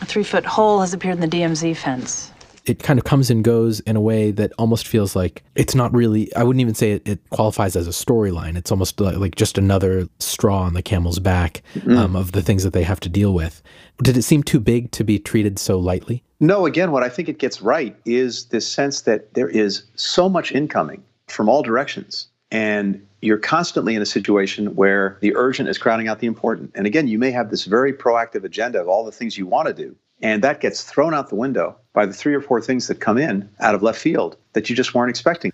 A 0.00 0.04
three 0.04 0.24
foot 0.24 0.44
hole 0.44 0.80
has 0.80 0.92
appeared 0.92 1.14
in 1.14 1.20
the 1.20 1.36
DMZ 1.36 1.76
fence. 1.76 2.32
It 2.66 2.82
kind 2.82 2.98
of 2.98 3.04
comes 3.04 3.30
and 3.30 3.44
goes 3.44 3.80
in 3.80 3.96
a 3.96 4.00
way 4.00 4.30
that 4.32 4.52
almost 4.58 4.86
feels 4.86 5.14
like 5.14 5.42
it's 5.54 5.74
not 5.74 5.94
really, 5.94 6.34
I 6.34 6.42
wouldn't 6.42 6.60
even 6.60 6.74
say 6.74 6.92
it, 6.92 7.08
it 7.08 7.30
qualifies 7.30 7.76
as 7.76 7.86
a 7.86 7.92
storyline. 7.92 8.56
It's 8.56 8.70
almost 8.70 9.00
like, 9.00 9.16
like, 9.16 9.34
just 9.36 9.56
another 9.56 10.08
straw 10.18 10.62
on 10.62 10.74
the 10.74 10.82
camel's 10.82 11.18
back 11.18 11.62
Mm. 11.76 11.96
um, 11.96 12.16
of 12.16 12.32
the 12.32 12.42
things 12.42 12.64
that 12.64 12.72
they 12.72 12.82
have 12.82 13.00
to 13.00 13.08
deal 13.08 13.32
with. 13.32 13.62
Did 14.02 14.16
it 14.16 14.22
seem 14.22 14.42
too 14.42 14.60
big 14.60 14.90
to 14.92 15.04
be 15.04 15.18
treated 15.18 15.58
so 15.58 15.78
lightly? 15.78 16.22
No, 16.40 16.66
again, 16.66 16.90
what 16.90 17.02
I 17.02 17.08
think 17.08 17.28
it 17.28 17.38
gets 17.38 17.62
right 17.62 17.96
is 18.04 18.46
this 18.46 18.66
sense 18.66 19.02
that 19.02 19.32
there 19.34 19.48
is 19.48 19.84
so 19.94 20.28
much 20.28 20.52
incoming 20.52 21.02
from 21.28 21.48
all 21.48 21.62
directions. 21.62 22.28
And 22.50 23.04
you're 23.22 23.38
constantly 23.38 23.94
in 23.94 24.02
a 24.02 24.06
situation 24.06 24.74
where 24.76 25.18
the 25.20 25.34
urgent 25.34 25.68
is 25.68 25.78
crowding 25.78 26.08
out 26.08 26.20
the 26.20 26.26
important. 26.26 26.70
And 26.74 26.86
again, 26.86 27.08
you 27.08 27.18
may 27.18 27.30
have 27.30 27.50
this 27.50 27.64
very 27.64 27.92
proactive 27.92 28.44
agenda 28.44 28.80
of 28.80 28.88
all 28.88 29.04
the 29.04 29.10
things 29.12 29.36
you 29.38 29.46
want 29.46 29.66
to 29.68 29.74
do. 29.74 29.96
And 30.22 30.42
that 30.42 30.60
gets 30.60 30.82
thrown 30.82 31.14
out 31.14 31.28
the 31.28 31.34
window 31.34 31.76
by 31.92 32.06
the 32.06 32.12
three 32.12 32.34
or 32.34 32.40
four 32.40 32.60
things 32.60 32.88
that 32.88 33.00
come 33.00 33.18
in 33.18 33.48
out 33.60 33.74
of 33.74 33.82
left 33.82 34.00
field 34.00 34.36
that 34.54 34.70
you 34.70 34.76
just 34.76 34.94
weren't 34.94 35.10
expecting. 35.10 35.52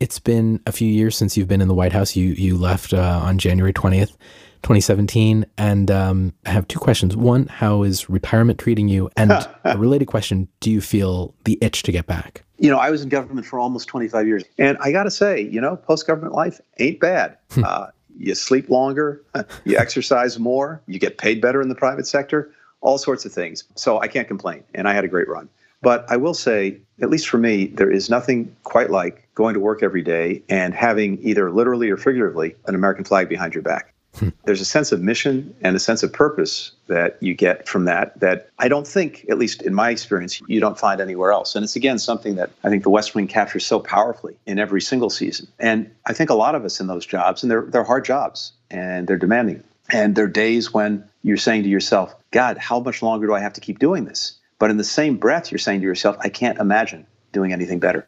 It's 0.00 0.18
been 0.18 0.60
a 0.66 0.72
few 0.72 0.88
years 0.88 1.16
since 1.16 1.36
you've 1.36 1.48
been 1.48 1.60
in 1.60 1.68
the 1.68 1.74
White 1.74 1.92
House. 1.92 2.16
You 2.16 2.28
you 2.28 2.56
left 2.56 2.94
uh, 2.94 3.20
on 3.22 3.38
January 3.38 3.72
20th, 3.72 4.16
2017. 4.62 5.44
And 5.58 5.90
um, 5.90 6.32
I 6.46 6.50
have 6.50 6.66
two 6.68 6.78
questions. 6.78 7.16
One, 7.16 7.46
how 7.46 7.82
is 7.82 8.08
retirement 8.08 8.58
treating 8.58 8.88
you? 8.88 9.10
And 9.16 9.32
a 9.64 9.76
related 9.76 10.06
question, 10.06 10.48
do 10.60 10.70
you 10.70 10.80
feel 10.80 11.34
the 11.44 11.58
itch 11.60 11.82
to 11.84 11.92
get 11.92 12.06
back? 12.06 12.44
You 12.58 12.70
know, 12.70 12.78
I 12.78 12.90
was 12.90 13.02
in 13.02 13.08
government 13.08 13.46
for 13.46 13.58
almost 13.58 13.88
25 13.88 14.26
years. 14.26 14.44
And 14.58 14.76
I 14.80 14.92
got 14.92 15.04
to 15.04 15.10
say, 15.10 15.40
you 15.40 15.60
know, 15.60 15.76
post 15.76 16.06
government 16.06 16.34
life 16.34 16.60
ain't 16.78 17.00
bad. 17.00 17.36
uh, 17.62 17.88
you 18.18 18.34
sleep 18.34 18.68
longer, 18.68 19.22
you 19.64 19.78
exercise 19.78 20.38
more, 20.38 20.82
you 20.86 20.98
get 20.98 21.16
paid 21.18 21.40
better 21.40 21.62
in 21.62 21.68
the 21.68 21.74
private 21.74 22.06
sector, 22.06 22.52
all 22.80 22.98
sorts 22.98 23.24
of 23.24 23.32
things. 23.32 23.64
So 23.74 24.00
I 24.00 24.08
can't 24.08 24.28
complain. 24.28 24.64
And 24.74 24.88
I 24.88 24.92
had 24.92 25.04
a 25.04 25.08
great 25.08 25.28
run. 25.28 25.48
But 25.82 26.04
I 26.10 26.16
will 26.16 26.34
say, 26.34 26.78
at 27.00 27.08
least 27.08 27.28
for 27.28 27.38
me, 27.38 27.66
there 27.66 27.90
is 27.90 28.10
nothing 28.10 28.54
quite 28.64 28.90
like 28.90 29.28
going 29.34 29.54
to 29.54 29.60
work 29.60 29.82
every 29.82 30.02
day 30.02 30.42
and 30.48 30.74
having 30.74 31.18
either 31.22 31.50
literally 31.50 31.88
or 31.90 31.96
figuratively 31.96 32.54
an 32.66 32.74
American 32.74 33.04
flag 33.04 33.28
behind 33.28 33.54
your 33.54 33.62
back. 33.62 33.94
Hmm. 34.16 34.30
There's 34.44 34.60
a 34.60 34.64
sense 34.64 34.90
of 34.92 35.00
mission 35.00 35.54
and 35.62 35.76
a 35.76 35.78
sense 35.78 36.02
of 36.02 36.12
purpose 36.12 36.72
that 36.88 37.16
you 37.20 37.32
get 37.32 37.68
from 37.68 37.84
that 37.84 38.18
that 38.18 38.50
I 38.58 38.68
don't 38.68 38.86
think, 38.86 39.24
at 39.30 39.38
least 39.38 39.62
in 39.62 39.72
my 39.72 39.90
experience, 39.90 40.42
you 40.48 40.58
don't 40.58 40.78
find 40.78 41.00
anywhere 41.00 41.30
else. 41.30 41.54
And 41.54 41.62
it's 41.62 41.76
again 41.76 41.98
something 41.98 42.34
that 42.34 42.50
I 42.64 42.68
think 42.68 42.82
the 42.82 42.90
West 42.90 43.14
Wing 43.14 43.28
captures 43.28 43.64
so 43.64 43.78
powerfully 43.78 44.36
in 44.46 44.58
every 44.58 44.80
single 44.80 45.10
season. 45.10 45.46
And 45.60 45.90
I 46.06 46.12
think 46.12 46.28
a 46.28 46.34
lot 46.34 46.56
of 46.56 46.64
us 46.64 46.80
in 46.80 46.88
those 46.88 47.06
jobs, 47.06 47.42
and 47.42 47.50
they're 47.50 47.62
they're 47.62 47.84
hard 47.84 48.04
jobs 48.04 48.52
and 48.70 49.06
they're 49.06 49.16
demanding. 49.16 49.62
And 49.92 50.14
there 50.14 50.24
are 50.24 50.28
days 50.28 50.72
when 50.72 51.04
you're 51.22 51.36
saying 51.36 51.64
to 51.64 51.68
yourself, 51.68 52.14
God, 52.30 52.58
how 52.58 52.80
much 52.80 53.02
longer 53.02 53.26
do 53.26 53.34
I 53.34 53.40
have 53.40 53.52
to 53.54 53.60
keep 53.60 53.78
doing 53.78 54.04
this? 54.04 54.38
But 54.58 54.70
in 54.70 54.76
the 54.76 54.84
same 54.84 55.16
breath, 55.16 55.50
you're 55.50 55.58
saying 55.58 55.80
to 55.80 55.86
yourself, 55.86 56.16
I 56.20 56.28
can't 56.28 56.58
imagine 56.58 57.06
doing 57.32 57.52
anything 57.52 57.80
better. 57.80 58.06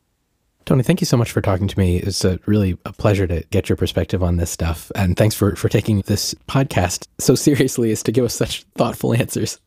Tony, 0.65 0.83
thank 0.83 1.01
you 1.01 1.07
so 1.07 1.17
much 1.17 1.33
for 1.33 1.41
talking 1.41 1.67
to 1.67 1.79
me. 1.79 1.97
It's 1.97 2.25
a 2.25 2.39
really 2.47 2.79
a 2.85 2.93
pleasure 2.93 3.27
to 3.27 3.43
get 3.51 3.69
your 3.69 3.77
perspective 3.77 4.23
on 4.23 4.37
this 4.37 4.51
stuff. 4.51 4.93
And 4.95 5.17
thanks 5.17 5.35
for, 5.35 5.57
for 5.57 5.69
taking 5.69 6.03
this 6.03 6.35
podcast 6.49 7.09
so 7.19 7.35
seriously 7.35 7.91
as 7.91 8.03
to 8.05 8.13
give 8.13 8.25
us 8.25 8.35
such 8.35 8.63
thoughtful 8.77 9.13
answers. 9.19 9.59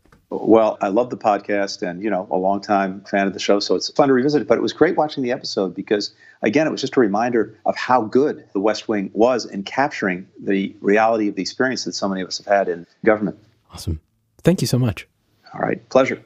Well, 0.42 0.78
I 0.82 0.88
love 0.90 1.10
the 1.10 1.18
podcast 1.18 1.88
and, 1.88 2.04
you 2.04 2.10
know, 2.10 2.28
a 2.32 2.38
longtime 2.38 3.02
fan 3.02 3.28
of 3.28 3.34
the 3.34 3.40
show. 3.40 3.60
So 3.60 3.76
it's 3.76 3.90
fun 3.90 4.08
to 4.08 4.14
revisit 4.14 4.42
it. 4.42 4.48
But 4.48 4.58
it 4.58 4.62
was 4.62 4.74
great 4.74 4.96
watching 4.98 5.24
the 5.24 5.32
episode 5.32 5.76
because, 5.76 6.14
again, 6.42 6.68
it 6.68 6.72
was 6.72 6.82
just 6.82 6.98
a 6.98 7.00
reminder 7.00 7.58
of 7.66 7.76
how 7.76 8.02
good 8.02 8.46
the 8.54 8.60
West 8.60 8.88
Wing 8.88 9.12
was 9.14 9.46
in 9.46 9.64
capturing 9.64 10.28
the 10.40 10.76
reality 10.82 11.28
of 11.28 11.36
the 11.36 11.42
experience 11.42 11.84
that 11.86 11.94
so 11.94 12.08
many 12.08 12.22
of 12.22 12.28
us 12.28 12.38
have 12.38 12.48
had 12.48 12.68
in 12.68 12.86
government. 13.04 13.38
Awesome. 13.72 14.02
Thank 14.44 14.62
you 14.62 14.68
so 14.68 14.80
much. 14.80 15.08
All 15.54 15.62
right. 15.62 15.88
Pleasure. 15.90 16.24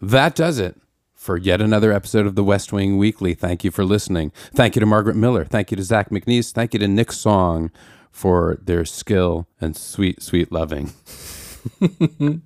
That 0.00 0.34
does 0.34 0.58
it 0.58 0.76
for 1.14 1.36
yet 1.36 1.60
another 1.60 1.92
episode 1.92 2.26
of 2.26 2.34
the 2.34 2.44
West 2.44 2.72
Wing 2.72 2.96
Weekly. 2.96 3.34
Thank 3.34 3.64
you 3.64 3.70
for 3.70 3.84
listening. 3.84 4.32
Thank 4.54 4.74
you 4.74 4.80
to 4.80 4.86
Margaret 4.86 5.16
Miller. 5.16 5.44
Thank 5.44 5.70
you 5.70 5.76
to 5.76 5.82
Zach 5.82 6.08
McNees. 6.10 6.52
Thank 6.52 6.72
you 6.72 6.80
to 6.80 6.88
Nick 6.88 7.12
Song 7.12 7.70
for 8.10 8.58
their 8.62 8.84
skill 8.84 9.46
and 9.60 9.76
sweet, 9.76 10.22
sweet 10.22 10.50
loving. 10.50 10.92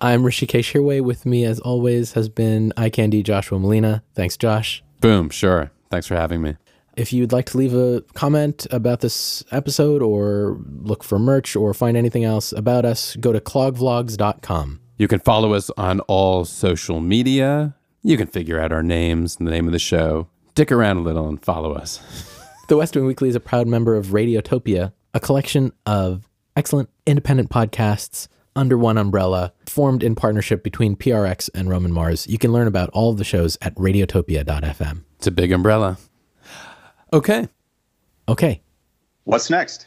I'm 0.00 0.22
Hrishikesh 0.22 0.72
Hirway. 0.72 1.00
With 1.02 1.26
me, 1.26 1.44
as 1.44 1.58
always, 1.60 2.12
has 2.12 2.28
been 2.28 2.72
eye 2.76 2.90
candy 2.90 3.22
Joshua 3.22 3.58
Molina. 3.58 4.02
Thanks, 4.14 4.36
Josh. 4.36 4.82
Boom. 5.00 5.30
Sure. 5.30 5.70
Thanks 5.90 6.06
for 6.06 6.14
having 6.14 6.42
me. 6.42 6.56
If 6.96 7.12
you'd 7.12 7.32
like 7.32 7.46
to 7.46 7.58
leave 7.58 7.74
a 7.74 8.02
comment 8.14 8.66
about 8.70 9.00
this 9.00 9.44
episode 9.52 10.02
or 10.02 10.58
look 10.82 11.04
for 11.04 11.18
merch 11.18 11.54
or 11.54 11.72
find 11.72 11.96
anything 11.96 12.24
else 12.24 12.52
about 12.52 12.84
us, 12.84 13.14
go 13.16 13.32
to 13.32 13.40
clogvlogs.com. 13.40 14.80
You 14.98 15.06
can 15.06 15.20
follow 15.20 15.54
us 15.54 15.70
on 15.76 16.00
all 16.00 16.44
social 16.44 17.00
media. 17.00 17.76
You 18.02 18.16
can 18.16 18.26
figure 18.26 18.58
out 18.58 18.72
our 18.72 18.82
names 18.82 19.36
and 19.36 19.46
the 19.46 19.52
name 19.52 19.66
of 19.66 19.72
the 19.72 19.78
show. 19.78 20.28
Dick 20.56 20.72
around 20.72 20.96
a 20.96 21.00
little 21.00 21.28
and 21.28 21.42
follow 21.42 21.72
us. 21.72 22.00
The 22.68 22.76
West 22.76 22.94
Wing 22.94 23.06
Weekly 23.06 23.30
is 23.30 23.34
a 23.34 23.40
proud 23.40 23.66
member 23.66 23.96
of 23.96 24.08
Radiotopia, 24.08 24.92
a 25.14 25.20
collection 25.20 25.72
of 25.86 26.27
excellent 26.58 26.90
independent 27.06 27.48
podcasts 27.48 28.28
under 28.56 28.76
one 28.76 28.98
umbrella, 28.98 29.52
formed 29.66 30.02
in 30.02 30.16
partnership 30.16 30.64
between 30.64 30.96
PRX 30.96 31.48
and 31.54 31.70
Roman 31.70 31.92
Mars. 31.92 32.26
You 32.26 32.38
can 32.38 32.52
learn 32.52 32.66
about 32.66 32.90
all 32.90 33.10
of 33.10 33.16
the 33.16 33.24
shows 33.24 33.56
at 33.62 33.74
radiotopia.fm. 33.76 35.04
It's 35.16 35.26
a 35.28 35.30
big 35.30 35.52
umbrella. 35.52 35.96
Okay. 37.12 37.48
Okay. 38.28 38.60
What's 39.24 39.48
next? 39.48 39.86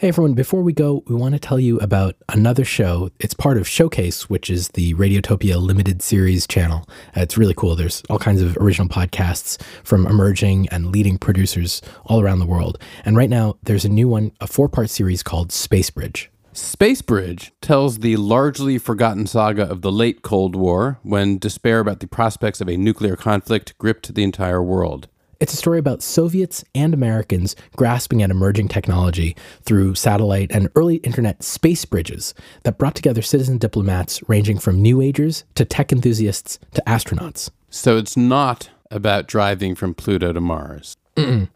Hey 0.00 0.06
everyone, 0.06 0.34
before 0.34 0.62
we 0.62 0.72
go, 0.72 1.02
we 1.08 1.16
want 1.16 1.34
to 1.34 1.40
tell 1.40 1.58
you 1.58 1.80
about 1.80 2.14
another 2.28 2.64
show. 2.64 3.10
It's 3.18 3.34
part 3.34 3.56
of 3.56 3.66
Showcase, 3.66 4.30
which 4.30 4.48
is 4.48 4.68
the 4.68 4.94
Radiotopia 4.94 5.60
limited 5.60 6.02
series 6.02 6.46
channel. 6.46 6.88
Uh, 7.16 7.22
it's 7.22 7.36
really 7.36 7.52
cool. 7.52 7.74
There's 7.74 8.04
all 8.08 8.20
kinds 8.20 8.40
of 8.40 8.56
original 8.58 8.86
podcasts 8.86 9.60
from 9.82 10.06
emerging 10.06 10.68
and 10.68 10.92
leading 10.92 11.18
producers 11.18 11.82
all 12.04 12.20
around 12.20 12.38
the 12.38 12.46
world. 12.46 12.78
And 13.04 13.16
right 13.16 13.28
now, 13.28 13.56
there's 13.64 13.84
a 13.84 13.88
new 13.88 14.06
one, 14.06 14.30
a 14.40 14.46
four 14.46 14.68
part 14.68 14.88
series 14.88 15.24
called 15.24 15.50
Space 15.50 15.90
Bridge. 15.90 16.30
Space 16.52 17.02
Bridge 17.02 17.50
tells 17.60 17.98
the 17.98 18.14
largely 18.18 18.78
forgotten 18.78 19.26
saga 19.26 19.68
of 19.68 19.82
the 19.82 19.90
late 19.90 20.22
Cold 20.22 20.54
War 20.54 21.00
when 21.02 21.38
despair 21.38 21.80
about 21.80 21.98
the 21.98 22.06
prospects 22.06 22.60
of 22.60 22.68
a 22.68 22.76
nuclear 22.76 23.16
conflict 23.16 23.76
gripped 23.78 24.14
the 24.14 24.22
entire 24.22 24.62
world. 24.62 25.08
It's 25.40 25.54
a 25.54 25.56
story 25.56 25.78
about 25.78 26.02
Soviets 26.02 26.64
and 26.74 26.92
Americans 26.92 27.54
grasping 27.76 28.24
at 28.24 28.30
emerging 28.30 28.66
technology 28.68 29.36
through 29.62 29.94
satellite 29.94 30.50
and 30.50 30.68
early 30.74 30.96
internet 30.96 31.44
space 31.44 31.84
bridges 31.84 32.34
that 32.64 32.76
brought 32.76 32.96
together 32.96 33.22
citizen 33.22 33.56
diplomats 33.56 34.20
ranging 34.28 34.58
from 34.58 34.82
New 34.82 35.00
Agers 35.00 35.44
to 35.54 35.64
tech 35.64 35.92
enthusiasts 35.92 36.58
to 36.74 36.82
astronauts. 36.88 37.50
So 37.70 37.96
it's 37.96 38.16
not 38.16 38.70
about 38.90 39.28
driving 39.28 39.76
from 39.76 39.94
Pluto 39.94 40.32
to 40.32 40.40
Mars. 40.40 40.96
Mm-mm. 41.14 41.48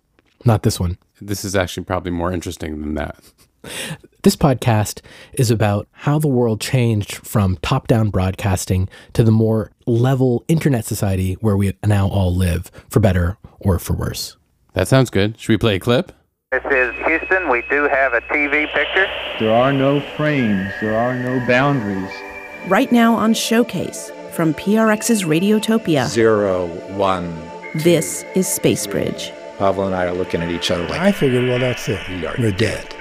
Not 0.44 0.62
this 0.62 0.78
one. 0.78 0.96
This 1.20 1.44
is 1.44 1.56
actually 1.56 1.84
probably 1.84 2.12
more 2.12 2.30
interesting 2.30 2.82
than 2.82 2.94
that. 2.94 3.16
This 4.22 4.36
podcast 4.36 5.00
is 5.32 5.50
about 5.50 5.88
how 5.90 6.18
the 6.18 6.28
world 6.28 6.60
changed 6.60 7.26
from 7.26 7.56
top 7.62 7.88
down 7.88 8.10
broadcasting 8.10 8.88
to 9.14 9.24
the 9.24 9.32
more 9.32 9.72
level 9.86 10.44
internet 10.46 10.84
society 10.84 11.34
where 11.40 11.56
we 11.56 11.72
now 11.84 12.06
all 12.08 12.34
live, 12.34 12.70
for 12.88 13.00
better 13.00 13.36
or 13.58 13.80
for 13.80 13.94
worse. 13.94 14.36
That 14.74 14.86
sounds 14.86 15.10
good. 15.10 15.38
Should 15.40 15.48
we 15.48 15.58
play 15.58 15.74
a 15.74 15.80
clip? 15.80 16.12
This 16.52 16.62
is 16.70 16.94
Houston. 17.06 17.48
We 17.48 17.62
do 17.68 17.88
have 17.88 18.12
a 18.12 18.20
TV 18.20 18.72
picture. 18.72 19.08
There 19.40 19.52
are 19.52 19.72
no 19.72 20.00
frames, 20.16 20.72
there 20.80 20.96
are 20.96 21.14
no 21.14 21.44
boundaries. 21.46 22.12
Right 22.68 22.92
now 22.92 23.14
on 23.14 23.34
Showcase 23.34 24.12
from 24.32 24.54
PRX's 24.54 25.24
Radiotopia. 25.24 26.06
Zero, 26.06 26.68
one. 26.96 27.34
This 27.74 28.24
is 28.36 28.46
Space 28.46 28.86
Bridge. 28.86 29.32
Pavel 29.58 29.86
and 29.86 29.94
I 29.94 30.04
are 30.04 30.14
looking 30.14 30.42
at 30.42 30.50
each 30.50 30.70
other 30.70 30.86
like, 30.88 31.00
I 31.00 31.10
figured, 31.10 31.48
well, 31.48 31.58
that's 31.58 31.88
it. 31.88 32.06
We 32.08 32.24
are 32.24 32.34
We're 32.38 32.52
dead. 32.52 32.94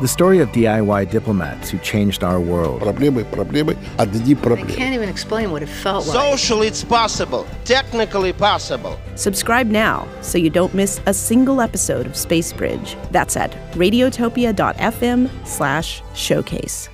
The 0.00 0.08
story 0.08 0.40
of 0.40 0.50
DIY 0.50 1.10
diplomats 1.10 1.70
who 1.70 1.78
changed 1.78 2.22
our 2.22 2.38
world. 2.38 2.82
Проблемы, 2.82 3.24
проблемы, 3.24 3.78
одни 3.98 4.32
I 4.32 4.34
проблемы. 4.34 4.76
can't 4.76 4.94
even 4.94 5.08
explain 5.08 5.50
what 5.50 5.62
it 5.62 5.70
felt 5.70 6.06
like. 6.06 6.14
Socially, 6.14 6.66
it's 6.66 6.84
possible. 6.84 7.46
Technically 7.64 8.34
possible. 8.34 8.98
Subscribe 9.14 9.68
now 9.68 10.06
so 10.20 10.36
you 10.36 10.50
don't 10.50 10.74
miss 10.74 11.00
a 11.06 11.14
single 11.14 11.62
episode 11.62 12.04
of 12.04 12.14
Space 12.14 12.52
Bridge. 12.52 12.94
That's 13.10 13.38
at 13.38 13.52
radiotopia.fm 13.72 15.30
slash 15.46 16.02
showcase. 16.14 16.90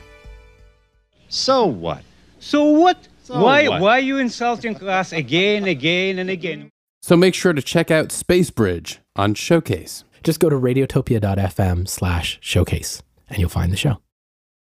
So 1.28 1.66
what? 1.66 2.03
So 2.38 2.64
what? 2.66 2.99
So 3.24 3.40
why 3.40 3.68
what? 3.68 3.80
why 3.80 3.97
are 3.99 4.01
you 4.01 4.18
insulting 4.18 4.76
class 4.76 5.12
again, 5.12 5.64
again, 5.64 6.20
and 6.20 6.30
again? 6.30 6.70
So 7.01 7.16
make 7.16 7.34
sure 7.34 7.53
to 7.53 7.62
check 7.62 7.90
out 7.90 8.12
Space 8.12 8.51
Bridge 8.51 9.01
on 9.16 9.34
Showcase. 9.34 10.05
Just 10.28 10.41
go 10.41 10.49
to 10.49 10.57
radiotopia.fm 10.57 11.88
slash 11.88 12.38
showcase 12.41 13.01
and 13.30 13.39
you'll 13.39 13.47
find 13.47 13.71
the 13.71 13.78
show. 13.78 14.01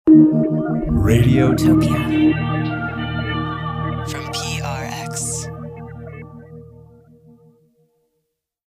Radiotopia. 0.08 2.19